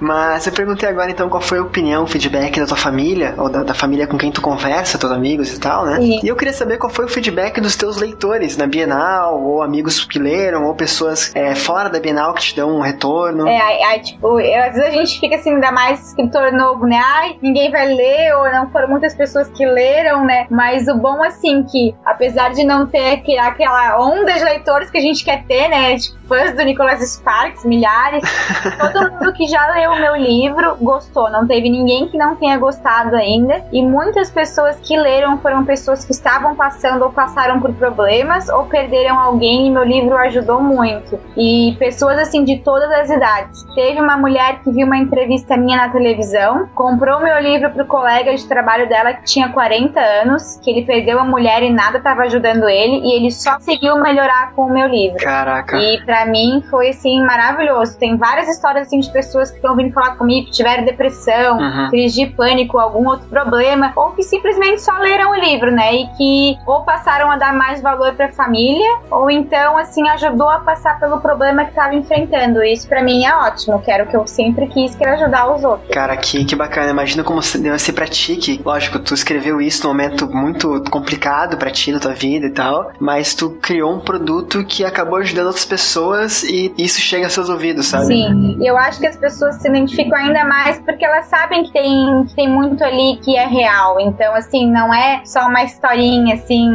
Mas 0.00 0.46
eu 0.46 0.52
perguntei 0.52 0.88
agora 0.88 1.10
então 1.10 1.28
qual 1.28 1.40
foi 1.42 1.58
a 1.58 1.62
opinião, 1.62 2.04
o 2.04 2.06
feedback 2.06 2.58
da 2.60 2.66
tua 2.66 2.76
família, 2.76 3.34
ou 3.38 3.48
da, 3.48 3.62
da 3.62 3.74
família 3.74 4.06
com 4.06 4.16
quem 4.18 4.30
tu 4.30 4.40
conversa, 4.40 4.98
teus 4.98 5.12
amigos 5.12 5.52
e 5.54 5.60
tal, 5.60 5.84
né? 5.86 5.98
E 6.00 6.26
eu 6.28 6.36
queria 6.36 6.52
saber 6.52 6.78
qual 6.78 6.90
foi 6.92 7.04
o 7.04 7.08
feedback 7.08 7.60
dos 7.60 7.76
teus 7.76 7.96
leitores 7.96 8.56
na 8.56 8.66
Bienal, 8.66 9.40
ou 9.42 9.62
amigos 9.62 10.04
que 10.04 10.18
leram, 10.18 10.64
ou 10.64 10.74
pessoas 10.74 11.30
é, 11.34 11.54
fora 11.54 11.88
da 11.88 12.00
Bienal 12.00 12.34
que 12.34 12.42
te 12.42 12.56
dão 12.56 12.70
um 12.76 12.80
retorno. 12.80 13.46
É, 13.48 13.60
aí, 13.60 13.82
aí, 13.84 14.00
tipo, 14.00 14.40
eu- 14.40 14.62
às 14.64 14.74
vezes 14.74 14.88
a 14.88 14.90
gente 14.92 15.20
fica 15.20 15.36
assim, 15.36 15.54
ainda 15.54 15.70
mais 15.72 16.08
escritor 16.08 16.52
novo, 16.52 16.86
né? 16.86 17.00
Ai, 17.04 17.36
ninguém 17.42 17.70
vai 17.70 17.86
ler, 17.86 18.34
ou 18.36 18.50
não 18.50 18.70
foram 18.70 18.88
muitas 18.88 19.14
pessoas 19.14 19.48
que 19.48 19.64
leram, 19.64 20.24
né? 20.24 20.46
Mas 20.50 20.88
o 20.88 20.96
bom, 20.96 21.22
assim, 21.22 21.62
que 21.64 21.94
apesar 22.04 22.50
de 22.50 22.64
não 22.64 22.86
ter 22.86 23.14
aqu- 23.14 23.38
aquela 23.40 23.98
onda 24.00 24.32
de 24.32 24.44
leitores 24.44 24.90
que 24.90 24.98
a 24.98 25.00
gente 25.00 25.24
quer 25.24 25.44
ter, 25.44 25.68
né? 25.68 25.96
Tipo, 25.96 26.14
fãs 26.28 26.54
do 26.56 26.62
Nicholas 26.64 27.00
Sparks, 27.00 27.64
milhares, 27.64 28.22
todo 28.92 29.12
mundo 29.12 29.32
que 29.32 29.46
já 29.46 29.66
leu 29.74 29.83
o 29.88 29.98
meu 29.98 30.16
livro 30.16 30.76
gostou. 30.80 31.30
Não 31.30 31.46
teve 31.46 31.68
ninguém 31.70 32.08
que 32.08 32.18
não 32.18 32.36
tenha 32.36 32.56
gostado 32.58 33.16
ainda. 33.16 33.64
E 33.72 33.82
muitas 33.82 34.30
pessoas 34.30 34.76
que 34.80 34.96
leram 34.96 35.38
foram 35.38 35.64
pessoas 35.64 36.04
que 36.04 36.12
estavam 36.12 36.54
passando 36.54 37.02
ou 37.02 37.10
passaram 37.10 37.60
por 37.60 37.72
problemas 37.74 38.48
ou 38.48 38.64
perderam 38.66 39.18
alguém 39.18 39.66
e 39.66 39.70
meu 39.70 39.84
livro 39.84 40.16
ajudou 40.16 40.60
muito. 40.60 41.18
E 41.36 41.74
pessoas 41.78 42.18
assim 42.18 42.44
de 42.44 42.58
todas 42.58 42.90
as 42.90 43.10
idades. 43.10 43.64
Teve 43.74 44.00
uma 44.00 44.16
mulher 44.16 44.60
que 44.62 44.70
viu 44.70 44.86
uma 44.86 44.96
entrevista 44.96 45.56
minha 45.56 45.76
na 45.76 45.88
televisão, 45.88 46.68
comprou 46.74 47.20
meu 47.20 47.38
livro 47.40 47.70
pro 47.70 47.86
colega 47.86 48.34
de 48.34 48.46
trabalho 48.46 48.88
dela 48.88 49.12
que 49.14 49.24
tinha 49.24 49.48
40 49.48 50.00
anos, 50.00 50.58
que 50.62 50.70
ele 50.70 50.86
perdeu 50.86 51.18
a 51.18 51.24
mulher 51.24 51.62
e 51.62 51.70
nada 51.70 51.98
estava 51.98 52.22
ajudando 52.22 52.68
ele, 52.68 53.00
e 53.04 53.16
ele 53.16 53.30
só 53.30 53.54
conseguiu 53.54 53.96
melhorar 54.00 54.52
com 54.54 54.62
o 54.62 54.72
meu 54.72 54.86
livro. 54.86 55.18
Caraca. 55.18 55.76
E 55.78 56.02
pra 56.04 56.26
mim 56.26 56.62
foi 56.70 56.90
assim 56.90 57.20
maravilhoso. 57.22 57.98
Tem 57.98 58.16
várias 58.16 58.48
histórias 58.48 58.86
assim 58.86 59.00
de 59.00 59.10
pessoas 59.10 59.50
que 59.50 59.56
estão 59.56 59.73
vindo 59.76 59.92
falar 59.92 60.16
comigo 60.16 60.46
que 60.46 60.52
tiveram 60.52 60.84
depressão, 60.84 61.58
Uhum. 61.58 61.90
crise 61.90 62.14
de 62.14 62.26
pânico, 62.32 62.78
algum 62.78 63.08
outro 63.08 63.26
problema, 63.28 63.92
ou 63.96 64.10
que 64.12 64.22
simplesmente 64.22 64.80
só 64.82 64.92
leram 64.98 65.30
o 65.32 65.34
livro, 65.34 65.70
né? 65.70 65.94
E 65.94 66.06
que 66.16 66.58
ou 66.66 66.82
passaram 66.82 67.30
a 67.30 67.36
dar 67.36 67.52
mais 67.54 67.80
valor 67.80 68.14
pra 68.14 68.28
família, 68.32 68.98
ou 69.10 69.30
então 69.30 69.76
assim 69.78 70.08
ajudou 70.08 70.48
a 70.48 70.60
passar 70.60 70.98
pelo 70.98 71.20
problema 71.20 71.64
que 71.64 71.70
estava 71.70 71.94
enfrentando. 71.94 72.62
Isso 72.62 72.88
pra 72.88 73.02
mim 73.02 73.24
é 73.24 73.34
ótimo, 73.34 73.80
que 73.82 73.90
era 73.90 74.04
o 74.04 74.06
que 74.06 74.16
eu 74.16 74.26
sempre 74.26 74.66
quis, 74.68 74.94
que 74.94 75.04
era 75.04 75.14
ajudar 75.14 75.52
os 75.54 75.64
outros. 75.64 75.88
Cara, 75.90 76.16
que, 76.16 76.44
que 76.44 76.54
bacana. 76.56 76.90
Imagina 76.90 77.22
como 77.24 77.42
se- 77.42 77.58
deve 77.58 77.78
ser 77.78 77.92
pra 77.92 78.06
ti, 78.06 78.36
que, 78.36 78.60
lógico, 78.64 78.98
tu 78.98 79.14
escreveu 79.14 79.60
isso 79.60 79.82
num 79.86 79.90
momento 79.94 80.28
muito 80.28 80.82
complicado 80.90 81.56
pra 81.56 81.70
ti, 81.70 81.92
na 81.92 81.98
tua 82.00 82.12
vida 82.12 82.46
e 82.46 82.50
tal, 82.50 82.90
mas 83.00 83.34
tu 83.34 83.50
criou 83.62 83.92
um 83.94 84.00
produto 84.00 84.64
que 84.64 84.84
acabou 84.84 85.18
ajudando 85.18 85.46
outras 85.46 85.64
pessoas 85.64 86.42
e 86.42 86.72
isso 86.78 87.00
chega 87.00 87.24
aos 87.26 87.32
seus 87.32 87.48
ouvidos, 87.48 87.86
sabe? 87.86 88.06
Sim, 88.06 88.56
e 88.60 88.66
eu 88.66 88.76
acho 88.76 88.98
que 89.00 89.06
as 89.06 89.16
pessoas 89.16 89.53
se 89.60 89.68
identificam 89.68 90.16
ainda 90.18 90.44
mais 90.44 90.78
porque 90.80 91.04
elas 91.04 91.26
sabem 91.26 91.64
que 91.64 91.72
tem, 91.72 92.24
que 92.26 92.34
tem 92.34 92.48
muito 92.48 92.82
ali 92.84 93.18
que 93.22 93.36
é 93.36 93.46
real. 93.46 94.00
Então, 94.00 94.34
assim, 94.34 94.70
não 94.70 94.92
é 94.92 95.22
só 95.24 95.46
uma 95.46 95.62
historinha, 95.62 96.34
assim, 96.34 96.70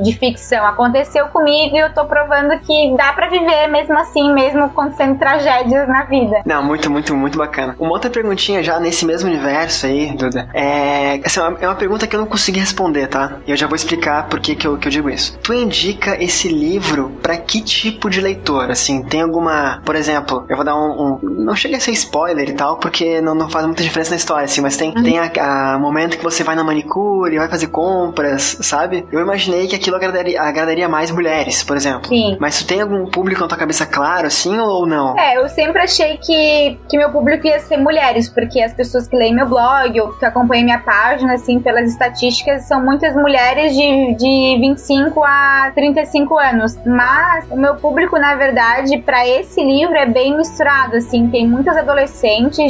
de 0.00 0.12
ficção. 0.16 0.64
Aconteceu 0.66 1.26
comigo 1.28 1.76
e 1.76 1.78
eu 1.78 1.92
tô 1.92 2.04
provando 2.06 2.58
que 2.60 2.94
dá 2.96 3.12
pra 3.12 3.28
viver 3.28 3.66
mesmo 3.68 3.98
assim, 3.98 4.32
mesmo 4.32 4.64
acontecendo 4.64 5.18
tragédias 5.18 5.88
na 5.88 6.04
vida. 6.04 6.42
Não, 6.44 6.62
muito, 6.62 6.90
muito, 6.90 7.14
muito 7.14 7.38
bacana. 7.38 7.74
Uma 7.78 7.92
outra 7.92 8.10
perguntinha 8.10 8.62
já 8.62 8.78
nesse 8.80 9.04
mesmo 9.06 9.28
universo 9.28 9.86
aí, 9.86 10.12
Duda. 10.16 10.48
É, 10.54 11.20
essa 11.24 11.40
é 11.40 11.48
uma, 11.48 11.58
é 11.60 11.66
uma 11.68 11.74
pergunta 11.74 12.06
que 12.06 12.14
eu 12.16 12.20
não 12.20 12.26
consegui 12.26 12.60
responder, 12.60 13.06
tá? 13.08 13.36
E 13.46 13.50
eu 13.50 13.56
já 13.56 13.66
vou 13.66 13.76
explicar 13.76 14.28
por 14.28 14.40
que, 14.40 14.54
que, 14.54 14.66
eu, 14.66 14.76
que 14.76 14.88
eu 14.88 14.92
digo 14.92 15.10
isso. 15.10 15.38
Tu 15.42 15.52
indica 15.54 16.22
esse 16.22 16.48
livro 16.48 17.10
pra 17.22 17.36
que 17.36 17.60
tipo 17.60 18.08
de 18.10 18.20
leitor? 18.20 18.70
Assim, 18.70 19.02
tem 19.02 19.22
alguma. 19.22 19.80
Por 19.84 19.96
exemplo, 19.96 20.44
eu 20.48 20.56
vou 20.56 20.64
dar 20.64 20.76
um. 20.76 21.18
um- 21.22 21.44
não 21.44 21.54
chega 21.56 21.76
a 21.76 21.80
ser 21.80 21.92
spoiler 22.04 22.48
e 22.48 22.52
tal, 22.52 22.76
porque 22.76 23.20
não, 23.20 23.34
não 23.34 23.48
faz 23.48 23.66
muita 23.66 23.82
diferença 23.82 24.10
na 24.10 24.16
história, 24.16 24.44
assim, 24.44 24.60
mas 24.60 24.76
tem, 24.76 24.92
tem 24.92 25.18
a, 25.18 25.74
a 25.74 25.78
momento 25.78 26.16
que 26.16 26.24
você 26.24 26.44
vai 26.44 26.54
na 26.54 26.64
manicure, 26.64 27.38
vai 27.38 27.48
fazer 27.48 27.68
compras, 27.68 28.58
sabe? 28.60 29.06
Eu 29.10 29.20
imaginei 29.20 29.66
que 29.66 29.74
aquilo 29.74 29.96
agradaria, 29.96 30.40
agradaria 30.40 30.88
mais 30.88 31.10
mulheres, 31.10 31.62
por 31.62 31.76
exemplo. 31.76 32.08
Sim. 32.08 32.36
Mas 32.40 32.58
tu 32.58 32.66
tem 32.66 32.80
algum 32.80 33.06
público 33.06 33.40
na 33.40 33.48
tua 33.48 33.58
cabeça 33.58 33.86
claro, 33.86 34.26
assim, 34.26 34.58
ou 34.58 34.86
não? 34.86 35.18
É, 35.18 35.38
eu 35.38 35.48
sempre 35.48 35.82
achei 35.82 36.16
que, 36.18 36.78
que 36.88 36.96
meu 36.96 37.10
público 37.10 37.46
ia 37.46 37.58
ser 37.58 37.76
mulheres, 37.76 38.28
porque 38.28 38.60
as 38.60 38.72
pessoas 38.72 39.08
que 39.08 39.16
leem 39.16 39.34
meu 39.34 39.46
blog 39.46 40.00
ou 40.00 40.12
que 40.12 40.24
acompanham 40.24 40.64
minha 40.64 40.78
página, 40.78 41.34
assim, 41.34 41.60
pelas 41.60 41.90
estatísticas, 41.90 42.66
são 42.66 42.82
muitas 42.82 43.14
mulheres 43.14 43.74
de, 43.74 44.14
de 44.14 44.58
25 44.60 45.22
a 45.24 45.72
35 45.74 46.38
anos. 46.38 46.78
Mas 46.84 47.50
o 47.50 47.56
meu 47.56 47.76
público, 47.76 48.18
na 48.18 48.34
verdade, 48.34 48.98
para 48.98 49.26
esse 49.26 49.62
livro 49.62 49.94
é 49.94 50.06
bem 50.06 50.36
misturado, 50.36 50.96
assim, 50.96 51.28
tem 51.28 51.46
muitas 51.46 51.76
adolescentes 51.76 51.93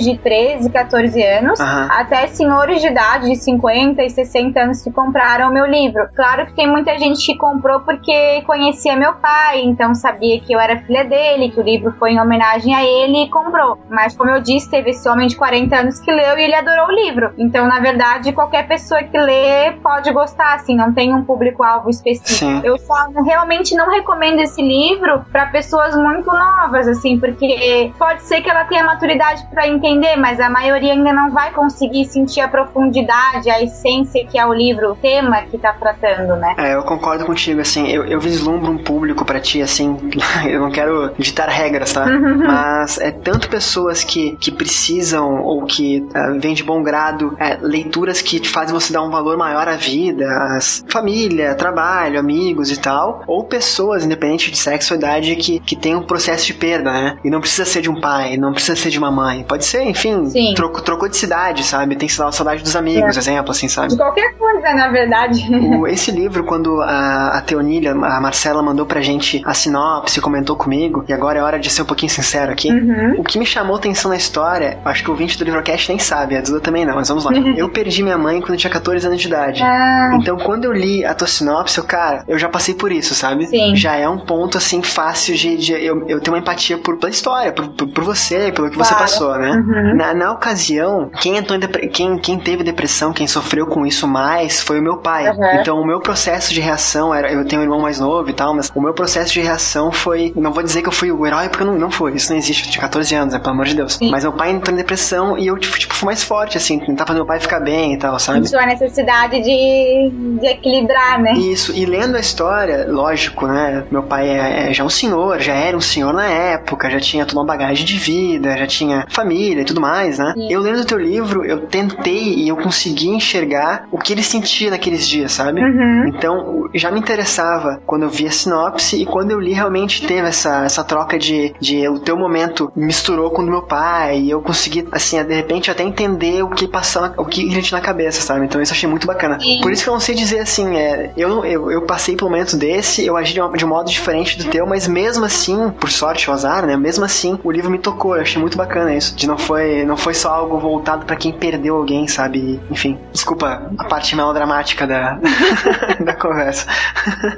de 0.02 0.18
13, 0.18 0.70
14 0.70 1.22
anos, 1.22 1.60
Aham. 1.60 1.88
até 1.90 2.26
senhores 2.26 2.80
de 2.80 2.88
idade 2.88 3.28
de 3.28 3.36
50 3.36 4.02
e 4.02 4.10
60 4.10 4.60
anos 4.60 4.82
que 4.82 4.90
compraram 4.90 5.50
o 5.50 5.52
meu 5.52 5.66
livro. 5.66 6.08
Claro 6.14 6.46
que 6.46 6.54
tem 6.54 6.68
muita 6.68 6.98
gente 6.98 7.24
que 7.24 7.36
comprou 7.36 7.80
porque 7.80 8.42
conhecia 8.46 8.96
meu 8.96 9.14
pai, 9.14 9.62
então 9.62 9.94
sabia 9.94 10.40
que 10.40 10.52
eu 10.52 10.60
era 10.60 10.78
filha 10.78 11.04
dele, 11.04 11.50
que 11.50 11.60
o 11.60 11.62
livro 11.62 11.92
foi 11.98 12.12
em 12.12 12.20
homenagem 12.20 12.74
a 12.74 12.84
ele 12.84 13.24
e 13.24 13.30
comprou. 13.30 13.78
Mas 13.88 14.16
como 14.16 14.30
eu 14.30 14.40
disse, 14.40 14.70
teve 14.70 14.90
esse 14.90 15.08
homem 15.08 15.26
de 15.26 15.36
40 15.36 15.76
anos 15.76 16.00
que 16.00 16.10
leu 16.10 16.38
e 16.38 16.42
ele 16.42 16.54
adorou 16.54 16.88
o 16.88 16.92
livro. 16.92 17.32
Então, 17.38 17.66
na 17.66 17.80
verdade, 17.80 18.32
qualquer 18.32 18.66
pessoa 18.66 19.02
que 19.02 19.18
lê 19.18 19.72
pode 19.82 20.12
gostar, 20.12 20.54
assim, 20.54 20.76
não 20.76 20.92
tem 20.92 21.14
um 21.14 21.24
público-alvo 21.24 21.90
específico. 21.90 22.50
Sim. 22.50 22.60
Eu 22.64 22.78
só 22.78 22.94
realmente 23.24 23.74
não 23.74 23.90
recomendo 23.90 24.40
esse 24.40 24.62
livro 24.62 25.24
para 25.32 25.46
pessoas 25.46 25.96
muito 25.96 26.26
novas, 26.26 26.88
assim, 26.88 27.18
porque 27.18 27.92
pode 27.98 28.22
ser 28.22 28.40
que 28.40 28.50
ela 28.50 28.64
tenha 28.64 28.84
maturidade 28.84 29.13
para 29.50 29.68
entender, 29.68 30.16
mas 30.16 30.40
a 30.40 30.48
maioria 30.50 30.92
ainda 30.92 31.12
não 31.12 31.30
vai 31.30 31.52
conseguir 31.52 32.04
sentir 32.06 32.40
a 32.40 32.48
profundidade, 32.48 33.50
a 33.50 33.62
essência 33.62 34.24
que 34.26 34.38
é 34.38 34.46
o 34.46 34.52
livro, 34.52 34.92
o 34.92 34.96
tema 34.96 35.42
que 35.42 35.58
tá 35.58 35.72
tratando, 35.72 36.36
né? 36.36 36.54
É, 36.58 36.74
eu 36.74 36.82
concordo 36.82 37.24
contigo, 37.24 37.60
assim, 37.60 37.88
eu, 37.88 38.04
eu 38.04 38.20
vislumbro 38.20 38.70
um 38.70 38.78
público 38.78 39.24
pra 39.24 39.40
ti, 39.40 39.62
assim, 39.62 39.96
eu 40.48 40.60
não 40.60 40.70
quero 40.70 41.12
ditar 41.18 41.48
regras, 41.48 41.92
tá? 41.92 42.06
Mas 42.06 42.98
é 42.98 43.10
tanto 43.10 43.48
pessoas 43.48 44.04
que, 44.04 44.36
que 44.36 44.50
precisam 44.50 45.42
ou 45.42 45.64
que 45.64 46.06
ah, 46.14 46.32
vêm 46.38 46.54
de 46.54 46.62
bom 46.62 46.82
grado 46.82 47.36
é, 47.38 47.58
leituras 47.60 48.20
que 48.20 48.40
te 48.40 48.48
fazem 48.48 48.74
você 48.74 48.92
dar 48.92 49.02
um 49.02 49.10
valor 49.10 49.36
maior 49.36 49.68
à 49.68 49.76
vida, 49.76 50.26
às 50.56 50.84
família, 50.88 51.54
trabalho, 51.54 52.18
amigos 52.18 52.70
e 52.70 52.78
tal, 52.78 53.22
ou 53.26 53.44
pessoas, 53.44 54.04
independente 54.04 54.50
de 54.50 54.56
sexo 54.56 54.94
ou 54.94 54.98
idade, 54.98 55.36
que, 55.36 55.58
que 55.60 55.76
tem 55.76 55.94
um 55.94 56.02
processo 56.02 56.46
de 56.46 56.54
perda, 56.54 56.92
né? 56.92 57.16
E 57.24 57.30
não 57.30 57.40
precisa 57.40 57.64
ser 57.64 57.82
de 57.82 57.90
um 57.90 58.00
pai, 58.00 58.36
não 58.36 58.52
precisa 58.52 58.76
ser 58.76 58.90
de 58.90 58.98
uma 58.98 59.03
mãe, 59.10 59.44
pode 59.46 59.64
ser, 59.64 59.82
enfim, 59.84 60.26
Sim. 60.26 60.54
trocou, 60.54 60.80
trocou 60.82 61.08
de 61.08 61.16
cidade, 61.16 61.62
sabe? 61.64 61.96
Tem 61.96 62.08
que 62.08 62.16
dar 62.16 62.28
a 62.28 62.32
saudade 62.32 62.62
dos 62.62 62.74
amigos, 62.76 63.16
exemplo, 63.16 63.50
assim, 63.50 63.68
sabe? 63.68 63.88
De 63.88 63.96
qualquer 63.96 64.34
coisa, 64.36 64.72
na 64.74 64.88
verdade. 64.88 65.44
O- 65.78 65.86
esse 65.88 66.10
livro, 66.10 66.44
quando 66.44 66.80
a, 66.82 67.38
a 67.38 67.40
Teonília, 67.40 67.92
a 67.92 68.20
Marcela, 68.20 68.62
mandou 68.62 68.86
pra 68.86 69.00
gente 69.00 69.42
a 69.44 69.54
sinopse, 69.54 70.20
comentou 70.20 70.56
comigo, 70.56 71.04
e 71.08 71.12
agora 71.12 71.38
é 71.38 71.42
hora 71.42 71.58
de 71.58 71.70
ser 71.70 71.82
um 71.82 71.86
pouquinho 71.86 72.10
sincero 72.10 72.52
aqui. 72.52 72.70
Uhum. 72.70 73.16
O 73.18 73.24
que 73.24 73.38
me 73.38 73.46
chamou 73.46 73.76
atenção 73.76 74.10
na 74.10 74.16
história, 74.16 74.78
acho 74.84 75.02
que 75.02 75.08
o 75.10 75.12
ouvinte 75.12 75.38
do 75.38 75.44
Livrocast 75.44 75.88
nem 75.88 75.98
sabe, 75.98 76.36
a 76.36 76.40
Duda 76.40 76.60
também 76.60 76.84
não, 76.84 76.94
mas 76.96 77.08
vamos 77.08 77.24
lá. 77.24 77.32
Eu 77.56 77.68
perdi 77.68 78.02
minha 78.02 78.18
mãe 78.18 78.40
quando 78.40 78.52
eu 78.54 78.56
tinha 78.56 78.70
14 78.70 79.06
anos 79.06 79.20
de 79.20 79.28
idade. 79.28 79.62
Ah, 79.62 80.16
Então, 80.20 80.36
quando 80.38 80.64
eu 80.64 80.72
li 80.72 81.04
a 81.04 81.14
tua 81.14 81.26
sinopse, 81.26 81.78
eu, 81.78 81.84
cara, 81.84 82.24
eu 82.26 82.38
já 82.38 82.48
passei 82.48 82.74
por 82.74 82.90
isso, 82.92 83.14
sabe? 83.14 83.46
Sim. 83.46 83.74
Já 83.76 83.96
é 83.96 84.08
um 84.08 84.18
ponto, 84.18 84.58
assim, 84.58 84.82
fácil 84.82 85.34
de, 85.34 85.56
de 85.56 85.72
eu, 85.72 86.04
eu 86.08 86.20
ter 86.20 86.30
uma 86.30 86.38
empatia 86.38 86.78
por, 86.78 86.96
pela 86.98 87.10
história, 87.10 87.52
por, 87.52 87.68
por, 87.68 87.88
por 87.88 88.04
você, 88.04 88.50
pelo 88.52 88.70
que 88.70 88.76
você 88.76 88.93
Claro. 88.94 89.10
passou, 89.10 89.38
né? 89.38 89.50
Uhum. 89.50 89.96
Na, 89.96 90.14
na 90.14 90.32
ocasião, 90.32 91.10
quem, 91.20 91.36
entrou 91.36 91.58
quem, 91.92 92.18
quem 92.18 92.38
teve 92.38 92.62
depressão, 92.62 93.12
quem 93.12 93.26
sofreu 93.26 93.66
com 93.66 93.86
isso 93.86 94.06
mais, 94.06 94.60
foi 94.60 94.80
o 94.80 94.82
meu 94.82 94.98
pai. 94.98 95.28
Uhum. 95.28 95.60
Então, 95.60 95.80
o 95.80 95.86
meu 95.86 96.00
processo 96.00 96.52
de 96.52 96.60
reação, 96.60 97.14
era, 97.14 97.32
eu 97.32 97.44
tenho 97.46 97.60
um 97.62 97.64
irmão 97.64 97.80
mais 97.80 98.00
novo 98.00 98.28
e 98.30 98.32
tal, 98.32 98.54
mas 98.54 98.70
o 98.74 98.80
meu 98.80 98.94
processo 98.94 99.32
de 99.32 99.40
reação 99.40 99.92
foi, 99.92 100.32
não 100.36 100.52
vou 100.52 100.62
dizer 100.62 100.82
que 100.82 100.88
eu 100.88 100.92
fui 100.92 101.10
o 101.10 101.26
herói, 101.26 101.48
porque 101.48 101.62
eu 101.62 101.66
não, 101.66 101.78
não 101.78 101.90
foi, 101.90 102.14
isso 102.14 102.30
não 102.30 102.38
existe, 102.38 102.66
eu 102.66 102.70
tinha 102.70 102.82
14 102.82 103.14
anos, 103.14 103.34
né, 103.34 103.40
pelo 103.40 103.52
amor 103.52 103.66
de 103.66 103.74
Deus. 103.74 103.94
Sim. 103.94 104.10
Mas 104.10 104.24
meu 104.24 104.32
pai 104.32 104.50
entrou 104.50 104.74
em 104.74 104.76
depressão 104.76 105.38
e 105.38 105.46
eu, 105.46 105.58
tipo, 105.58 105.78
tipo, 105.78 105.94
fui 105.94 106.06
mais 106.06 106.22
forte, 106.22 106.56
assim, 106.56 106.78
tentar 106.78 107.06
fazer 107.06 107.18
meu 107.18 107.26
pai 107.26 107.40
ficar 107.40 107.60
bem 107.60 107.94
e 107.94 107.98
tal, 107.98 108.18
sabe? 108.18 108.46
Sentiu 108.46 108.60
a 108.60 108.66
necessidade 108.66 109.40
de, 109.40 110.10
de 110.40 110.46
equilibrar, 110.46 111.20
né? 111.20 111.32
Isso, 111.34 111.72
e 111.74 111.84
lendo 111.84 112.16
a 112.16 112.20
história, 112.20 112.86
lógico, 112.88 113.46
né? 113.46 113.84
Meu 113.90 114.02
pai 114.02 114.28
é, 114.28 114.70
é 114.70 114.72
já 114.72 114.84
um 114.84 114.90
senhor, 114.90 115.40
já 115.40 115.54
era 115.54 115.76
um 115.76 115.80
senhor 115.80 116.12
na 116.12 116.26
época, 116.26 116.90
já 116.90 117.00
tinha 117.00 117.24
toda 117.24 117.40
uma 117.40 117.46
bagagem 117.46 117.84
de 117.84 117.96
vida, 117.96 118.56
já 118.56 118.66
tinha 118.66 118.83
tinha 118.84 119.06
família 119.08 119.62
e 119.62 119.64
tudo 119.64 119.80
mais, 119.80 120.18
né? 120.18 120.32
Sim. 120.34 120.52
Eu 120.52 120.60
lendo 120.60 120.80
o 120.80 120.84
teu 120.84 120.98
livro, 120.98 121.44
eu 121.44 121.66
tentei 121.66 122.34
e 122.34 122.48
eu 122.48 122.56
consegui 122.56 123.08
enxergar 123.08 123.88
o 123.90 123.98
que 123.98 124.12
ele 124.12 124.22
sentia 124.22 124.70
naqueles 124.70 125.06
dias, 125.08 125.32
sabe? 125.32 125.60
Uhum. 125.60 126.08
Então, 126.08 126.68
já 126.74 126.90
me 126.90 126.98
interessava 126.98 127.80
quando 127.86 128.02
eu 128.02 128.08
vi 128.08 128.26
a 128.26 128.30
sinopse 128.30 129.00
e 129.00 129.06
quando 129.06 129.30
eu 129.30 129.40
li 129.40 129.52
realmente 129.52 130.06
teve 130.06 130.28
essa, 130.28 130.64
essa 130.64 130.84
troca 130.84 131.18
de, 131.18 131.54
de 131.60 131.88
o 131.88 131.98
teu 131.98 132.16
momento 132.16 132.70
misturou 132.76 133.30
com 133.30 133.42
o 133.42 133.44
do 133.44 133.50
meu 133.50 133.62
pai 133.62 134.20
e 134.20 134.30
eu 134.30 134.40
consegui, 134.40 134.86
assim, 134.92 135.22
de 135.22 135.34
repente 135.34 135.70
até 135.70 135.82
entender 135.82 136.42
o 136.42 136.50
que 136.50 136.66
passava, 136.66 137.14
o 137.16 137.24
que 137.24 137.42
ele 137.42 137.62
tinha 137.62 137.78
na 137.78 137.84
cabeça, 137.84 138.20
sabe? 138.20 138.44
Então 138.44 138.60
isso 138.60 138.72
eu 138.72 138.76
achei 138.76 138.88
muito 138.88 139.06
bacana. 139.06 139.38
Sim. 139.40 139.60
Por 139.62 139.72
isso 139.72 139.82
que 139.82 139.88
eu 139.88 139.92
não 139.92 140.00
sei 140.00 140.14
dizer 140.14 140.40
assim, 140.40 140.76
é, 140.76 141.12
eu, 141.16 141.44
eu, 141.44 141.70
eu 141.70 141.82
passei 141.82 142.16
por 142.16 142.26
um 142.26 142.30
momento 142.30 142.56
desse, 142.56 143.04
eu 143.04 143.16
agi 143.16 143.34
de 143.34 143.40
um, 143.40 143.52
de 143.52 143.64
um 143.64 143.68
modo 143.68 143.90
diferente 143.90 144.38
do 144.38 144.50
teu, 144.50 144.66
mas 144.66 144.88
mesmo 144.88 145.24
assim, 145.24 145.70
por 145.70 145.90
sorte 145.90 146.28
ou 146.28 146.34
azar, 146.34 146.66
né? 146.66 146.76
Mesmo 146.76 147.04
assim, 147.04 147.38
o 147.42 147.50
livro 147.50 147.70
me 147.70 147.78
tocou. 147.78 148.16
Eu 148.16 148.22
achei 148.22 148.40
muito 148.40 148.56
bacana 148.56 148.73
isso. 148.94 149.16
De 149.16 149.26
não 149.26 149.38
foi, 149.38 149.84
não 149.84 149.96
foi 149.96 150.14
só 150.14 150.34
algo 150.34 150.58
voltado 150.58 151.04
para 151.06 151.16
quem 151.16 151.32
perdeu 151.32 151.76
alguém, 151.76 152.06
sabe? 152.06 152.60
Enfim, 152.70 152.98
desculpa 153.12 153.70
a 153.78 153.84
parte 153.84 154.14
melodramática 154.16 154.86
da, 154.86 155.18
da 156.04 156.14
conversa. 156.14 156.66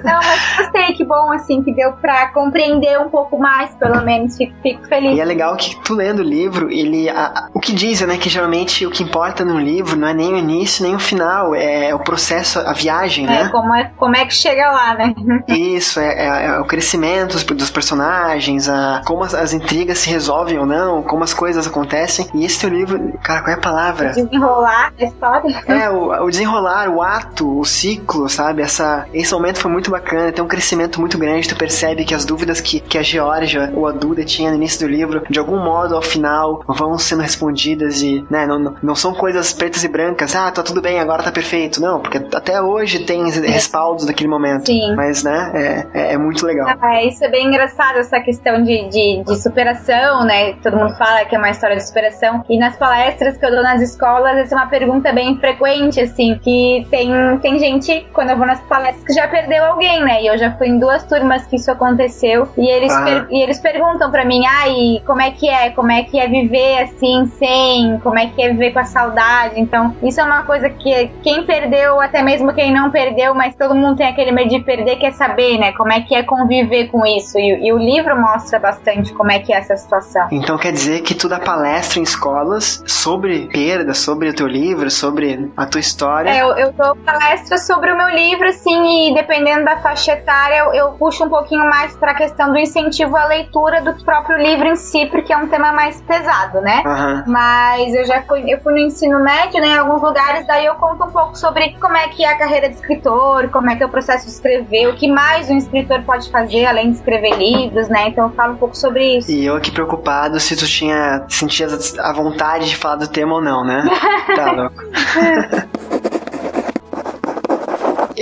Não, 0.05 0.21
mas 0.21 0.57
gostei, 0.59 0.95
que 0.95 1.05
bom, 1.05 1.33
assim, 1.33 1.63
que 1.63 1.73
deu 1.75 1.93
pra 1.95 2.29
compreender 2.33 2.99
um 3.01 3.09
pouco 3.09 3.39
mais, 3.39 3.75
pelo 3.77 4.03
menos. 4.03 4.37
Fico, 4.37 4.55
fico 4.63 4.87
feliz. 4.89 5.17
E 5.17 5.21
é 5.21 5.25
legal 5.25 5.57
que 5.57 5.77
tu 5.83 5.95
lendo 5.95 6.21
o 6.21 6.25
livro, 6.25 6.71
ele. 6.71 7.09
A, 7.09 7.49
o 7.55 7.61
que 7.61 7.73
dizem, 7.73 8.07
né? 8.07 8.17
Que 8.17 8.29
geralmente 8.29 8.87
o 8.87 8.91
que 8.91 9.03
importa 9.03 9.45
no 9.45 9.59
livro 9.59 9.97
não 9.97 10.09
é 10.09 10.15
nem 10.15 10.33
o 10.33 10.37
início, 10.37 10.85
nem 10.85 10.95
o 10.95 10.99
final, 10.99 11.55
é 11.55 11.95
o 11.95 11.99
processo, 11.99 12.59
a 12.59 12.73
viagem, 12.73 13.27
é, 13.27 13.29
né? 13.29 13.49
Como 13.51 13.75
é, 13.75 13.91
como 13.97 14.17
é 14.17 14.25
que 14.25 14.35
chega 14.35 14.71
lá, 14.71 14.95
né? 14.95 15.15
Isso, 15.49 16.01
é, 16.01 16.15
é, 16.15 16.47
é 16.47 16.61
o 16.61 16.65
crescimento 16.65 17.37
dos 17.55 17.71
personagens, 17.71 18.69
a, 18.69 19.03
como 19.07 19.25
as, 19.25 19.35
as, 19.35 19.53
intrigas 19.53 19.99
se 19.99 20.11
resolvem 20.11 20.59
ou 20.59 20.67
não, 20.67 21.03
como 21.03 21.16
as 21.23 21.35
coisas 21.35 21.67
acontecem. 21.67 22.27
E 22.35 22.45
esse 22.45 22.61
teu 22.61 22.71
livro, 22.71 23.13
cara, 23.23 23.41
qual 23.41 23.51
é 23.51 23.59
a 23.59 23.61
palavra? 23.61 24.09
Desenrolar 24.11 24.93
a 24.99 25.05
história. 25.05 25.65
É, 25.67 25.91
o, 25.91 26.25
o 26.25 26.31
desenrolar, 26.31 26.89
o 26.89 27.03
ato, 27.03 27.61
o 27.61 27.65
ciclo, 27.65 28.29
sabe? 28.29 28.63
Essa, 28.63 29.07
esse 29.13 29.33
momento 29.33 29.59
foi 29.59 29.71
muito 29.71 29.91
bacana, 29.91 30.33
tem 30.33 30.45
um 30.45 30.49
crescimento 30.49 31.01
muito 31.01 31.19
grande, 31.19 31.49
tu 31.49 31.57
percebe 31.57 32.05
que 32.05 32.15
as 32.15 32.25
dúvidas 32.25 32.61
que, 32.61 32.81
que 32.81 32.99
a 32.99 33.03
Georgia 33.03 33.73
ou 33.75 33.87
a 33.87 33.93
Duda 33.93 34.25
tinha 34.25 34.51
no 34.51 34.57
início 34.57 34.87
do 34.87 34.91
livro, 34.91 35.23
de 35.29 35.39
algum 35.39 35.59
modo, 35.59 35.95
ao 35.95 36.03
final, 36.03 36.63
vão 36.67 36.99
sendo 36.99 37.23
respondidas 37.23 38.03
e, 38.03 38.25
né, 38.31 38.47
não, 38.47 38.75
não 38.83 38.95
são 38.95 39.15
coisas 39.15 39.53
pretas 39.53 39.85
e 39.85 39.89
brancas, 39.89 40.35
ah, 40.35 40.51
tá 40.51 40.63
tudo 40.63 40.81
bem, 40.81 40.99
agora 41.01 41.23
tá 41.23 41.33
perfeito. 41.33 41.81
Não, 41.81 42.01
porque 42.01 42.19
até 42.19 42.61
hoje 42.61 43.01
tem 43.01 43.29
respaldos 43.31 44.07
daquele 44.07 44.29
momento. 44.29 44.67
Sim. 44.67 44.95
Mas, 44.95 45.23
né, 45.23 45.53
é, 45.55 46.01
é, 46.01 46.13
é 46.15 46.19
muito 46.19 46.45
legal. 46.47 46.67
Ah, 46.81 47.03
isso 47.05 47.25
é 47.25 47.29
bem 47.29 47.47
engraçado, 47.47 47.99
essa 47.99 48.21
questão 48.21 48.63
de, 48.63 48.89
de, 48.89 49.23
de, 49.25 49.43
superação, 49.43 50.25
né? 50.25 50.55
Todo 50.63 50.77
mundo 50.77 50.97
fala 50.97 51.06
que 51.29 51.35
é 51.35 51.39
uma 51.39 51.51
história 51.51 51.77
de 51.77 51.87
superação. 51.87 52.45
E 52.49 52.59
nas 52.59 52.77
palestras 52.77 53.37
que 53.37 53.45
eu 53.45 53.51
dou 53.51 53.63
nas 53.63 53.81
escolas, 53.81 54.37
essa 54.37 54.55
é 54.55 54.59
uma 54.59 54.67
pergunta 54.67 55.13
bem 55.13 55.37
frequente, 55.39 56.01
assim, 56.01 56.39
que 56.43 56.87
tem, 56.91 57.11
tem 57.39 57.59
gente, 57.59 58.07
quando 58.13 58.31
eu 58.31 58.37
vou 58.37 58.47
nas 58.47 58.61
palestras, 58.63 59.05
que 59.05 59.13
já 59.13 59.29
perdeu 59.29 59.65
alguém, 59.65 60.03
né? 60.03 60.23
E 60.23 60.27
eu 60.27 60.39
já 60.39 60.53
fui 60.53 60.69
em 60.69 60.79
duas 60.79 61.05
turmas 61.05 61.47
que 61.47 61.57
isso 61.57 61.71
aconteceu. 61.71 62.49
E 62.57 62.69
eles, 62.69 62.93
ah. 62.93 63.27
e 63.31 63.43
eles 63.43 63.61
perguntam 63.61 64.11
pra 64.11 64.25
mim, 64.25 64.43
ai, 64.47 65.03
como 65.07 65.21
é 65.21 65.31
que 65.31 65.49
é? 65.49 65.71
Como 65.71 65.91
é 65.91 66.03
que 66.03 66.19
é 66.19 66.29
viver 66.29 66.83
assim, 66.83 67.27
sem? 67.39 67.99
Como 68.01 68.19
é 68.19 68.27
que 68.27 68.43
é 68.43 68.49
viver 68.49 68.73
com 68.73 68.81
a 68.81 68.85
saudade? 68.85 69.61
Então, 69.61 69.95
isso 70.03 70.21
é 70.21 70.25
uma 70.25 70.45
coisa 70.45 70.69
que 70.69 71.11
quem 71.23 71.45
perdeu, 71.45 72.01
até 72.01 72.23
mesmo 72.23 72.53
quem 72.53 72.73
não 72.73 72.91
perdeu, 72.91 73.35
mas 73.35 73.55
todo 73.55 73.75
mundo 73.75 73.97
tem 73.97 74.07
aquele 74.07 74.33
medo 74.33 74.51
de 74.51 74.61
perder, 74.61 74.97
quer 74.97 75.13
saber, 75.13 75.59
né? 75.59 75.73
Como 75.73 75.93
é 75.93 76.01
que 76.01 76.15
é 76.15 76.23
conviver 76.23 76.89
com 76.89 77.05
isso. 77.07 77.39
E, 77.39 77.67
e 77.67 77.73
o 77.73 77.79
livro 77.79 78.19
mostra 78.21 78.59
bastante 78.59 79.13
como 79.13 79.31
é 79.31 79.39
que 79.39 79.53
é 79.53 79.57
essa 79.57 79.77
situação. 79.77 80.29
Então 80.31 80.57
quer 80.57 80.73
dizer 80.73 80.96
que 81.01 81.15
tu 81.15 81.29
dá 81.29 81.39
palestra 81.39 81.99
em 81.99 82.03
escolas 82.03 82.83
sobre 82.87 83.49
perda, 83.49 83.95
sobre 83.95 84.29
o 84.29 84.35
teu 84.35 84.47
livro, 84.47 84.91
sobre 84.91 85.51
a 85.57 85.67
tua 85.67 85.81
história? 85.81 86.31
É, 86.31 86.43
eu, 86.43 86.49
eu 86.57 86.73
dou 86.73 86.97
palestra 86.97 87.59
sobre 87.59 87.93
o 87.93 87.97
meu 87.97 88.09
livro, 88.09 88.49
assim, 88.49 89.11
e 89.11 89.15
dependendo 89.15 89.65
da 89.65 89.79
faixa 89.79 90.13
etária, 90.13 90.57
eu, 90.57 90.75
eu 90.75 90.93
puxo 90.93 91.25
um 91.25 91.29
pouquinho 91.29 91.69
mais 91.69 91.97
para 91.97 92.13
a 92.13 92.15
questão 92.15 92.51
do 92.51 92.59
incentivo 92.59 93.17
à 93.17 93.27
leitura 93.27 93.81
do 93.83 93.95
próprio 94.05 94.39
livro 94.39 94.67
em 94.67 94.77
si, 94.77 95.07
porque 95.07 95.33
é 95.33 95.37
um 95.37 95.49
tema 95.49 95.73
mais 95.73 96.01
pesado, 96.03 96.61
né? 96.61 96.83
Uhum. 96.85 97.33
Mas 97.33 97.95
eu 97.95 98.05
já 98.05 98.23
fui, 98.23 98.45
eu 98.47 98.61
fui 98.61 98.73
no 98.73 98.79
ensino 98.79 99.23
médio, 99.23 99.61
né, 99.61 99.69
em 99.69 99.79
alguns 99.79 100.03
lugares, 100.03 100.47
daí 100.47 100.67
eu 100.67 100.75
conto 100.75 101.05
um 101.05 101.11
pouco 101.11 101.37
sobre 101.37 101.77
como 101.81 101.97
é 101.97 102.09
que 102.09 102.25
é 102.25 102.29
a 102.29 102.39
carreira 102.39 102.69
de 102.69 102.77
escritor, 102.77 103.49
como 103.51 103.71
é 103.71 103.77
que 103.77 103.83
é 103.83 103.87
o 103.87 103.89
processo 103.89 104.27
de 104.27 104.33
escrever, 104.33 104.89
o 104.89 104.95
que 104.95 105.09
mais 105.09 105.51
um 105.51 105.57
escritor 105.57 106.03
pode 106.03 106.31
fazer 106.31 106.67
além 106.67 106.91
de 106.91 106.97
escrever 106.97 107.37
livros, 107.37 107.89
né? 107.89 108.09
Então 108.09 108.27
eu 108.27 108.31
falo 108.31 108.55
um 108.55 108.57
pouco 108.57 108.77
sobre 108.77 109.19
isso. 109.19 109.31
E 109.31 109.45
eu 109.45 109.57
aqui 109.57 109.71
preocupado 109.71 110.39
se 110.39 110.57
tu 110.57 110.67
tinha 110.67 110.86
sentido 111.29 111.79
a 111.99 112.13
vontade 112.13 112.69
de 112.69 112.77
falar 112.77 112.97
do 112.97 113.09
tema 113.09 113.35
ou 113.35 113.43
não, 113.43 113.65
né? 113.65 113.85
tá 114.35 114.53
louco. 114.53 116.16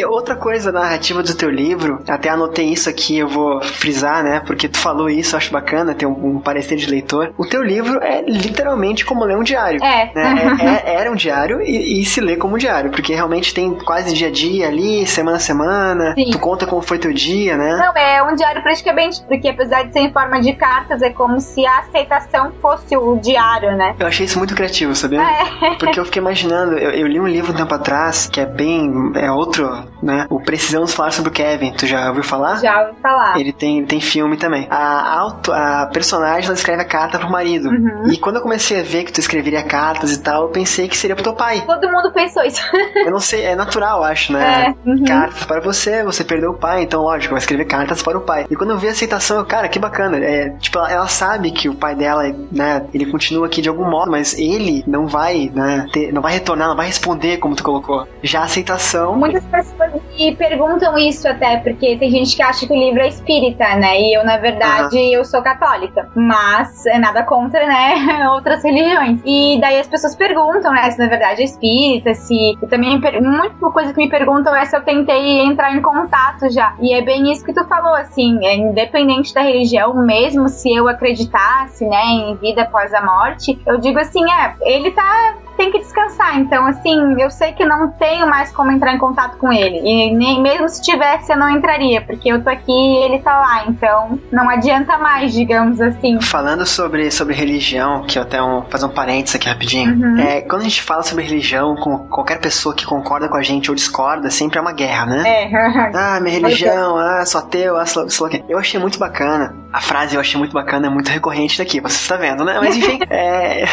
Outra 0.07 0.35
coisa 0.35 0.73
narrativa 0.73 1.23
do 1.23 1.35
teu 1.35 1.51
livro, 1.51 2.03
até 2.09 2.29
anotei 2.29 2.67
isso 2.67 2.89
aqui, 2.89 3.19
eu 3.19 3.29
vou 3.29 3.63
frisar, 3.63 4.25
né? 4.25 4.41
Porque 4.45 4.69
tu 4.69 4.79
falou 4.79 5.09
isso, 5.09 5.37
acho 5.37 5.53
bacana, 5.53 5.95
ter 5.95 6.07
um, 6.07 6.37
um 6.37 6.41
parecer 6.41 6.77
de 6.77 6.87
leitor. 6.87 7.33
O 7.39 7.47
teu 7.47 7.63
livro 7.63 8.03
é 8.03 8.23
literalmente 8.23 9.05
como 9.05 9.25
ler 9.25 9.37
um 9.37 9.43
diário. 9.43 9.83
É. 9.83 10.11
Né? 10.15 10.57
é, 10.61 10.91
é 10.91 10.95
era 11.05 11.11
um 11.11 11.15
diário 11.15 11.61
e, 11.61 12.01
e, 12.01 12.05
se 12.05 12.21
lê 12.21 12.37
como 12.37 12.55
um 12.55 12.59
diário, 12.59 12.91
porque 12.91 13.15
realmente 13.15 13.53
tem 13.53 13.75
quase 13.75 14.15
dia 14.15 14.29
a 14.29 14.31
dia 14.31 14.69
ali, 14.69 15.07
semana 15.07 15.37
a 15.37 15.41
semana. 15.41 16.15
Sim. 16.15 16.31
Tu 16.31 16.39
conta 16.39 16.67
como 16.67 16.81
foi 16.81 16.99
teu 16.99 17.13
dia, 17.13 17.57
né? 17.57 17.77
Não, 17.77 17.93
é 18.01 18.23
um 18.23 18.35
diário 18.35 18.63
praticamente, 18.63 19.23
porque 19.27 19.49
apesar 19.49 19.85
de 19.85 19.93
ser 19.93 20.01
em 20.01 20.13
forma 20.13 20.41
de 20.41 20.55
cartas, 20.55 21.03
é 21.03 21.11
como 21.11 21.41
se 21.41 21.67
a 21.67 21.81
aceitação 21.81 22.53
fosse 22.63 22.97
o 22.97 23.17
diário, 23.17 23.77
né? 23.77 23.95
Eu 23.99 24.07
achei 24.07 24.25
isso 24.25 24.39
muito 24.39 24.55
criativo, 24.55 24.95
sabia? 24.95 25.23
É. 25.23 25.75
Porque 25.77 25.99
eu 25.99 26.05
fiquei 26.05 26.21
imaginando, 26.21 26.79
eu, 26.79 26.91
eu 26.91 27.07
li 27.07 27.21
um 27.21 27.27
livro 27.27 27.53
um 27.53 27.57
tempo 27.57 27.75
atrás, 27.75 28.27
que 28.27 28.41
é 28.41 28.47
bem. 28.47 29.13
é 29.17 29.31
outro 29.31 29.84
né? 30.03 30.27
O 30.31 30.41
Precisamos 30.41 30.95
Falar 30.95 31.11
sobre 31.11 31.31
o 31.31 31.33
Kevin, 31.33 31.73
tu 31.73 31.87
já 31.87 32.09
ouviu 32.09 32.23
falar? 32.23 32.61
Já 32.61 32.83
ouvi 32.83 33.01
falar. 33.01 33.39
Ele 33.39 33.53
tem, 33.53 33.85
tem 33.85 34.01
filme 34.01 34.37
também. 34.37 34.67
A, 34.71 35.19
auto, 35.21 35.53
a 35.53 35.87
personagem, 35.93 36.45
ela 36.45 36.55
escreve 36.55 36.83
a 36.83 36.85
carta 36.85 37.19
pro 37.19 37.31
marido. 37.31 37.69
Uhum. 37.69 38.13
E 38.13 38.17
quando 38.17 38.37
eu 38.37 38.43
comecei 38.43 38.81
a 38.81 38.83
ver 38.83 39.05
que 39.05 39.13
tu 39.13 39.21
escreveria 39.21 39.63
cartas 39.63 40.13
e 40.13 40.21
tal, 40.21 40.45
eu 40.45 40.49
pensei 40.49 40.89
que 40.89 40.97
seria 40.97 41.15
pro 41.15 41.25
teu 41.25 41.35
pai. 41.35 41.63
Todo 41.67 41.91
mundo 41.91 42.13
pensou 42.13 42.43
isso. 42.45 42.63
eu 42.95 43.11
não 43.11 43.21
sei, 43.21 43.45
é 43.45 43.57
natural, 43.57 44.05
acho, 44.05 44.33
né? 44.33 44.75
É. 44.85 44.89
Uhum. 44.89 45.05
Cartas 45.05 45.45
para 45.45 45.61
você, 45.61 46.05
você 46.05 46.23
perdeu 46.23 46.51
o 46.51 46.59
pai, 46.59 46.83
então 46.83 47.03
lógico, 47.03 47.35
vai 47.35 47.41
escrever 47.41 47.65
cartas 47.65 48.03
para 48.03 48.19
o 48.19 48.21
pai. 48.21 48.47
E 48.51 48.57
quando 48.57 48.71
eu 48.71 48.79
vi 48.79 48.89
a 48.89 48.91
aceitação, 48.91 49.39
eu, 49.39 49.45
cara, 49.45 49.69
que 49.69 49.79
bacana. 49.79 50.19
É, 50.19 50.51
tipo, 50.51 50.79
ela, 50.79 50.91
ela 50.91 51.09
sabe 51.09 51.51
que 51.51 51.69
o 51.69 51.75
pai 51.75 51.95
dela, 51.95 52.25
né, 52.53 52.87
ele 52.93 53.07
continua 53.07 53.47
aqui 53.47 53.61
de 53.61 53.69
algum 53.69 53.89
modo, 53.89 54.11
mas 54.11 54.39
ele 54.39 54.85
não 54.87 55.07
vai, 55.07 55.51
né, 55.55 55.87
ter, 55.93 56.13
não 56.13 56.23
vai 56.23 56.33
retornar, 56.33 56.69
não 56.69 56.77
vai 56.77 56.87
responder 56.87 57.39
como 57.39 57.57
tu 57.57 57.65
colocou. 57.65 58.07
Já 58.23 58.41
a 58.41 58.45
aceitação. 58.45 59.17
Muitas 59.17 59.45
pessoas 59.45 59.74
me 60.17 60.37
perguntam 60.37 60.97
isso 60.97 61.29
até, 61.29 61.59
porque 61.59 61.97
tem 61.97 62.11
gente 62.11 62.37
que 62.37 62.43
acha 62.43 62.67
que 62.67 62.73
o 62.73 62.77
livro 62.77 63.01
é 63.01 63.09
espírita, 63.09 63.77
né? 63.77 64.01
E 64.01 64.17
eu, 64.17 64.25
na 64.25 64.37
verdade, 64.37 64.97
uhum. 64.97 65.13
eu 65.13 65.25
sou 65.25 65.43
católica. 65.43 66.09
Mas 66.15 66.87
é 66.87 66.99
nada 66.99 67.23
contra, 67.23 67.67
né? 67.67 68.29
Outras 68.33 68.63
religiões. 68.63 69.21
E 69.25 69.59
daí 69.61 69.79
as 69.81 69.87
pessoas 69.87 70.15
perguntam, 70.15 70.73
né? 70.73 70.91
Se 70.91 70.99
na 70.99 71.09
verdade 71.09 71.43
é 71.43 71.45
espírita, 71.45 72.15
se. 72.15 72.35
E 72.63 72.67
também, 72.67 73.01
muita 73.21 73.71
coisa 73.71 73.93
que 73.93 73.99
me 73.99 74.09
perguntam 74.09 74.55
é 74.55 74.65
se 74.65 74.77
eu 74.77 74.83
tentei 74.83 75.41
entrar 75.41 75.75
em 75.75 75.83
contato 75.83 76.51
já. 76.51 76.75
E 76.81 76.93
é 76.95 77.03
bem 77.03 77.31
isso 77.31 77.45
que 77.45 77.53
tu 77.53 77.65
falou, 77.67 77.95
assim, 77.95 78.45
é 78.45 78.55
independente 78.57 79.35
da 79.35 79.43
religião, 79.43 79.95
mesmo 79.95 80.49
se 80.49 80.73
eu 80.75 80.89
acreditasse, 80.89 81.87
né, 81.87 82.03
em 82.05 82.37
vida 82.37 82.63
após 82.63 82.93
a 82.95 83.05
morte, 83.05 83.61
eu 83.67 83.79
digo 83.79 83.99
assim, 83.99 84.25
é, 84.31 84.55
ele 84.63 84.91
tá 84.91 85.37
tem 85.65 85.73
que 85.73 85.79
descansar. 85.79 86.39
Então, 86.39 86.67
assim, 86.67 87.21
eu 87.21 87.31
sei 87.31 87.53
que 87.53 87.65
não 87.65 87.91
tenho 87.93 88.29
mais 88.29 88.53
como 88.53 88.71
entrar 88.71 88.95
em 88.95 88.99
contato 88.99 89.39
com 89.39 89.53
ele. 89.53 89.79
E 89.79 90.15
nem 90.15 90.43
mesmo 90.43 90.69
se 90.69 90.83
tivesse, 90.83 91.33
eu 91.33 91.39
não 91.39 91.49
entraria, 91.51 92.03
porque 92.03 92.31
eu 92.31 92.43
tô 92.43 92.51
aqui 92.51 92.73
e 92.73 93.05
ele 93.05 93.19
tá 93.21 93.39
lá. 93.39 93.65
Então, 93.67 94.19
não 94.31 94.49
adianta 94.49 94.99
mais, 94.99 95.33
digamos 95.33 95.81
assim. 95.81 96.21
Falando 96.21 96.67
sobre, 96.67 97.11
sobre 97.11 97.35
religião, 97.35 98.05
que 98.07 98.19
eu 98.19 98.23
até 98.23 98.43
um, 98.43 98.63
fazer 98.69 98.87
um 98.87 98.91
parênteses 98.91 99.37
aqui 99.37 99.49
rapidinho. 99.49 99.95
Uhum. 99.95 100.19
É, 100.19 100.43
quando 100.43 100.63
a 100.63 100.65
gente 100.65 100.83
fala 100.83 101.03
sobre 101.03 101.25
religião, 101.25 101.75
com 101.77 101.99
qualquer 102.09 102.41
pessoa 102.41 102.75
que 102.75 102.85
concorda 102.85 103.29
com 103.29 103.37
a 103.37 103.43
gente 103.43 103.71
ou 103.71 103.75
discorda, 103.75 104.31
sempre 104.31 104.59
é 104.59 104.61
uma 104.61 104.73
guerra, 104.73 105.07
né? 105.07 105.25
É. 105.27 105.51
ah, 105.95 106.21
minha 106.21 106.35
religião, 106.35 106.97
ah, 106.97 107.25
sou 107.25 107.41
ateu, 107.41 107.77
ah, 107.77 107.87
sou, 107.87 108.09
sou 108.11 108.29
Eu 108.49 108.59
achei 108.59 108.79
muito 108.79 108.99
bacana. 108.99 109.55
A 109.73 109.81
frase 109.81 110.15
eu 110.15 110.21
achei 110.21 110.39
muito 110.39 110.53
bacana, 110.53 110.87
é 110.87 110.91
muito 110.91 111.09
recorrente 111.09 111.59
daqui, 111.59 111.81
você 111.81 111.97
está 111.97 112.17
vendo, 112.17 112.45
né? 112.45 112.59
Mas 112.61 112.77
enfim, 112.77 113.01
é... 113.11 113.65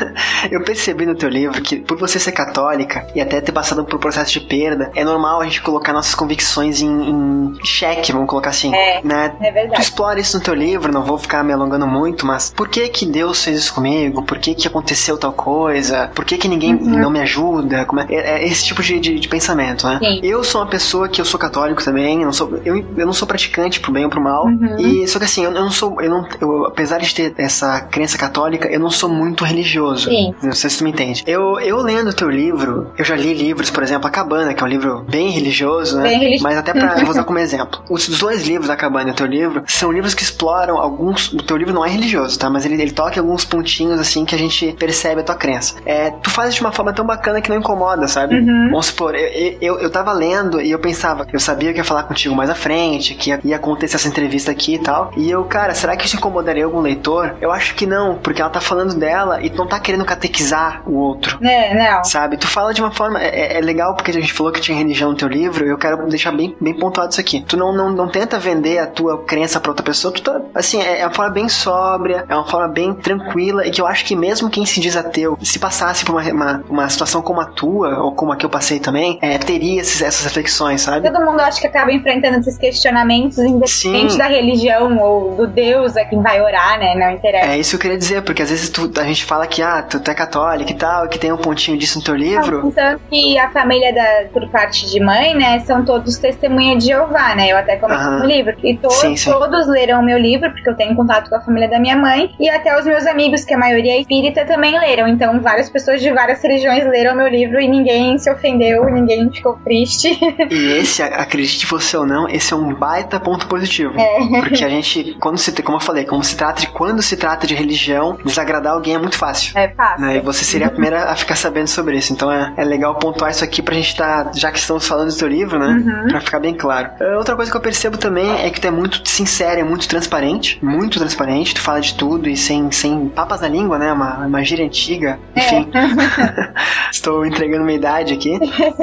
eu 0.50 0.62
percebi 0.64 1.04
no 1.04 1.14
teu 1.14 1.28
livro 1.28 1.39
livro 1.40 1.60
que, 1.62 1.76
por 1.76 1.98
você 1.98 2.18
ser 2.18 2.32
católica 2.32 3.06
e 3.14 3.20
até 3.20 3.40
ter 3.40 3.52
passado 3.52 3.84
por 3.84 3.96
um 3.96 3.98
processo 4.00 4.32
de 4.32 4.40
perda, 4.40 4.90
é 4.94 5.04
normal 5.04 5.40
a 5.40 5.44
gente 5.44 5.60
colocar 5.62 5.92
nossas 5.92 6.14
convicções 6.14 6.80
em, 6.80 6.88
em 7.10 7.58
xeque, 7.64 8.12
vamos 8.12 8.28
colocar 8.28 8.50
assim. 8.50 8.74
É, 8.74 9.00
né? 9.02 9.32
é 9.40 9.50
verdade. 9.52 9.76
Tu 9.76 9.80
explora 9.82 10.20
isso 10.20 10.36
no 10.38 10.42
teu 10.42 10.54
livro, 10.54 10.92
não 10.92 11.02
vou 11.04 11.18
ficar 11.18 11.42
me 11.42 11.52
alongando 11.52 11.86
muito, 11.86 12.26
mas 12.26 12.50
por 12.54 12.68
que 12.68 12.88
que 12.88 13.06
Deus 13.06 13.42
fez 13.44 13.58
isso 13.58 13.74
comigo? 13.74 14.22
Por 14.22 14.38
que 14.38 14.54
que 14.54 14.66
aconteceu 14.68 15.16
tal 15.18 15.32
coisa? 15.32 16.10
Por 16.14 16.24
que 16.24 16.36
que 16.38 16.48
ninguém 16.48 16.74
Uhum. 16.74 16.98
não 17.00 17.10
me 17.10 17.20
ajuda? 17.20 17.84
Como 17.84 18.00
é, 18.00 18.06
é- 18.10 18.42
é 18.42 18.46
esse 18.46 18.64
tipo 18.64 18.82
de, 18.82 18.98
de, 19.00 19.18
de 19.18 19.28
pensamento, 19.28 19.86
né? 19.86 19.98
Sim. 20.00 20.20
Eu 20.22 20.42
sou 20.44 20.60
uma 20.60 20.66
pessoa 20.68 21.08
que 21.08 21.20
eu 21.20 21.24
sou 21.24 21.38
católico 21.40 21.82
também, 21.82 22.18
eu 22.20 22.26
não 22.26 22.32
sou, 22.32 22.60
eu, 22.64 22.76
eu 22.96 23.06
não 23.06 23.12
sou 23.12 23.26
praticante 23.26 23.80
pro 23.80 23.92
bem 23.92 24.04
ou 24.04 24.10
pro 24.10 24.20
mal, 24.22 24.46
Uhum. 24.46 24.76
e 24.78 25.06
só 25.08 25.18
que 25.18 25.24
assim, 25.24 25.44
eu, 25.44 25.52
eu 25.52 25.60
não 25.62 25.70
sou, 25.70 26.00
eu 26.00 26.10
não, 26.10 26.26
eu, 26.40 26.66
apesar 26.66 26.98
de 26.98 27.14
ter 27.14 27.34
essa 27.38 27.80
crença 27.80 28.16
católica, 28.18 28.68
eu 28.68 28.80
não 28.80 28.90
sou 28.90 29.08
muito 29.08 29.44
religioso. 29.44 30.08
Sim. 30.08 30.34
Não 30.42 30.52
sei 30.52 30.70
se 30.70 30.78
tu 30.78 30.84
me 30.84 30.90
entende. 30.90 31.19
Eu, 31.26 31.58
eu 31.60 31.78
lendo 31.78 32.10
o 32.10 32.12
teu 32.12 32.30
livro, 32.30 32.90
eu 32.96 33.04
já 33.04 33.16
li 33.16 33.34
livros, 33.34 33.70
por 33.70 33.82
exemplo, 33.82 34.06
A 34.06 34.10
Cabana, 34.10 34.54
que 34.54 34.62
é 34.62 34.66
um 34.66 34.68
livro 34.68 35.04
bem 35.08 35.30
religioso, 35.30 35.96
né? 35.96 36.04
Bem 36.04 36.18
religioso. 36.18 36.44
Mas 36.44 36.56
até 36.56 36.72
pra 36.72 36.94
eu 36.98 37.00
vou 37.00 37.10
usar 37.10 37.24
como 37.24 37.38
exemplo. 37.38 37.82
Os 37.88 38.08
dois 38.08 38.46
livros 38.46 38.68
da 38.68 38.76
Cabana 38.76 39.10
e 39.10 39.12
o 39.12 39.14
teu 39.14 39.26
livro 39.26 39.62
são 39.66 39.92
livros 39.92 40.14
que 40.14 40.22
exploram 40.22 40.78
alguns. 40.78 41.32
O 41.32 41.42
teu 41.42 41.56
livro 41.56 41.74
não 41.74 41.84
é 41.84 41.88
religioso, 41.88 42.38
tá? 42.38 42.48
Mas 42.48 42.64
ele, 42.64 42.80
ele 42.80 42.92
toca 42.92 43.20
alguns 43.20 43.44
pontinhos 43.44 44.00
assim 44.00 44.24
que 44.24 44.34
a 44.34 44.38
gente 44.38 44.72
percebe 44.78 45.20
a 45.20 45.24
tua 45.24 45.34
crença. 45.34 45.76
É, 45.84 46.10
tu 46.10 46.30
faz 46.30 46.54
de 46.54 46.60
uma 46.60 46.72
forma 46.72 46.92
tão 46.92 47.04
bacana 47.04 47.40
que 47.40 47.50
não 47.50 47.56
incomoda, 47.56 48.06
sabe? 48.08 48.36
Uhum. 48.36 48.68
Vamos 48.70 48.86
supor, 48.86 49.14
eu, 49.14 49.56
eu, 49.60 49.78
eu 49.78 49.90
tava 49.90 50.12
lendo 50.12 50.60
e 50.60 50.70
eu 50.70 50.78
pensava, 50.78 51.26
eu 51.32 51.40
sabia 51.40 51.72
que 51.72 51.78
ia 51.78 51.84
falar 51.84 52.04
contigo 52.04 52.34
mais 52.34 52.50
à 52.50 52.54
frente, 52.54 53.14
que 53.14 53.30
ia, 53.30 53.40
ia 53.44 53.56
acontecer 53.56 53.96
essa 53.96 54.08
entrevista 54.08 54.50
aqui 54.50 54.74
e 54.74 54.78
tal. 54.78 55.12
E 55.16 55.30
eu, 55.30 55.44
cara, 55.44 55.74
será 55.74 55.96
que 55.96 56.06
isso 56.06 56.16
incomodaria 56.16 56.64
algum 56.64 56.80
leitor? 56.80 57.36
Eu 57.40 57.52
acho 57.52 57.74
que 57.74 57.86
não, 57.86 58.16
porque 58.16 58.40
ela 58.40 58.50
tá 58.50 58.60
falando 58.60 58.94
dela 58.94 59.42
e 59.42 59.50
tu 59.50 59.58
não 59.58 59.66
tá 59.66 59.78
querendo 59.78 60.04
catequizar 60.04 60.82
o 60.86 61.09
outro. 61.10 61.38
É, 61.44 61.74
não. 61.74 62.04
Sabe? 62.04 62.36
Tu 62.36 62.46
fala 62.46 62.72
de 62.74 62.80
uma 62.80 62.90
forma. 62.90 63.20
É, 63.22 63.58
é 63.58 63.60
legal 63.60 63.94
porque 63.94 64.10
a 64.10 64.14
gente 64.14 64.32
falou 64.32 64.52
que 64.52 64.60
tinha 64.60 64.76
religião 64.76 65.10
no 65.10 65.16
teu 65.16 65.28
livro. 65.28 65.64
Eu 65.66 65.78
quero 65.78 66.08
deixar 66.08 66.32
bem, 66.32 66.56
bem 66.60 66.74
pontuado 66.74 67.10
isso 67.10 67.20
aqui. 67.20 67.44
Tu 67.46 67.56
não, 67.56 67.72
não, 67.72 67.90
não 67.90 68.08
tenta 68.08 68.38
vender 68.38 68.78
a 68.78 68.86
tua 68.86 69.22
crença 69.24 69.60
pra 69.60 69.70
outra 69.70 69.84
pessoa. 69.84 70.12
Tu 70.12 70.22
tá. 70.22 70.40
Assim, 70.54 70.80
é, 70.82 71.00
é 71.00 71.06
uma 71.06 71.14
forma 71.14 71.30
bem 71.32 71.48
sóbria, 71.48 72.24
é 72.28 72.34
uma 72.34 72.46
forma 72.46 72.68
bem 72.68 72.94
tranquila. 72.94 73.66
E 73.66 73.70
que 73.70 73.80
eu 73.80 73.86
acho 73.86 74.04
que 74.04 74.16
mesmo 74.16 74.48
quem 74.50 74.64
se 74.66 74.80
diz 74.80 74.96
ateu, 74.96 75.38
se 75.42 75.58
passasse 75.58 76.04
por 76.04 76.12
uma, 76.14 76.22
uma, 76.32 76.64
uma 76.68 76.88
situação 76.88 77.22
como 77.22 77.40
a 77.40 77.44
tua, 77.46 77.98
ou 78.00 78.12
como 78.14 78.32
a 78.32 78.36
que 78.36 78.44
eu 78.46 78.50
passei 78.50 78.78
também, 78.80 79.18
é, 79.22 79.38
teria 79.38 79.80
esses- 79.80 80.00
essas 80.02 80.24
reflexões, 80.24 80.80
sabe? 80.82 81.10
Todo 81.10 81.24
mundo 81.24 81.40
acho 81.40 81.60
que 81.60 81.66
acaba 81.66 81.92
enfrentando 81.92 82.38
esses 82.38 82.56
questionamentos, 82.56 83.38
independente 83.38 84.12
Sim. 84.12 84.18
da 84.18 84.26
religião 84.26 84.96
ou 84.98 85.34
do 85.36 85.46
Deus 85.46 85.96
a 85.96 86.04
quem 86.04 86.20
vai 86.22 86.40
orar, 86.40 86.78
né? 86.78 86.94
Não 86.94 87.10
interessa. 87.12 87.46
É 87.46 87.58
isso 87.58 87.70
que 87.70 87.76
eu 87.76 87.80
queria 87.80 87.98
dizer, 87.98 88.22
porque 88.22 88.42
às 88.42 88.50
vezes 88.50 88.68
tu- 88.70 88.90
a 88.98 89.04
gente 89.04 89.24
fala 89.24 89.46
que, 89.46 89.62
ah, 89.62 89.82
tu, 89.82 90.00
tu 90.00 90.10
é 90.10 90.14
católica 90.14 90.70
e 90.70 90.74
tal, 90.74 90.99
que 91.08 91.18
tem 91.18 91.32
um 91.32 91.36
pontinho 91.36 91.76
disso 91.76 91.98
no 91.98 92.04
teu 92.04 92.14
livro. 92.14 92.72
Tanto 92.74 93.02
que 93.10 93.38
a 93.38 93.50
família 93.50 93.92
da, 93.92 94.28
por 94.32 94.48
parte 94.48 94.90
de 94.90 95.00
mãe, 95.00 95.34
né, 95.34 95.60
são 95.60 95.84
todos 95.84 96.18
testemunha 96.18 96.76
de 96.76 96.86
Jeová, 96.86 97.34
né? 97.34 97.52
Eu 97.52 97.56
até 97.56 97.76
comento 97.76 98.00
Aham. 98.00 98.18
no 98.20 98.26
livro. 98.26 98.54
E 98.62 98.76
to 98.76 98.90
Sim, 98.90 99.16
sim. 99.16 99.30
todos 99.30 99.66
leram 99.68 100.00
o 100.00 100.04
meu 100.04 100.18
livro, 100.18 100.50
porque 100.50 100.68
eu 100.68 100.76
tenho 100.76 100.94
contato 100.94 101.28
com 101.28 101.36
a 101.36 101.40
família 101.40 101.68
da 101.68 101.78
minha 101.78 101.96
mãe, 101.96 102.30
e 102.38 102.48
até 102.48 102.78
os 102.78 102.84
meus 102.84 103.06
amigos, 103.06 103.44
que 103.44 103.54
a 103.54 103.58
maioria 103.58 103.92
é 103.92 104.00
espírita, 104.00 104.44
também 104.44 104.78
leram. 104.78 105.06
Então, 105.08 105.40
várias 105.40 105.70
pessoas 105.70 106.00
de 106.00 106.10
várias 106.12 106.42
religiões 106.42 106.84
leram 106.86 107.14
meu 107.14 107.28
livro 107.28 107.60
e 107.60 107.68
ninguém 107.68 108.18
se 108.18 108.30
ofendeu, 108.30 108.84
ninguém 108.86 109.30
ficou 109.30 109.54
triste. 109.64 110.18
E 110.50 110.72
esse, 110.78 111.02
acredite 111.02 111.66
você 111.66 111.96
ou 111.96 112.06
não, 112.06 112.28
esse 112.28 112.52
é 112.52 112.56
um 112.56 112.74
baita 112.74 113.20
ponto 113.20 113.46
positivo. 113.46 113.94
É. 113.98 114.40
Porque 114.40 114.64
a 114.64 114.68
gente, 114.68 115.16
quando 115.20 115.38
se, 115.38 115.52
como 115.62 115.76
eu 115.76 115.80
falei, 115.80 116.04
como 116.04 116.22
se 116.24 116.36
trata 116.36 116.60
de 116.60 116.66
quando 116.68 117.02
se 117.02 117.16
trata 117.16 117.46
de 117.46 117.54
religião, 117.54 118.18
desagradar 118.24 118.72
alguém 118.72 118.94
é 118.94 118.98
muito 118.98 119.16
fácil. 119.16 119.56
É 119.56 119.68
fácil. 119.68 120.06
Né? 120.06 120.16
E 120.16 120.20
você 120.20 120.44
seria 120.44 120.66
a 120.66 120.70
primeira 120.70 120.89
a 120.94 121.16
ficar 121.16 121.36
sabendo 121.36 121.68
sobre 121.68 121.96
isso. 121.96 122.12
Então 122.12 122.30
é, 122.30 122.52
é 122.56 122.64
legal 122.64 122.94
pontuar 122.96 123.30
isso 123.30 123.44
aqui 123.44 123.62
pra 123.62 123.74
gente 123.74 123.96
tá, 123.96 124.30
já 124.34 124.50
que 124.50 124.58
estamos 124.58 124.86
falando 124.86 125.10
do 125.10 125.16
teu 125.16 125.28
livro, 125.28 125.58
né? 125.58 125.66
Uhum. 125.68 126.08
Pra 126.08 126.20
ficar 126.20 126.40
bem 126.40 126.54
claro. 126.54 126.90
Uh, 127.00 127.16
Outra 127.18 127.36
coisa 127.36 127.50
que 127.50 127.56
eu 127.56 127.60
percebo 127.60 127.96
também 127.98 128.30
é 128.44 128.50
que 128.50 128.60
tu 128.60 128.66
é 128.66 128.70
muito 128.70 129.06
sincero, 129.08 129.60
é 129.60 129.64
muito 129.64 129.88
transparente. 129.88 130.58
Muito 130.62 130.98
transparente, 130.98 131.54
tu 131.54 131.60
fala 131.60 131.80
de 131.80 131.94
tudo 131.94 132.28
e 132.28 132.36
sem, 132.36 132.70
sem 132.70 133.08
papas 133.08 133.40
na 133.40 133.48
língua, 133.48 133.78
né? 133.78 133.92
Uma, 133.92 134.26
uma 134.26 134.44
gíria 134.44 134.64
antiga. 134.64 135.18
Enfim. 135.36 135.70
Estou 136.92 137.24
entregando 137.26 137.64
minha 137.64 137.78
idade 137.78 138.14
aqui. 138.14 138.38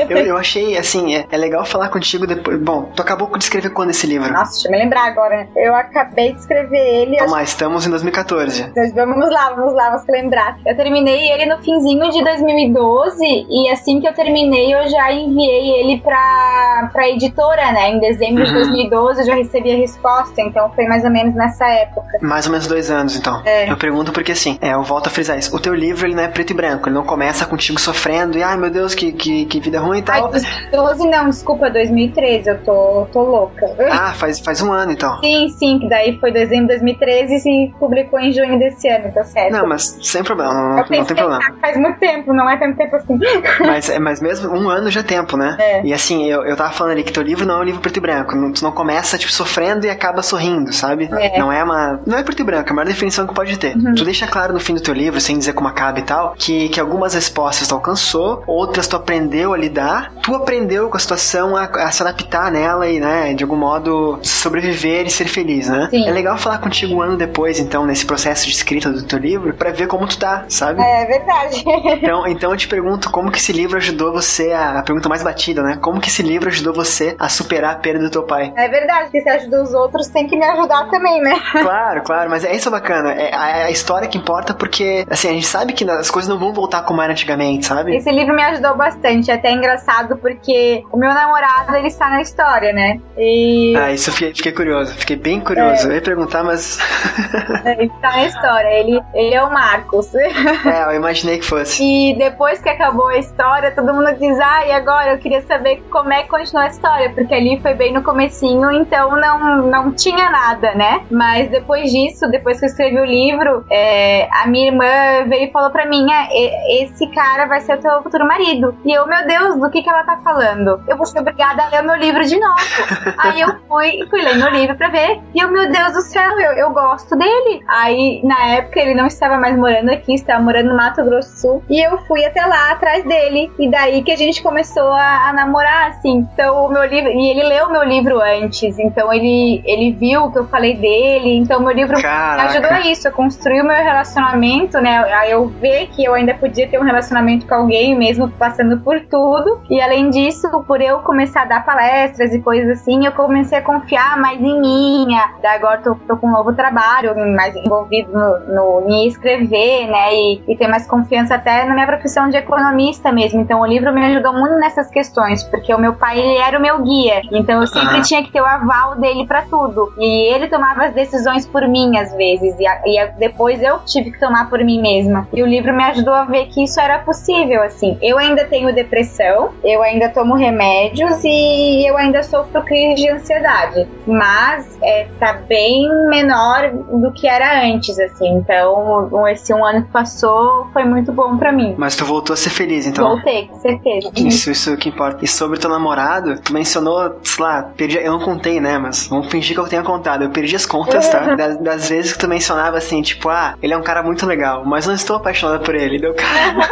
Eu, 0.10 0.18
eu 0.18 0.38
achei, 0.38 0.78
assim, 0.78 1.16
é, 1.16 1.26
é 1.32 1.38
legal 1.38 1.66
falar 1.66 1.90
contigo 1.90 2.26
depois. 2.28 2.60
Bom, 2.60 2.92
tu 2.96 3.02
acabou 3.02 3.36
de 3.38 3.44
escrever 3.44 3.70
quando 3.72 3.92
esse 3.92 4.08
livro? 4.08 4.32
Nossa, 4.32 4.52
deixa 4.52 4.68
eu 4.68 4.72
me 4.72 4.78
lembrar 4.78 5.06
agora. 5.08 5.48
Eu 5.56 5.76
acabei 5.76 6.34
de 6.34 6.40
escrever 6.40 6.78
ele. 6.78 7.18
Vamos 7.18 7.32
lá, 7.32 7.44
estamos 7.44 7.86
em 7.86 7.90
2014. 7.90 8.72
Mas 8.76 8.94
Vamos 8.94 9.30
lá, 9.30 9.54
vamos 9.54 9.74
lá, 9.74 9.90
vamos 9.90 10.08
lembrar. 10.08 10.58
Eu 10.66 10.76
terminei 10.76 11.32
ele 11.32 11.46
no 11.46 11.62
finzinho 11.62 11.97
de 12.10 12.24
2012 12.24 13.46
e 13.50 13.70
assim 13.70 14.00
que 14.00 14.08
eu 14.08 14.14
terminei 14.14 14.74
eu 14.74 14.88
já 14.90 15.12
enviei 15.12 15.80
ele 15.80 16.00
pra, 16.02 16.90
pra 16.92 17.08
editora, 17.10 17.72
né? 17.72 17.92
Em 17.92 18.00
dezembro 18.00 18.44
de 18.44 18.48
Uhum. 18.48 18.58
2012 18.58 19.20
eu 19.22 19.26
já 19.26 19.36
recebi 19.36 19.72
a 19.74 19.78
resposta, 19.78 20.42
então 20.42 20.72
foi 20.74 20.86
mais 20.88 21.04
ou 21.04 21.12
menos 21.12 21.36
nessa 21.36 21.66
época. 21.68 22.08
Mais 22.22 22.46
ou 22.46 22.52
menos 22.52 22.66
dois 22.68 22.90
anos, 22.90 23.16
então. 23.16 23.42
É. 23.46 23.70
Eu 23.72 23.78
pergunto 23.78 24.12
porque 24.12 24.32
assim, 24.32 24.58
é, 24.62 24.74
eu 24.74 24.84
volto 24.84 25.08
a 25.08 25.10
frisar 25.10 25.38
isso. 25.38 25.56
O 25.56 25.60
teu 25.60 25.74
livro, 25.74 26.08
ele 26.08 26.16
não 26.16 26.24
é 26.24 26.28
preto 26.28 26.52
e 26.52 26.54
branco. 26.54 26.88
Ele 26.88 26.96
não 26.96 27.04
começa 27.04 27.46
contigo 27.46 27.80
sofrendo 27.80 28.38
e, 28.38 28.44
ai 28.44 28.58
meu 28.58 28.70
Deus, 28.70 28.96
que, 28.96 29.12
que, 29.12 29.46
que 29.46 29.60
vida 29.60 29.80
ruim 29.80 30.00
e 30.00 30.04
Ai, 30.08 30.22
tal. 30.22 30.32
2012 30.32 31.08
não, 31.10 31.30
desculpa, 31.30 31.70
2013, 31.70 32.50
eu 32.50 32.64
tô, 32.64 33.08
tô 33.12 33.22
louca. 33.22 33.66
Ah, 33.92 34.14
faz, 34.14 34.40
faz 34.40 34.62
um 34.62 34.72
ano, 34.72 34.92
então. 34.92 35.20
Sim, 35.22 35.50
sim, 35.50 35.80
que 35.80 35.90
daí 35.90 36.18
foi 36.20 36.32
dezembro 36.32 36.68
de 36.68 36.74
2013 36.80 37.36
e 37.36 37.40
se 37.40 37.74
publicou 37.80 38.20
em 38.20 38.32
junho 38.32 38.58
desse 38.60 38.88
ano, 38.88 39.12
tá 39.14 39.24
certo? 39.24 39.52
Não, 39.54 39.68
mas 39.68 39.98
sem 40.02 40.24
problema, 40.24 40.54
não, 40.54 40.76
não 40.78 40.84
tem 40.84 41.04
problema. 41.06 41.40
ah, 41.42 41.54
Faz 41.62 41.78
muito 41.78 41.87
tempo, 41.94 42.34
não 42.34 42.50
é 42.50 42.58
tanto 42.58 42.78
tempo 42.78 42.96
assim. 42.96 43.20
Mas, 43.60 43.90
é, 43.90 44.00
mas 44.00 44.22
mesmo 44.22 44.56
um 44.56 44.70
ano 44.70 44.90
já 44.90 45.02
é 45.02 45.04
tempo, 45.04 45.38
né? 45.38 45.56
É. 45.60 45.86
E 45.86 45.94
assim, 45.94 46.26
eu, 46.26 46.44
eu 46.46 46.56
tava 46.56 46.72
falando 46.72 46.94
ali 46.94 47.04
que 47.04 47.12
teu 47.12 47.24
livro 47.24 47.46
não 47.46 47.56
é 47.56 47.60
um 47.60 47.64
livro 47.64 47.82
preto 47.82 47.98
e 47.98 48.00
branco. 48.02 48.36
Não, 48.36 48.52
tu 48.52 48.64
não 48.64 48.72
começa, 48.72 49.18
tipo, 49.18 49.32
sofrendo 49.32 49.86
e 49.86 49.90
acaba 49.90 50.22
sorrindo, 50.22 50.74
sabe? 50.74 51.10
É. 51.12 51.40
Não 51.40 51.52
é 51.52 51.64
uma. 51.64 52.00
Não 52.06 52.18
é 52.18 52.24
preto 52.24 52.42
e 52.42 52.46
branco, 52.46 52.70
é 52.70 52.72
a 52.72 52.76
maior 52.76 52.88
definição 52.88 53.28
que 53.28 53.34
pode 53.34 53.58
ter. 53.58 53.76
Uhum. 53.76 53.96
Tu 53.96 54.04
deixa 54.04 54.28
claro 54.28 54.54
no 54.54 54.60
fim 54.60 54.74
do 54.74 54.82
teu 54.82 54.94
livro, 54.94 55.20
sem 55.20 55.38
dizer 55.38 55.54
como 55.54 55.68
acaba 55.68 56.00
e 56.00 56.04
tal, 56.04 56.34
que, 56.38 56.70
que 56.70 56.80
algumas 56.80 57.14
respostas 57.14 57.68
tu 57.68 57.76
alcançou, 57.76 58.44
outras 58.48 58.88
tu 58.88 58.96
aprendeu 58.96 59.54
a 59.54 59.58
lidar, 59.58 60.14
tu 60.22 60.36
aprendeu 60.36 60.90
com 60.90 60.98
a 60.98 61.00
situação 61.00 61.56
a, 61.56 61.64
a 61.64 61.92
se 61.92 62.02
adaptar 62.02 62.52
nela 62.52 62.88
e, 62.88 63.00
né, 63.00 63.34
de 63.34 63.44
algum 63.44 63.56
modo 63.56 64.20
sobreviver 64.22 65.06
e 65.06 65.10
ser 65.10 65.26
feliz, 65.26 65.68
né? 65.68 65.88
Sim. 65.90 66.08
É 66.08 66.12
legal 66.12 66.38
falar 66.38 66.60
contigo 66.60 66.96
um 66.96 67.02
ano 67.02 67.18
depois, 67.18 67.60
então, 67.60 67.86
nesse 67.86 68.06
processo 68.06 68.46
de 68.46 68.52
escrita 68.52 68.90
do 68.90 69.04
teu 69.04 69.20
livro, 69.20 69.54
pra 69.54 69.72
ver 69.72 69.88
como 69.88 70.08
tu 70.08 70.18
tá, 70.18 70.46
sabe? 70.50 70.82
É 70.82 71.06
verdade. 71.06 71.64
Então, 71.86 72.28
então 72.28 72.52
eu 72.52 72.58
te 72.58 72.68
pergunto 72.68 73.10
como 73.12 73.32
que 73.32 73.38
esse 73.38 73.52
livro 73.52 73.78
ajudou 73.78 74.12
você 74.12 74.52
a, 74.52 74.80
a 74.80 74.84
pergunta 74.84 75.10
mais 75.10 75.24
batida, 75.24 75.62
né? 75.62 75.78
Como 75.82 76.00
que 76.00 76.10
esse 76.10 76.22
livro 76.22 76.50
ajudou 76.50 76.74
você 76.74 77.16
a 77.20 77.30
superar 77.30 77.76
a 77.76 77.80
perda 77.80 78.04
do 78.06 78.12
teu 78.12 78.24
pai? 78.24 78.54
É 78.56 78.68
verdade, 78.68 79.12
que 79.12 79.22
se 79.22 79.30
ajuda 79.30 79.62
os 79.62 79.74
outros 79.74 80.08
tem 80.08 80.28
que 80.28 80.36
me 80.36 80.46
ajudar 80.46 80.90
também, 80.90 81.22
né? 81.22 81.40
Claro, 81.52 82.02
claro, 82.04 82.30
mas 82.30 82.44
é 82.44 82.56
isso 82.56 82.70
bacana. 82.70 83.12
É 83.12 83.34
a, 83.34 83.66
a 83.66 83.72
história 83.72 84.08
que 84.08 84.18
importa 84.18 84.54
porque, 84.54 85.06
assim, 85.10 85.30
a 85.30 85.34
gente 85.34 85.48
sabe 85.48 85.74
que 85.74 85.90
as 85.90 86.10
coisas 86.10 86.30
não 86.30 86.40
vão 86.40 86.54
voltar 86.54 86.84
como 86.84 87.02
era 87.02 87.12
antigamente, 87.12 87.66
sabe? 87.66 87.96
Esse 87.96 88.12
livro 88.12 88.36
me 88.36 88.44
ajudou 88.44 88.76
bastante, 88.76 89.32
é 89.32 89.36
até 89.36 89.52
engraçado 89.52 90.18
porque 90.18 90.84
o 90.92 90.98
meu 90.98 91.14
namorado, 91.14 91.76
ele 91.76 91.88
está 91.88 92.10
na 92.10 92.22
história, 92.22 92.74
né? 92.74 93.00
E 93.18 93.76
Ah, 93.78 93.92
isso 93.92 94.10
eu 94.10 94.14
fiquei, 94.14 94.34
fiquei 94.34 94.52
curioso, 94.52 94.94
fiquei 94.96 95.16
bem 95.16 95.40
curioso. 95.40 95.88
Eu 95.88 95.96
ia 95.96 96.02
perguntar, 96.02 96.44
mas. 96.44 96.80
ele 97.66 97.86
está 97.86 98.12
na 98.12 98.26
história, 98.26 98.68
ele, 98.80 99.00
ele 99.14 99.34
é 99.34 99.44
o 99.44 99.52
Marcos. 99.52 100.14
é, 100.16 100.86
eu 100.88 100.96
imaginei 100.96 101.38
que 101.38 101.46
fosse. 101.46 101.67
E 101.80 102.16
depois 102.18 102.62
que 102.62 102.70
acabou 102.70 103.08
a 103.08 103.18
história, 103.18 103.72
todo 103.72 103.94
mundo 103.94 104.14
diz, 104.18 104.40
ah, 104.40 104.66
e 104.66 104.72
agora? 104.72 105.14
Eu 105.14 105.18
queria 105.20 105.42
saber 105.42 105.84
como 105.92 106.12
é 106.14 106.24
que 106.24 106.30
continua 106.30 106.64
a 106.64 106.68
história, 106.68 107.12
porque 107.14 107.34
ali 107.34 107.60
foi 107.62 107.74
bem 107.74 107.94
no 107.94 108.04
comecinho, 108.04 108.72
então 108.72 109.12
não, 109.16 109.68
não 109.68 109.92
tinha 109.92 110.30
nada, 110.30 110.74
né? 110.76 111.02
Mas 111.12 111.50
depois 111.50 111.92
disso, 111.92 112.30
depois 112.30 112.60
que 112.60 112.66
eu 112.66 112.70
escrevi 112.70 113.00
o 113.00 113.06
livro, 113.06 113.66
é, 113.72 114.28
a 114.32 114.48
minha 114.48 114.68
irmã 114.72 115.28
veio 115.28 115.50
e 115.50 115.52
falou 115.52 115.70
pra 115.72 115.86
mim, 115.86 116.08
ah, 116.12 116.28
e- 116.32 116.84
esse 116.84 117.08
cara 117.12 117.46
vai 117.46 117.60
ser 117.62 117.78
o 117.78 117.82
teu 117.82 118.02
futuro 118.04 118.26
marido. 118.28 118.76
E 118.86 118.92
eu, 118.94 119.06
meu 119.08 119.26
Deus, 119.28 119.60
do 119.60 119.70
que 119.70 119.82
que 119.82 119.90
ela 119.90 120.04
tá 120.04 120.18
falando? 120.24 120.82
Eu 120.88 120.98
vou 120.98 121.06
ser 121.06 121.20
obrigada 121.20 121.64
a 121.64 121.70
ler 121.70 121.82
o 121.82 121.86
meu 121.88 121.96
livro 121.96 122.24
de 122.24 122.40
novo. 122.40 122.56
Aí 123.18 123.42
eu 123.42 123.50
fui, 123.68 124.08
fui 124.10 124.22
ler 124.22 124.36
meu 124.38 124.50
livro 124.50 124.76
pra 124.76 124.90
ver, 124.90 125.20
e 125.34 125.40
eu, 125.40 125.50
meu 125.52 125.70
Deus 125.72 125.94
do 125.94 126.02
céu, 126.02 126.40
eu, 126.40 126.52
eu 126.54 126.70
gosto 126.72 127.16
dele. 127.16 127.62
Aí, 127.68 128.22
na 128.24 128.56
época, 128.56 128.80
ele 128.80 128.94
não 128.96 129.08
estava 129.08 129.38
mais 129.38 129.58
morando 129.58 129.90
aqui, 129.92 130.14
estava 130.14 130.42
morando 130.42 130.70
no 130.70 130.78
Mato 130.78 131.04
Grosso 131.04 131.38
E 131.70 131.80
eu 131.80 131.98
fui 132.00 132.24
até 132.26 132.46
lá 132.46 132.72
atrás 132.72 133.04
dele. 133.04 133.52
E 133.60 133.70
daí 133.70 134.04
que 134.04 134.12
a 134.12 134.16
gente 134.16 134.42
começou 134.42 134.92
a, 134.92 135.30
a 135.30 135.34
namorar, 135.34 135.90
assim. 135.90 136.28
Então, 136.34 136.66
o 136.66 136.70
meu 136.70 136.84
livro. 136.86 137.12
E 137.12 137.30
ele 137.30 137.44
leu 137.44 137.68
o 137.68 137.72
meu 137.72 137.84
livro 137.84 138.20
antes. 138.22 138.78
Então, 138.80 139.12
ele, 139.14 139.62
ele 139.66 139.92
viu 139.92 140.26
o 140.26 140.32
que 140.32 140.40
eu 140.40 140.48
falei 140.48 140.76
dele. 140.76 141.38
Então, 141.38 141.62
meu 141.62 141.72
livro 141.72 141.98
me 141.98 142.06
ajudou 142.06 142.72
a 142.72 142.82
isso, 142.82 143.08
a 143.08 143.12
construir 143.12 143.62
o 143.62 143.66
meu 143.66 143.76
relacionamento, 143.76 144.80
né? 144.80 144.98
A 144.98 145.28
eu 145.30 145.48
ver 145.48 145.88
que 145.88 146.04
eu 146.04 146.14
ainda 146.14 146.34
podia 146.34 146.68
ter 146.68 146.80
um 146.80 146.84
relacionamento 146.84 147.46
com 147.46 147.56
alguém, 147.56 147.96
mesmo 147.96 148.30
passando 148.30 148.80
por 148.80 149.00
tudo. 149.02 149.62
E 149.70 149.82
além 149.82 150.10
disso, 150.10 150.48
por 150.68 150.82
eu 150.82 151.00
começar 151.00 151.44
a 151.44 151.46
dar 151.46 151.66
palestras 151.66 152.34
e 152.34 152.42
coisas 152.42 152.80
assim, 152.80 153.06
eu 153.06 153.12
comecei 153.12 153.58
a 153.58 153.62
confiar 153.62 154.18
mais 154.18 154.40
em 154.40 154.60
mim. 154.60 155.08
Daí 155.42 155.56
agora 155.56 155.82
tô, 155.82 155.96
tô 155.96 156.18
com 156.18 156.28
um 156.28 156.32
novo 156.32 156.54
trabalho, 156.54 157.16
mais 157.36 157.56
envolvido 157.56 158.12
no, 158.12 158.82
no, 158.82 158.90
em 158.90 159.08
escrever, 159.08 159.88
né? 159.88 160.14
E, 160.14 160.42
e 160.48 160.58
ter 160.58 160.68
mais 160.68 160.88
confiança 160.88 161.37
até 161.38 161.66
na 161.66 161.74
minha 161.74 161.86
profissão 161.86 162.30
de 162.30 162.38
economista 162.38 163.12
mesmo. 163.12 163.42
Então 163.42 163.62
o 163.62 163.66
livro 163.66 163.94
me 163.94 164.06
ajudou 164.06 164.34
muito 164.34 164.56
nessas 164.56 164.90
questões, 164.90 165.44
porque 165.44 165.74
o 165.74 165.80
meu 165.80 165.94
pai 165.94 166.20
ele 166.20 166.38
era 166.38 166.58
o 166.58 166.62
meu 166.62 166.82
guia. 166.84 167.22
Então 167.32 167.62
eu 167.62 167.68
sempre 167.68 168.02
tinha 168.02 168.24
que 168.24 168.32
ter 168.32 168.42
o 168.42 168.46
aval 168.46 168.96
dele 168.96 169.26
para 169.26 169.44
tudo. 169.44 169.94
E 169.98 170.34
ele 170.34 170.48
tomava 170.48 170.86
as 170.86 170.94
decisões 170.94 171.48
por 171.48 171.68
mim 171.68 171.98
às 171.98 172.14
vezes, 172.14 172.60
e, 172.60 172.68
a, 172.68 172.82
e 172.86 173.00
a, 173.00 173.06
depois 173.08 173.62
eu 173.62 173.80
tive 173.86 174.12
que 174.12 174.20
tomar 174.20 174.50
por 174.50 174.64
mim 174.64 174.82
mesma. 174.82 175.28
E 175.34 175.42
o 175.42 175.46
livro 175.46 175.74
me 175.74 175.84
ajudou 175.84 176.14
a 176.14 176.26
ver 176.26 176.48
que 176.48 176.64
isso 176.64 176.80
era 176.80 177.00
possível, 177.00 177.64
assim. 177.64 177.98
Eu 178.02 178.18
ainda 178.18 178.46
tenho 178.46 178.74
depressão, 178.74 179.52
eu 179.64 179.82
ainda 179.82 180.10
tomo 180.10 180.36
remédios 180.36 181.24
e 181.24 181.90
eu 181.90 181.98
ainda 181.98 182.24
sofro 182.24 182.62
crise 182.64 182.96
de 182.96 183.10
ansiedade, 183.10 183.88
mas 184.06 184.78
é, 184.82 185.08
tá 185.20 185.34
bem 185.48 185.88
menor 186.10 186.72
do 186.72 187.12
que 187.14 187.28
era 187.28 187.66
antes, 187.66 187.98
assim. 188.00 188.30
Então, 188.30 189.28
esse 189.28 189.54
um 189.54 189.64
ano 189.64 189.84
que 189.84 189.92
passou 189.92 190.68
foi 190.74 190.84
muito 190.84 191.12
bom 191.12 191.27
para 191.36 191.52
mim. 191.52 191.76
Mas 191.78 191.96
tu 191.96 192.06
voltou 192.06 192.34
a 192.34 192.38
ser 192.38 192.52
feliz, 192.52 192.86
então? 192.86 193.08
Voltei, 193.08 193.48
com 193.48 193.56
certeza. 193.56 194.12
Isso, 194.16 194.52
isso 194.52 194.70
é 194.70 194.74
o 194.74 194.78
que 194.78 194.90
importa. 194.90 195.26
E 195.26 195.28
sobre 195.28 195.60
teu 195.60 195.70
namorado, 195.70 196.40
tu 196.40 196.54
mencionou, 196.54 197.20
sei 197.24 197.44
lá, 197.44 197.64
perdi, 197.64 197.98
eu 197.98 198.12
não 198.12 198.20
contei, 198.20 198.60
né? 198.60 198.78
Mas 198.78 199.08
vamos 199.08 199.28
fingir 199.28 199.56
que 199.56 199.60
eu 199.60 199.68
tenha 199.68 199.84
contado. 199.84 200.24
Eu 200.24 200.30
perdi 200.30 200.56
as 200.56 200.66
contas, 200.66 201.10
tá? 201.10 201.36
Das, 201.38 201.58
das, 201.58 201.90
vezes 201.90 202.14
que 202.14 202.20
tu 202.20 202.28
mencionava 202.28 202.78
assim, 202.78 203.02
tipo, 203.02 203.30
ah, 203.30 203.56
ele 203.62 203.74
é 203.74 203.78
um 203.78 203.84
cara 203.84 204.02
muito 204.02 204.26
legal, 204.26 204.64
mas 204.66 204.88
não 204.88 204.94
estou 204.94 205.18
apaixonada 205.18 205.60
por 205.60 205.76
ele. 205.76 206.00
Deu, 206.00 206.14
cara. 206.14 206.70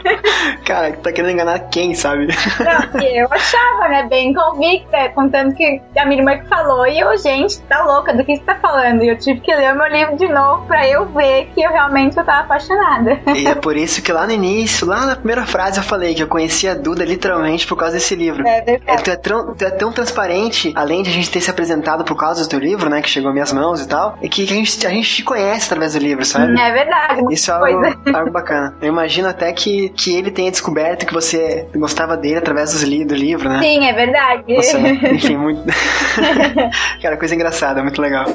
cara, 0.64 0.92
tá 0.92 1.12
querendo 1.12 1.32
enganar 1.32 1.58
quem, 1.70 1.94
sabe? 1.94 2.26
Não, 2.26 3.00
eu 3.00 3.28
achava, 3.30 3.88
né? 3.88 4.06
Bem 4.08 4.32
convicta, 4.32 5.10
contando 5.14 5.54
que 5.54 5.80
a 5.96 6.04
minha 6.06 6.20
irmã 6.20 6.38
que 6.38 6.48
falou. 6.48 6.86
E 6.86 6.98
eu, 6.98 7.16
gente, 7.18 7.60
tá 7.62 7.84
louca, 7.84 8.12
do 8.14 8.24
que 8.24 8.36
você 8.36 8.42
tá 8.42 8.54
falando? 8.56 9.02
E 9.02 9.08
eu 9.08 9.18
tive 9.18 9.40
que 9.40 9.54
ler 9.54 9.72
o 9.72 9.76
meu 9.76 9.88
livro 9.88 10.16
de 10.16 10.28
novo 10.28 10.66
pra 10.66 10.88
eu 10.88 11.06
ver 11.06 11.50
que 11.54 11.62
eu 11.62 11.70
realmente 11.70 12.16
eu 12.16 12.24
tava 12.24 12.40
apaixonada. 12.40 13.20
E 13.34 13.46
é 13.46 13.54
por 13.54 13.76
isso 13.76 13.89
que 13.98 14.12
lá 14.12 14.26
no 14.26 14.32
início, 14.32 14.86
lá 14.86 15.06
na 15.06 15.16
primeira 15.16 15.46
frase, 15.46 15.78
eu 15.78 15.82
falei 15.82 16.14
que 16.14 16.22
eu 16.22 16.28
conhecia 16.28 16.72
a 16.72 16.74
Duda 16.74 17.04
literalmente 17.04 17.66
por 17.66 17.76
causa 17.76 17.94
desse 17.94 18.14
livro. 18.14 18.46
É 18.46 18.60
verdade. 18.60 18.82
É, 18.86 18.96
tu, 18.96 19.10
é 19.10 19.16
tão, 19.16 19.54
tu 19.54 19.64
é 19.64 19.70
tão 19.70 19.92
transparente, 19.92 20.72
além 20.76 21.02
de 21.02 21.10
a 21.10 21.12
gente 21.12 21.30
ter 21.30 21.40
se 21.40 21.50
apresentado 21.50 22.04
por 22.04 22.16
causa 22.16 22.42
do 22.42 22.48
teu 22.48 22.58
livro, 22.58 22.88
né? 22.88 23.02
Que 23.02 23.08
chegou 23.08 23.28
às 23.28 23.34
minhas 23.34 23.52
mãos 23.52 23.82
e 23.82 23.88
tal, 23.88 24.18
é 24.22 24.28
que 24.28 24.44
a 24.44 24.46
gente, 24.46 24.86
a 24.86 24.90
gente 24.90 25.14
te 25.16 25.22
conhece 25.22 25.66
através 25.66 25.94
do 25.94 25.98
livro, 25.98 26.24
sabe? 26.24 26.58
É 26.60 26.72
verdade. 26.72 27.22
Isso 27.30 27.50
é 27.50 27.54
algo, 27.54 28.14
algo 28.14 28.30
bacana. 28.30 28.76
Eu 28.80 28.88
imagino 28.88 29.28
até 29.28 29.52
que, 29.52 29.88
que 29.90 30.14
ele 30.14 30.30
tenha 30.30 30.50
descoberto 30.50 31.06
que 31.06 31.12
você 31.12 31.66
gostava 31.74 32.16
dele 32.16 32.36
através 32.36 32.72
dos 32.72 32.82
li, 32.82 33.04
do 33.04 33.14
livro, 33.14 33.48
né? 33.48 33.60
Sim, 33.60 33.86
é 33.86 33.92
verdade. 33.92 34.54
Você, 34.54 34.78
enfim, 35.12 35.36
muito. 35.36 35.62
Cara, 37.00 37.16
coisa 37.16 37.34
engraçada, 37.34 37.82
muito 37.82 38.00
legal. 38.00 38.26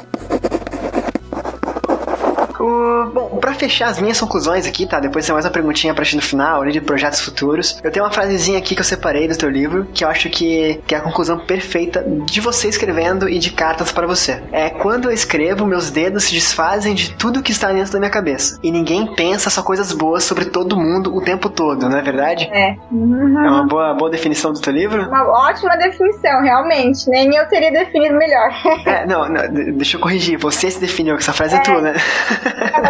O, 2.58 3.10
bom, 3.12 3.38
pra 3.40 3.54
fechar 3.54 3.88
as 3.88 4.00
minhas 4.00 4.20
conclusões 4.20 4.66
aqui, 4.66 4.86
tá? 4.86 5.00
Depois 5.00 5.26
tem 5.26 5.32
mais 5.32 5.44
uma 5.44 5.50
perguntinha 5.50 5.94
pra 5.94 6.04
gente 6.04 6.16
no 6.16 6.22
final, 6.22 6.62
ali 6.62 6.72
de 6.72 6.80
projetos 6.80 7.20
futuros. 7.20 7.78
Eu 7.82 7.90
tenho 7.90 8.04
uma 8.04 8.10
frasezinha 8.10 8.58
aqui 8.58 8.74
que 8.74 8.80
eu 8.80 8.84
separei 8.84 9.28
do 9.28 9.36
teu 9.36 9.48
livro, 9.48 9.86
que 9.92 10.04
eu 10.04 10.08
acho 10.08 10.28
que, 10.30 10.80
que 10.86 10.94
é 10.94 10.98
a 10.98 11.00
conclusão 11.00 11.38
perfeita 11.38 12.04
de 12.24 12.40
você 12.40 12.68
escrevendo 12.68 13.28
e 13.28 13.38
de 13.38 13.50
cartas 13.50 13.92
para 13.92 14.06
você. 14.06 14.42
É 14.52 14.70
quando 14.70 15.06
eu 15.06 15.12
escrevo, 15.12 15.66
meus 15.66 15.90
dedos 15.90 16.24
se 16.24 16.34
desfazem 16.34 16.94
de 16.94 17.12
tudo 17.14 17.42
que 17.42 17.52
está 17.52 17.72
dentro 17.72 17.92
da 17.92 17.98
minha 17.98 18.10
cabeça. 18.10 18.58
E 18.62 18.70
ninguém 18.70 19.14
pensa 19.14 19.50
só 19.50 19.62
coisas 19.62 19.92
boas 19.92 20.24
sobre 20.24 20.46
todo 20.46 20.76
mundo 20.76 21.14
o 21.14 21.20
tempo 21.22 21.48
todo, 21.48 21.88
não 21.88 21.98
é 21.98 22.02
verdade? 22.02 22.48
É. 22.52 22.76
Uhum. 22.90 23.44
É 23.44 23.50
uma 23.50 23.66
boa, 23.66 23.94
boa 23.94 24.10
definição 24.10 24.52
do 24.52 24.60
teu 24.60 24.72
livro? 24.72 25.06
Uma 25.08 25.48
ótima 25.48 25.76
definição, 25.76 26.42
realmente. 26.42 27.08
Nem 27.08 27.34
eu 27.34 27.46
teria 27.48 27.70
definido 27.70 28.16
melhor. 28.16 28.50
é, 28.86 29.06
não, 29.06 29.28
não, 29.28 29.42
deixa 29.76 29.96
eu 29.96 30.00
corrigir. 30.00 30.38
Você 30.38 30.70
se 30.70 30.80
definiu, 30.80 31.16
que 31.16 31.22
essa 31.22 31.32
frase 31.32 31.54
é, 31.54 31.58
é 31.58 31.62
tua, 31.62 31.80
né? 31.80 31.94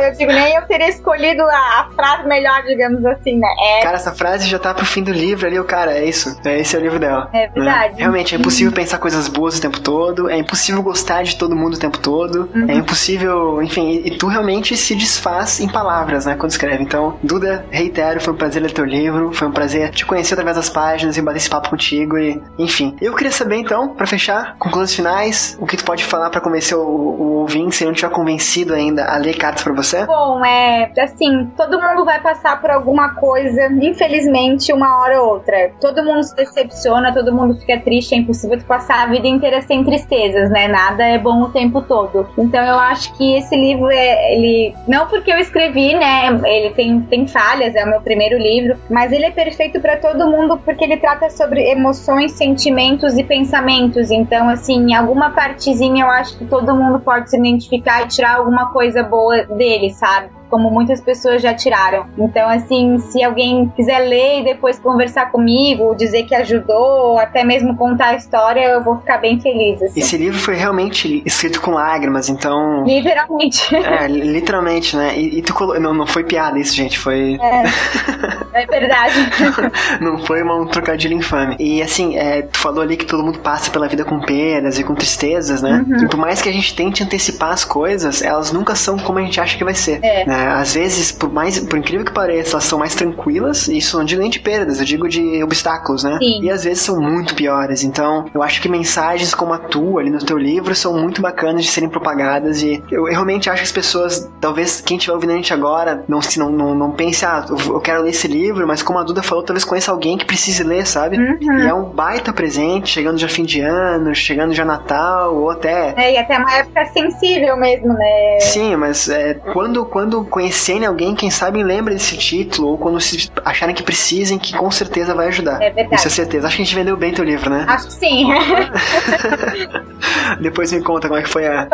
Eu 0.02 0.12
digo, 0.12 0.32
nem 0.32 0.54
eu 0.54 0.62
teria 0.62 0.88
escolhido 0.88 1.42
a, 1.42 1.80
a, 1.80 1.90
frase 1.94 2.26
melhor, 2.28 2.62
digamos 2.62 3.04
assim, 3.04 3.38
né? 3.38 3.48
É... 3.78 3.82
Cara, 3.82 3.96
essa 3.96 4.12
frase 4.12 4.48
já 4.48 4.58
tá 4.58 4.74
pro 4.74 4.84
fim 4.84 5.02
do 5.02 5.12
livro 5.12 5.46
ali, 5.46 5.58
o 5.58 5.64
cara, 5.64 5.92
é 5.92 6.04
isso. 6.04 6.38
É, 6.44 6.58
esse 6.60 6.76
é 6.76 6.78
o 6.78 6.82
livro 6.82 6.98
dela. 6.98 7.28
É 7.32 7.48
verdade. 7.48 7.94
Né? 7.94 8.00
Realmente, 8.00 8.34
é 8.34 8.38
impossível 8.38 8.72
pensar 8.72 8.98
coisas 8.98 9.28
boas 9.28 9.58
o 9.58 9.60
tempo 9.60 9.80
todo, 9.80 10.28
é 10.28 10.36
impossível 10.36 10.82
gostar 10.82 11.22
de 11.22 11.36
todo 11.36 11.56
mundo 11.56 11.74
o 11.74 11.78
tempo 11.78 11.98
todo, 11.98 12.48
uhum. 12.54 12.66
é 12.68 12.74
impossível, 12.74 13.62
enfim, 13.62 14.02
e, 14.04 14.16
tu 14.16 14.26
realmente 14.26 14.76
se 14.76 14.94
desfaz 14.94 15.60
em 15.60 15.68
palavras, 15.68 16.26
né, 16.26 16.34
quando 16.36 16.50
escreve. 16.50 16.82
Então, 16.82 17.18
Duda, 17.22 17.64
reitero, 17.70 18.20
foi 18.20 18.32
um 18.32 18.36
prazer 18.36 18.62
ler 18.62 18.72
teu 18.72 18.84
livro, 18.84 19.32
foi 19.32 19.48
um 19.48 19.52
prazer 19.52 19.90
te 19.90 20.04
conhecer 20.04 20.34
através 20.34 20.56
das 20.56 20.68
páginas 20.68 21.16
e 21.16 21.22
bater 21.22 21.38
esse 21.38 21.50
papo 21.50 21.70
contigo 21.70 22.18
e, 22.18 22.40
enfim. 22.58 22.96
Eu 23.00 23.14
queria 23.14 23.32
saber, 23.32 23.56
então, 23.56 23.94
para 23.94 24.06
fechar, 24.06 24.56
conclusões 24.58 24.94
finais, 24.94 25.56
o 25.60 25.66
que 25.66 25.76
tu 25.76 25.84
pode 25.84 26.04
falar 26.04 26.30
para 26.30 26.40
convencer 26.40 26.76
o, 26.76 26.80
o 26.80 27.32
ouvinte, 27.40 27.76
se 27.76 27.84
ele 27.84 27.90
não 27.90 27.94
tiver 27.94 28.10
convencido 28.10 28.74
ainda 28.74 29.04
a 29.06 29.16
ler 29.16 29.34
cartas 29.46 29.62
para 29.62 29.72
você? 29.72 30.06
Bom, 30.06 30.44
é 30.44 30.90
assim, 30.98 31.46
todo 31.56 31.80
mundo 31.80 32.04
vai 32.04 32.20
passar 32.20 32.60
por 32.60 32.70
alguma 32.70 33.14
coisa, 33.14 33.66
infelizmente, 33.80 34.72
uma 34.72 35.00
hora 35.00 35.22
ou 35.22 35.34
outra. 35.34 35.70
Todo 35.80 36.02
mundo 36.02 36.22
se 36.22 36.34
decepciona, 36.34 37.12
todo 37.12 37.32
mundo 37.32 37.54
fica 37.58 37.78
triste, 37.78 38.14
é 38.14 38.18
impossível 38.18 38.58
tu 38.58 38.64
passar 38.64 39.04
a 39.04 39.06
vida 39.06 39.26
inteira 39.28 39.60
sem 39.62 39.84
tristezas, 39.84 40.50
né? 40.50 40.66
Nada 40.66 41.04
é 41.04 41.18
bom 41.18 41.42
o 41.42 41.50
tempo 41.50 41.80
todo. 41.82 42.28
Então 42.36 42.62
eu 42.64 42.78
acho 42.78 43.12
que 43.16 43.36
esse 43.36 43.54
livro 43.54 43.88
é, 43.90 44.34
ele, 44.34 44.74
não 44.88 45.06
porque 45.06 45.32
eu 45.32 45.38
escrevi, 45.38 45.94
né? 45.94 46.28
Ele 46.44 46.70
tem, 46.70 47.00
tem 47.02 47.26
falhas, 47.26 47.74
é 47.74 47.84
o 47.84 47.88
meu 47.88 48.00
primeiro 48.00 48.38
livro, 48.38 48.78
mas 48.90 49.12
ele 49.12 49.26
é 49.26 49.30
perfeito 49.30 49.80
para 49.80 49.96
todo 49.96 50.30
mundo 50.30 50.58
porque 50.64 50.84
ele 50.84 50.96
trata 50.96 51.30
sobre 51.30 51.70
emoções, 51.70 52.32
sentimentos 52.32 53.16
e 53.16 53.22
pensamentos. 53.22 54.10
Então, 54.10 54.48
assim, 54.48 54.90
em 54.90 54.94
alguma 54.94 55.30
partezinha 55.30 56.04
eu 56.04 56.10
acho 56.10 56.36
que 56.38 56.46
todo 56.46 56.74
mundo 56.74 57.00
pode 57.00 57.30
se 57.30 57.38
identificar 57.38 58.02
e 58.02 58.08
tirar 58.08 58.36
alguma 58.36 58.72
coisa 58.72 59.02
boa 59.02 59.35
dele, 59.44 59.90
sabe? 59.92 60.30
Como 60.48 60.70
muitas 60.70 61.00
pessoas 61.00 61.42
já 61.42 61.54
tiraram. 61.54 62.06
Então, 62.18 62.48
assim, 62.48 62.98
se 62.98 63.22
alguém 63.22 63.72
quiser 63.76 64.00
ler 64.00 64.40
e 64.40 64.44
depois 64.44 64.78
conversar 64.78 65.30
comigo, 65.30 65.94
dizer 65.94 66.24
que 66.24 66.34
ajudou, 66.34 67.10
ou 67.10 67.18
até 67.18 67.44
mesmo 67.44 67.76
contar 67.76 68.08
a 68.08 68.14
história, 68.16 68.60
eu 68.60 68.82
vou 68.82 68.98
ficar 68.98 69.18
bem 69.18 69.40
feliz. 69.40 69.82
Assim. 69.82 70.00
Esse 70.00 70.16
livro 70.16 70.38
foi 70.38 70.54
realmente 70.54 71.22
escrito 71.24 71.60
com 71.60 71.72
lágrimas, 71.72 72.28
então. 72.28 72.84
Literalmente. 72.84 73.76
É, 73.86 74.08
literalmente, 74.08 74.96
né? 74.96 75.16
E, 75.16 75.38
e 75.38 75.42
tu 75.42 75.54
colo... 75.54 75.78
não, 75.78 75.94
não 75.94 76.06
foi 76.06 76.24
piada 76.24 76.58
isso, 76.58 76.74
gente, 76.74 76.98
foi. 76.98 77.38
É, 77.40 78.62
é 78.62 78.66
verdade. 78.66 79.14
não 80.00 80.18
foi 80.18 80.42
uma, 80.42 80.56
um 80.56 80.66
trocadilho 80.66 81.14
infame. 81.14 81.56
E 81.58 81.80
assim, 81.80 82.16
é, 82.16 82.42
tu 82.42 82.58
falou 82.58 82.82
ali 82.82 82.96
que 82.96 83.06
todo 83.06 83.22
mundo 83.22 83.38
passa 83.38 83.70
pela 83.70 83.88
vida 83.88 84.04
com 84.04 84.20
perdas 84.20 84.78
e 84.78 84.84
com 84.84 84.94
tristezas, 84.94 85.62
né? 85.62 85.84
Uhum. 85.86 86.04
E 86.04 86.08
por 86.08 86.18
mais 86.18 86.42
que 86.42 86.48
a 86.48 86.52
gente 86.52 86.74
tente 86.74 87.02
antecipar 87.02 87.50
as 87.52 87.64
coisas, 87.64 88.22
elas 88.22 88.52
nunca 88.52 88.74
são 88.74 88.98
como 88.98 89.18
a 89.18 89.22
gente 89.22 89.40
acha 89.40 89.56
que 89.56 89.64
vai 89.64 89.74
ser. 89.74 90.00
É. 90.02 90.26
Né? 90.26 90.35
É, 90.36 90.48
às 90.48 90.74
vezes, 90.74 91.10
por 91.10 91.32
mais, 91.32 91.58
por 91.58 91.78
incrível 91.78 92.04
que 92.04 92.12
pareça, 92.12 92.52
elas 92.52 92.64
são 92.64 92.78
mais 92.78 92.94
tranquilas, 92.94 93.68
e 93.68 93.78
isso 93.78 93.96
não 93.96 94.04
digo 94.04 94.20
nem 94.20 94.30
de 94.30 94.38
perdas, 94.38 94.78
eu 94.78 94.84
digo 94.84 95.08
de 95.08 95.42
obstáculos, 95.42 96.04
né? 96.04 96.18
Sim. 96.18 96.42
E 96.42 96.50
às 96.50 96.64
vezes 96.64 96.82
são 96.82 97.00
muito 97.00 97.34
piores. 97.34 97.82
Então, 97.82 98.26
eu 98.34 98.42
acho 98.42 98.60
que 98.60 98.68
mensagens 98.68 99.34
como 99.34 99.54
a 99.54 99.58
tua 99.58 100.02
ali 100.02 100.10
no 100.10 100.18
teu 100.18 100.36
livro 100.36 100.74
são 100.74 100.94
muito 100.94 101.22
bacanas 101.22 101.64
de 101.64 101.70
serem 101.70 101.88
propagadas 101.88 102.62
e 102.62 102.82
eu, 102.90 103.06
eu 103.06 103.12
realmente 103.12 103.48
acho 103.48 103.62
que 103.62 103.66
as 103.66 103.72
pessoas, 103.72 104.30
talvez 104.40 104.80
quem 104.80 104.98
estiver 104.98 105.14
ouvindo 105.14 105.32
a 105.32 105.36
gente 105.36 105.54
agora, 105.54 106.04
não, 106.06 106.20
se, 106.20 106.38
não, 106.38 106.50
não, 106.50 106.74
não 106.74 106.90
pense, 106.90 107.24
ah, 107.24 107.46
eu 107.48 107.80
quero 107.80 108.02
ler 108.02 108.10
esse 108.10 108.28
livro, 108.28 108.66
mas 108.66 108.82
como 108.82 108.98
a 108.98 109.02
Duda 109.02 109.22
falou, 109.22 109.42
talvez 109.42 109.64
conheça 109.64 109.90
alguém 109.90 110.18
que 110.18 110.26
precise 110.26 110.62
ler, 110.62 110.86
sabe? 110.86 111.16
Uhum. 111.16 111.60
E 111.60 111.66
é 111.66 111.72
um 111.72 111.84
baita 111.84 112.32
presente, 112.32 112.90
chegando 112.90 113.18
já 113.18 113.28
fim 113.28 113.44
de 113.44 113.60
ano, 113.60 114.14
chegando 114.14 114.52
já 114.52 114.64
Natal, 114.64 115.34
ou 115.34 115.50
até. 115.50 115.94
É, 115.96 116.12
e 116.12 116.18
até 116.18 116.36
uma 116.36 116.52
época 116.54 116.84
sensível 116.86 117.56
mesmo, 117.56 117.92
né? 117.92 118.40
Sim, 118.40 118.76
mas 118.76 119.08
é, 119.08 119.34
quando, 119.34 119.84
quando 119.86 120.25
conhecerem 120.26 120.86
alguém, 120.86 121.14
quem 121.14 121.30
sabe 121.30 121.62
lembra 121.62 121.94
desse 121.94 122.16
título, 122.16 122.68
ou 122.68 122.78
quando 122.78 123.00
se 123.00 123.30
acharem 123.44 123.74
que 123.74 123.82
precisem, 123.82 124.38
que 124.38 124.56
com 124.56 124.70
certeza 124.70 125.14
vai 125.14 125.28
ajudar. 125.28 125.62
É 125.62 125.70
verdade. 125.70 125.96
Isso 125.96 126.08
é 126.08 126.10
certeza. 126.10 126.46
Acho 126.46 126.56
que 126.56 126.62
a 126.62 126.64
gente 126.64 126.74
vendeu 126.74 126.96
bem 126.96 127.12
teu 127.12 127.24
livro, 127.24 127.50
né? 127.50 127.64
Acho 127.68 127.86
que 127.86 127.94
sim. 127.94 128.28
Depois 130.40 130.72
me 130.72 130.82
conta 130.82 131.08
como 131.08 131.18
é 131.18 131.22
que 131.22 131.28
foi 131.28 131.46
a, 131.46 131.66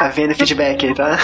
a 0.00 0.08
venda 0.08 0.32
e 0.32 0.34
feedback 0.34 0.86
aí, 0.86 0.94
tá? 0.94 1.16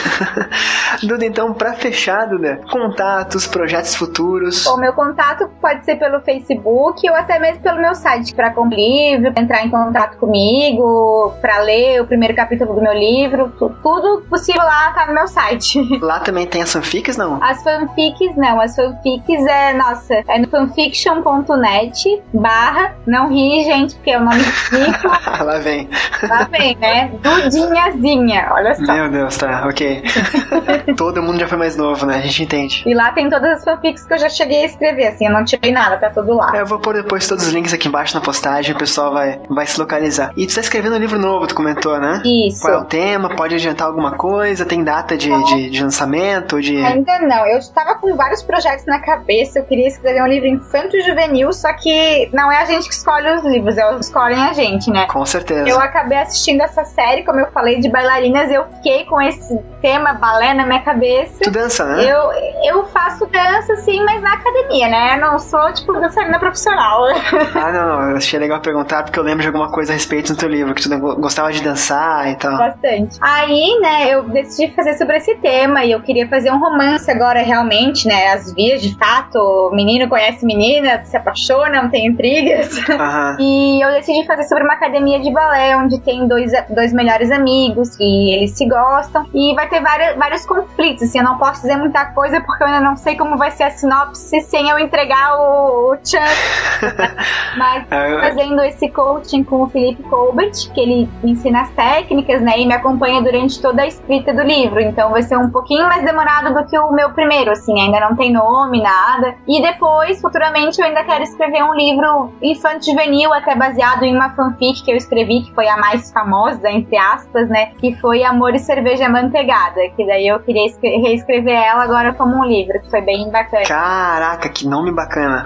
Duda, 1.03 1.25
então, 1.25 1.53
pra 1.53 1.75
fechar, 1.75 2.27
Duda, 2.27 2.61
contatos, 2.71 3.47
projetos 3.47 3.95
futuros. 3.95 4.67
O 4.67 4.77
meu 4.77 4.93
contato 4.93 5.49
pode 5.61 5.85
ser 5.85 5.97
pelo 5.97 6.21
Facebook 6.21 7.09
ou 7.09 7.17
até 7.17 7.39
mesmo 7.39 7.63
pelo 7.63 7.81
meu 7.81 7.95
site, 7.95 8.35
para 8.35 8.51
com 8.51 8.69
livro, 8.69 9.33
entrar 9.37 9.65
em 9.65 9.71
contato 9.71 10.19
comigo, 10.19 11.33
para 11.41 11.59
ler 11.61 12.01
o 12.01 12.07
primeiro 12.07 12.35
capítulo 12.35 12.75
do 12.75 12.83
meu 12.83 12.93
livro, 12.93 13.53
tudo 13.83 14.23
possível 14.29 14.63
lá 14.63 14.93
tá 14.93 15.07
no 15.07 15.15
meu 15.15 15.27
site. 15.27 15.99
Lá 16.01 16.21
também 16.21 16.47
tem 16.47 16.63
as 16.69 16.73
fanfics, 16.73 17.17
não? 17.17 17.43
As 17.43 17.63
fanfics, 17.63 18.37
não. 18.37 18.61
As 18.61 18.77
fanfics 18.77 19.47
é, 19.47 19.73
nossa, 19.73 20.23
é 20.29 20.39
no 20.39 20.49
fanfiction.net 20.49 22.23
barra, 22.33 22.95
não 23.07 23.29
ri, 23.29 23.65
gente, 23.65 23.95
porque 23.95 24.11
é 24.11 24.19
o 24.19 24.25
nome 24.25 24.43
rico. 24.43 25.09
Lá 25.45 25.59
vem. 25.59 25.89
Lá 26.29 26.49
vem, 26.51 26.77
né? 26.77 27.11
Dudinhazinha, 27.23 28.49
olha 28.53 28.75
só. 28.75 28.93
Meu 28.93 29.11
Deus, 29.11 29.37
tá, 29.37 29.67
ok. 29.67 30.03
Todo 30.97 31.23
mundo 31.23 31.39
já 31.41 31.49
foi 31.49 31.59
mais 31.59 31.77
novo, 31.77 32.05
né? 32.05 32.17
A 32.17 32.21
gente 32.21 32.43
entende. 32.43 32.83
E 32.87 32.95
lá 32.95 33.13
tem 33.13 33.29
todas 33.31 33.59
as 33.59 33.65
fanfics 33.65 34.05
que 34.05 34.13
eu 34.13 34.19
já 34.19 34.29
cheguei 34.29 34.63
a 34.63 34.67
escrever, 34.67 35.07
assim, 35.07 35.27
eu 35.27 35.33
não 35.33 35.45
tirei 35.45 35.73
nada, 35.73 35.97
tá 35.97 36.11
tudo 36.11 36.35
lá. 36.35 36.53
É, 36.55 36.61
eu 36.61 36.67
vou 36.67 36.79
pôr 36.79 36.95
depois 36.95 37.27
todos 37.27 37.47
os 37.47 37.53
links 37.53 37.73
aqui 37.73 37.89
embaixo 37.89 38.15
na 38.15 38.21
postagem, 38.21 38.75
o 38.75 38.79
pessoal 38.79 39.13
vai, 39.13 39.41
vai 39.49 39.67
se 39.67 39.81
localizar. 39.81 40.33
E 40.37 40.47
tu 40.47 40.55
tá 40.55 40.61
escrevendo 40.61 40.97
um 40.97 40.99
livro 40.99 41.19
novo, 41.19 41.47
tu 41.47 41.55
comentou, 41.55 41.99
né? 41.99 42.23
Isso. 42.25 42.61
Qual 42.61 42.75
é 42.75 42.79
o 42.79 42.85
tema? 42.85 43.35
Pode 43.35 43.55
adiantar 43.55 43.87
alguma 43.87 44.13
coisa? 44.13 44.67
Tem 44.67 44.83
data 44.85 45.17
de, 45.17 45.31
de, 45.45 45.71
de 45.71 45.83
lançamento? 45.83 46.58
De. 46.61 46.77
Ainda 46.85 47.19
não. 47.21 47.47
Eu 47.47 47.59
estava 47.59 47.95
com 47.97 48.15
vários 48.17 48.43
projetos 48.43 48.85
na 48.87 49.01
cabeça. 49.01 49.59
Eu 49.59 49.65
queria 49.65 49.89
escrever 49.89 50.23
um 50.23 50.27
livro 50.27 50.49
infanto-juvenil, 50.49 51.53
só 51.53 51.73
que 51.73 52.29
não 52.33 52.51
é 52.51 52.63
a 52.63 52.65
gente 52.65 52.89
que 52.89 52.95
escolhe 52.95 53.31
os 53.35 53.45
livros, 53.45 53.77
eles 53.77 54.07
escolhem 54.07 54.41
a 54.41 54.53
gente, 54.53 54.91
né? 54.91 55.07
Com 55.07 55.25
certeza. 55.25 55.69
Eu 55.69 55.79
acabei 55.81 56.19
assistindo 56.19 56.63
essa 56.63 56.85
série, 56.85 57.25
como 57.25 57.41
eu 57.41 57.51
falei, 57.53 57.81
de 57.81 57.89
bailarinas. 57.89 58.51
Eu 58.51 58.65
fiquei 58.77 59.05
com 59.05 59.21
esse 59.21 59.59
tema 59.81 60.15
balé 60.15 60.55
na 60.55 60.67
minha 60.67 60.83
cabeça. 60.83 61.41
Tu 61.43 61.51
dança, 61.51 61.85
né? 61.85 62.05
Eu, 62.05 62.31
eu 62.65 62.85
faço 62.87 63.27
dança, 63.27 63.77
sim, 63.77 64.03
mas 64.05 64.23
na 64.23 64.35
academia, 64.35 64.89
né? 64.89 65.17
Eu 65.17 65.21
não 65.21 65.39
sou, 65.39 65.73
tipo, 65.73 65.93
dançarina 65.93 66.39
profissional. 66.39 67.05
ah, 67.55 67.73
não, 67.73 67.89
não. 67.89 68.11
Eu 68.11 68.17
achei 68.17 68.39
legal 68.39 68.61
perguntar 68.61 69.03
porque 69.03 69.19
eu 69.19 69.23
lembro 69.23 69.43
de 69.43 69.49
alguma 69.49 69.71
coisa 69.71 69.93
a 69.93 69.95
respeito 69.95 70.33
do 70.33 70.39
teu 70.39 70.49
livro, 70.49 70.75
que 70.75 70.83
tu 70.83 70.99
gostava 70.99 71.53
de 71.53 71.63
dançar 71.63 72.31
e 72.31 72.37
tal. 72.37 72.57
Bastante. 72.57 73.19
Aí, 73.21 73.79
né, 73.81 74.15
eu 74.15 74.25
decidi 74.25 74.73
fazer 74.75 74.95
sobre 74.95 75.17
esse 75.17 75.35
tema 75.37 75.85
e 75.85 75.93
eu 75.93 76.01
queria 76.01 76.29
fazer 76.29 76.48
um 76.53 76.59
romance 76.59 77.11
agora, 77.11 77.41
realmente, 77.43 78.07
né? 78.07 78.33
As 78.33 78.53
vias 78.53 78.83
de 78.83 78.97
fato, 78.97 79.71
menino 79.73 80.09
conhece 80.09 80.45
menina, 80.45 81.05
se 81.05 81.17
apaixonam, 81.17 81.89
tem 81.89 82.07
intrigas. 82.07 82.77
Uhum. 82.77 83.37
e 83.41 83.85
eu 83.85 83.91
decidi 83.93 84.27
fazer 84.27 84.45
sobre 84.45 84.65
uma 84.65 84.75
academia 84.75 85.21
de 85.21 85.33
balé, 85.33 85.77
onde 85.77 86.01
tem 86.01 86.27
dois, 86.27 86.53
dois 86.71 86.93
melhores 86.93 87.31
amigos 87.31 87.97
e 87.99 88.35
eles 88.35 88.53
se 88.53 88.67
gostam. 88.67 89.27
E 89.35 89.55
vai 89.55 89.69
ter 89.69 89.81
vários, 89.81 90.17
vários 90.17 90.47
conflitos, 90.47 91.05
assim, 91.05 91.19
eu 91.19 91.25
não 91.25 91.39
posso 91.39 91.63
dizer 91.63 91.77
muita 91.77 92.07
coisa 92.07 92.41
porque 92.41 92.63
eu 92.63 92.67
ainda 92.67 92.81
não 92.81 92.97
sei 92.97 93.17
como 93.17 93.37
vai 93.37 93.51
ser 93.51 93.65
a 93.65 93.71
sinopse 93.71 94.41
sem 94.43 94.69
eu 94.69 94.79
entregar 94.79 95.39
o, 95.39 95.93
o 95.93 95.97
chance. 95.97 96.79
Mas 97.57 97.85
é, 97.91 98.21
fazendo 98.21 98.63
esse 98.63 98.89
coaching 98.89 99.45
com 99.45 99.63
o 99.63 99.69
Felipe 99.69 100.03
Colbert, 100.05 100.53
que 100.73 100.81
ele 100.81 101.09
ensina 101.25 101.63
as 101.63 101.71
técnicas, 101.71 102.41
né, 102.41 102.59
e 102.59 102.67
me 102.67 102.75
acompanha 102.75 103.21
durante 103.21 103.61
toda 103.61 103.83
a 103.83 103.87
escrita 103.87 104.33
do 104.33 104.43
livro. 104.43 104.81
Então 104.81 105.11
vai 105.11 105.23
ser 105.23 105.37
um 105.37 105.51
pouquinho 105.51 105.87
mais 105.89 106.05
demorado 106.05 106.38
do 106.43 106.67
que 106.67 106.79
o 106.79 106.93
meu 106.93 107.11
primeiro, 107.11 107.51
assim, 107.51 107.81
ainda 107.81 108.01
não 108.01 108.17
tem 108.17 108.33
nome, 108.33 108.83
nada. 108.83 109.35
E 109.47 109.61
depois, 109.61 110.21
futuramente, 110.21 110.81
eu 110.81 110.87
ainda 110.87 111.05
quero 111.05 111.23
escrever 111.23 111.63
um 111.63 111.75
livro 111.75 112.33
infanto-juvenil, 112.43 113.33
até 113.33 113.55
baseado 113.55 114.05
em 114.05 114.15
uma 114.15 114.31
fanfic 114.31 114.83
que 114.83 114.91
eu 114.91 114.97
escrevi, 114.97 115.43
que 115.43 115.55
foi 115.55 115.69
a 115.69 115.77
mais 115.77 116.13
famosa, 116.13 116.71
entre 116.71 116.97
aspas, 116.97 117.49
né, 117.49 117.73
que 117.79 117.95
foi 117.97 118.23
Amor 118.25 118.55
e 118.55 118.59
Cerveja 118.59 119.09
Manteigada, 119.09 119.81
que 119.97 120.07
daí 120.07 120.29
eu 120.29 120.41
queria 120.41 120.63
reescrever 120.83 121.55
ela 121.55 121.83
agora 121.85 122.15
como 122.15 122.37
um 122.37 122.45
livro, 122.45 122.81
que 122.81 122.91
foi 122.91 123.01
bem 123.01 123.31
bacana. 123.31 123.65
Caraca, 123.67 124.49
que 124.49 124.67
nome 124.67 124.93
bacana. 124.93 125.45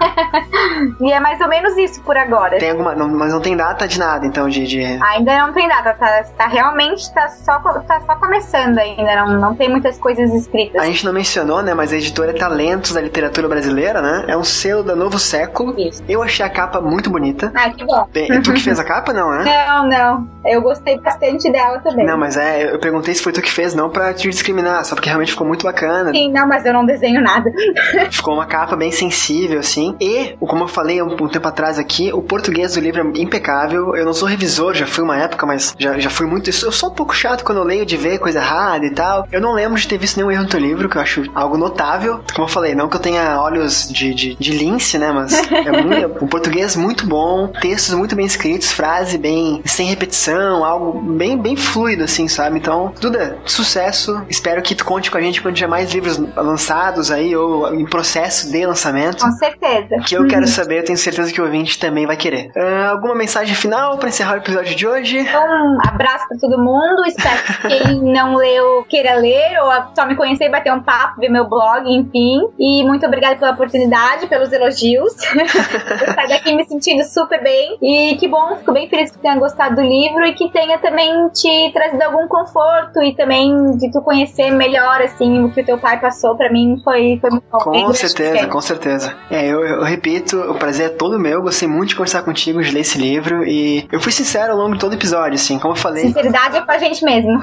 e 1.01 1.12
é 1.12 1.20
mais 1.20 1.40
ou 1.40 1.49
menos 1.49 1.76
isso 1.76 2.03
por 2.03 2.16
agora. 2.16 2.59
Tem 2.59 2.70
alguma, 2.70 2.95
não, 2.95 3.09
mas 3.09 3.32
não 3.32 3.40
tem 3.40 3.57
data 3.57 3.86
de 3.88 3.99
nada, 3.99 4.26
então, 4.26 4.49
de... 4.49 4.66
de... 4.66 4.82
Ainda 5.03 5.38
não 5.38 5.53
tem 5.53 5.68
data, 5.68 5.95
tá, 5.95 6.24
tá 6.36 6.47
realmente, 6.47 7.12
tá 7.12 7.28
só, 7.28 7.59
tá 7.59 8.01
só 8.01 8.16
começando 8.16 8.78
ainda, 8.78 9.16
não, 9.16 9.40
não 9.40 9.55
tem 9.55 9.68
muitas 9.68 9.99
coisas 9.99 10.32
escritas. 10.34 10.81
A 10.82 10.86
gente 10.86 11.04
não 11.04 11.12
mencionou, 11.12 11.62
né, 11.62 11.74
mas 11.74 11.92
a 11.92 11.96
editora 11.96 12.32
é 12.32 12.34
Talentos 12.34 12.92
da 12.92 13.00
Literatura 13.00 13.46
Brasileira, 13.46 14.02
né? 14.02 14.24
É 14.26 14.36
um 14.36 14.42
selo 14.42 14.82
da 14.82 14.96
Novo 14.96 15.16
Século. 15.16 15.78
Isso. 15.78 16.02
Eu 16.08 16.20
achei 16.24 16.44
a 16.44 16.50
capa 16.50 16.80
muito 16.80 17.08
bonita. 17.08 17.52
Ah, 17.54 17.70
que 17.70 17.84
bom. 17.84 18.08
Bem, 18.12 18.42
tu 18.42 18.52
que 18.52 18.60
fez 18.60 18.80
a 18.80 18.84
capa, 18.84 19.12
não, 19.12 19.30
né? 19.30 19.44
Não, 19.44 19.88
não. 19.88 20.28
Eu 20.44 20.60
gostei 20.60 20.98
bastante 20.98 21.50
dela 21.52 21.78
também. 21.78 22.04
Não, 22.04 22.18
mas 22.18 22.36
é, 22.36 22.74
eu 22.74 22.80
perguntei 22.80 23.14
se 23.14 23.22
foi 23.22 23.32
tu 23.32 23.40
que 23.40 23.50
fez, 23.50 23.76
não 23.76 23.90
pra 23.90 24.12
te 24.12 24.28
discriminar, 24.28 24.84
só 24.84 24.96
porque 24.96 25.08
realmente 25.08 25.30
ficou 25.30 25.46
muito 25.46 25.62
bacana. 25.62 26.10
Sim, 26.10 26.32
não, 26.32 26.48
mas 26.48 26.66
eu 26.66 26.72
não 26.72 26.84
desenho 26.84 27.20
nada. 27.20 27.48
ficou 28.10 28.34
uma 28.34 28.46
capa 28.46 28.74
bem 28.74 28.90
sensível, 28.90 29.60
assim. 29.60 29.94
E, 30.00 30.36
como 30.40 30.64
eu 30.64 30.68
falei 30.68 31.00
um, 31.00 31.12
um 31.12 31.28
tempo 31.28 31.46
atrás 31.46 31.78
aqui, 31.78 32.12
o 32.12 32.20
português 32.20 32.74
do 32.74 32.80
livro 32.80 33.00
é 33.00 33.20
impecável. 33.20 33.94
Eu 33.94 34.04
não 34.04 34.12
sou 34.12 34.26
revisor, 34.26 34.74
já 34.74 34.86
fui 34.86 35.04
uma 35.04 35.16
época, 35.16 35.46
mas 35.46 35.74
já, 35.78 35.96
já 36.00 36.10
fui 36.10 36.26
muito. 36.26 36.50
Eu 36.50 36.72
sou 36.72 36.90
um 36.90 36.94
pouco 36.94 37.14
chato 37.14 37.44
quando 37.44 37.58
eu 37.58 37.64
leio 37.64 37.86
de 37.86 37.96
ver 37.96 38.18
coisa 38.18 38.40
errada 38.40 38.84
e 38.84 38.90
tal. 38.90 39.28
Eu 39.30 39.40
não 39.40 39.52
lembro 39.52 39.78
de 39.78 39.86
ter 39.86 39.96
visto 39.96 40.16
nenhum 40.16 40.30
erro 40.30 40.42
no 40.42 40.48
teu 40.48 40.58
livro, 40.62 40.88
que 40.88 40.96
eu 40.96 41.02
acho 41.02 41.24
algo 41.34 41.56
notável. 41.56 42.20
Como 42.34 42.46
eu 42.46 42.50
falei, 42.50 42.74
não 42.74 42.88
que 42.88 42.96
eu 42.96 43.00
tenha 43.00 43.40
olhos 43.40 43.88
de, 43.90 44.14
de, 44.14 44.34
de 44.36 44.52
lince, 44.52 44.98
né? 44.98 45.12
Mas 45.12 45.32
é 45.50 45.70
muito, 45.82 46.24
um 46.24 46.28
português 46.28 46.76
muito 46.76 47.06
bom, 47.06 47.48
textos 47.48 47.94
muito 47.94 48.14
bem 48.14 48.26
escritos, 48.26 48.72
frase 48.72 49.18
bem 49.18 49.62
sem 49.64 49.86
repetição, 49.86 50.64
algo 50.64 51.00
bem, 51.00 51.36
bem 51.36 51.56
fluido, 51.56 52.04
assim, 52.04 52.28
sabe? 52.28 52.58
Então, 52.58 52.92
Duda, 53.00 53.38
sucesso. 53.44 54.22
Espero 54.28 54.62
que 54.62 54.74
tu 54.74 54.84
conte 54.84 55.10
com 55.10 55.18
a 55.18 55.20
gente 55.20 55.42
quando 55.42 55.54
tiver 55.54 55.68
mais 55.68 55.92
livros 55.92 56.18
lançados 56.36 57.10
aí 57.10 57.34
ou 57.34 57.74
em 57.74 57.84
processo 57.84 58.50
de 58.50 58.64
lançamento. 58.64 59.24
Com 59.24 59.32
certeza. 59.32 59.96
Que 60.04 60.16
eu 60.16 60.26
quero 60.26 60.46
saber, 60.46 60.80
eu 60.80 60.84
tenho 60.84 60.98
certeza 60.98 61.32
que 61.32 61.40
o 61.40 61.44
ouvinte 61.44 61.78
também 61.78 62.06
vai 62.06 62.16
querer. 62.16 62.50
Uh, 62.56 62.90
alguma 62.90 63.14
mensagem 63.14 63.54
final 63.54 63.98
para 63.98 64.08
encerrar 64.08 64.34
o 64.34 64.36
episódio 64.38 64.74
de 64.74 64.86
hoje? 64.86 65.20
Um 65.20 65.78
abraço 65.88 66.28
para 66.28 66.38
todo 66.38 66.58
mundo. 66.58 67.04
Espero 67.06 67.42
que 67.42 67.68
quem 67.68 68.12
não 68.12 68.36
leu 68.36 68.84
queira 68.88 69.14
ler 69.14 69.58
ou 69.60 69.72
só 69.94 70.06
me 70.06 70.14
conhecer 70.14 70.48
bater 70.53 70.72
um 70.72 70.82
papo, 70.82 71.20
ver 71.20 71.28
meu 71.28 71.48
blog, 71.48 71.84
enfim. 71.88 72.48
E 72.59 72.84
muito 72.84 73.05
obrigada 73.07 73.36
pela 73.36 73.53
oportunidade, 73.53 74.26
pelos 74.28 74.53
elogios. 74.53 75.14
eu 75.34 76.14
saio 76.14 76.28
daqui 76.28 76.55
me 76.55 76.64
sentindo 76.64 77.03
super 77.05 77.42
bem. 77.42 77.78
E 77.82 78.16
que 78.16 78.28
bom, 78.28 78.57
fico 78.59 78.72
bem 78.72 78.88
feliz 78.88 79.11
que 79.11 79.18
tenha 79.18 79.36
gostado 79.36 79.76
do 79.76 79.82
livro 79.82 80.24
e 80.26 80.34
que 80.34 80.50
tenha 80.50 80.78
também 80.78 81.28
te 81.30 81.72
trazido 81.72 82.03
algum 82.03 82.28
conforto 82.28 83.03
e 83.03 83.14
também 83.16 83.76
de 83.76 83.90
tu 83.90 84.00
conhecer 84.03 84.50
melhor, 84.50 85.00
assim, 85.00 85.44
o 85.44 85.50
que 85.50 85.62
o 85.62 85.64
teu 85.64 85.78
pai 85.78 85.98
passou. 86.00 86.36
Para 86.36 86.53
mim 86.53 86.80
foi, 86.84 87.18
foi 87.20 87.30
muito 87.30 87.44
bom. 87.50 87.59
Com 87.59 87.92
certeza, 87.94 88.46
com 88.46 88.61
certeza. 88.61 89.16
É, 89.30 89.46
eu, 89.46 89.64
eu, 89.64 89.82
repito, 89.82 90.38
o 90.38 90.55
prazer 90.55 90.86
é 90.86 90.88
todo 90.90 91.18
meu. 91.18 91.42
Gostei 91.42 91.68
muito 91.68 91.90
de 91.90 91.96
conversar 91.96 92.22
contigo, 92.22 92.62
de 92.62 92.70
ler 92.70 92.80
esse 92.80 92.98
livro. 92.98 93.44
E 93.44 93.88
eu 93.90 94.00
fui 94.00 94.12
sincero 94.12 94.53
ao 94.53 94.59
longo 94.59 94.74
de 94.74 94.80
todo 94.80 94.92
o 94.92 94.96
episódio, 94.96 95.34
assim, 95.34 95.59
como 95.59 95.72
eu 95.74 95.78
falei. 95.78 96.05
Sinceridade 96.05 96.57
é 96.59 96.61
com 96.61 96.72
a 96.72 96.78
gente 96.78 97.05
mesmo. 97.05 97.40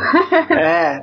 é, 0.52 1.02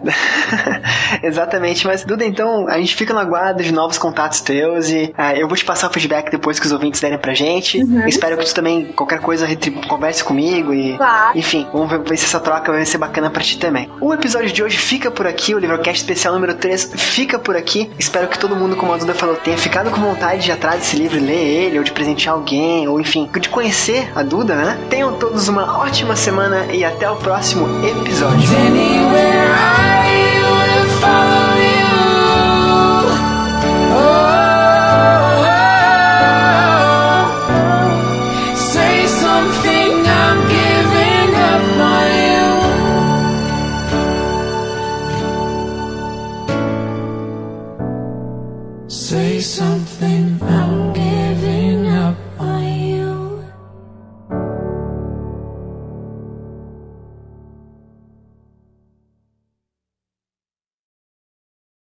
exatamente. 1.27 1.87
Mas, 1.87 1.96
Duda, 2.05 2.25
então, 2.25 2.69
a 2.69 2.79
gente 2.79 2.95
fica 2.95 3.13
na 3.15 3.25
guarda 3.25 3.63
de 3.63 3.73
novos 3.73 3.99
contatos 3.99 4.41
teus 4.41 4.89
e 4.91 5.15
uh, 5.17 5.37
eu 5.37 5.49
vou 5.49 5.57
te 5.57 5.65
passar 5.65 5.89
o 5.89 5.93
feedback 5.93 6.31
depois 6.31 6.59
que 6.59 6.67
os 6.67 6.73
ouvintes 6.73 7.01
derem 7.01 7.19
pra 7.19 7.35
gente. 7.35 7.83
Uhum. 7.83 8.07
Espero 8.07 8.37
que 8.37 8.45
tu 8.45 8.55
também, 8.55 8.87
qualquer 8.93 9.21
coisa, 9.21 9.47
converse 9.89 10.23
comigo 10.23 10.73
e, 10.73 10.97
claro. 10.97 11.39
enfim, 11.39 11.67
vamos 11.73 11.91
ver, 11.91 12.01
ver 12.01 12.17
se 12.17 12.25
essa 12.25 12.41
troca 12.41 12.73
vai 12.73 12.85
ser 12.85 12.99
bacana 12.99 13.31
pra 13.31 13.43
ti 13.43 13.59
também. 13.59 13.89
O 14.01 14.13
episódio 14.13 14.53
de 14.53 14.63
hoje 14.63 14.77
fica 14.77 15.11
por 15.11 15.27
aqui, 15.27 15.55
o 15.55 15.59
Livrocast 15.59 16.01
especial 16.01 16.35
número 16.35 16.55
3 16.55 16.93
fica 16.95 17.39
por 17.39 17.57
aqui. 17.57 17.91
Espero 17.99 18.29
que 18.29 18.39
todo 18.39 18.57
mundo, 18.57 18.77
como 18.77 18.93
a 18.93 18.97
Duda 18.97 19.15
falou, 19.15 19.37
tenha 19.37 19.59
ficado 19.59 19.91
com 19.91 20.01
vontade 20.01 20.43
de 20.43 20.51
ir 20.51 20.53
atrás 20.53 20.81
desse 20.81 20.97
livro 20.97 21.17
e 21.17 21.21
ler 21.21 21.35
ele, 21.35 21.79
ou 21.79 21.85
de 21.85 21.93
presentear 21.93 22.35
alguém, 22.35 22.89
ou 22.89 23.01
enfim, 23.01 23.29
de 23.41 23.49
conhecer 23.49 24.11
a 24.15 24.23
Duda, 24.23 24.55
né? 24.55 24.79
Tenham 24.91 25.13
todos 25.15 25.49
uma 25.49 25.79
ótima 25.79 26.17
semana 26.17 26.67
e 26.73 26.85
até 26.85 27.11
o 27.11 27.17
próximo 27.17 27.67
episódio. 27.85 28.47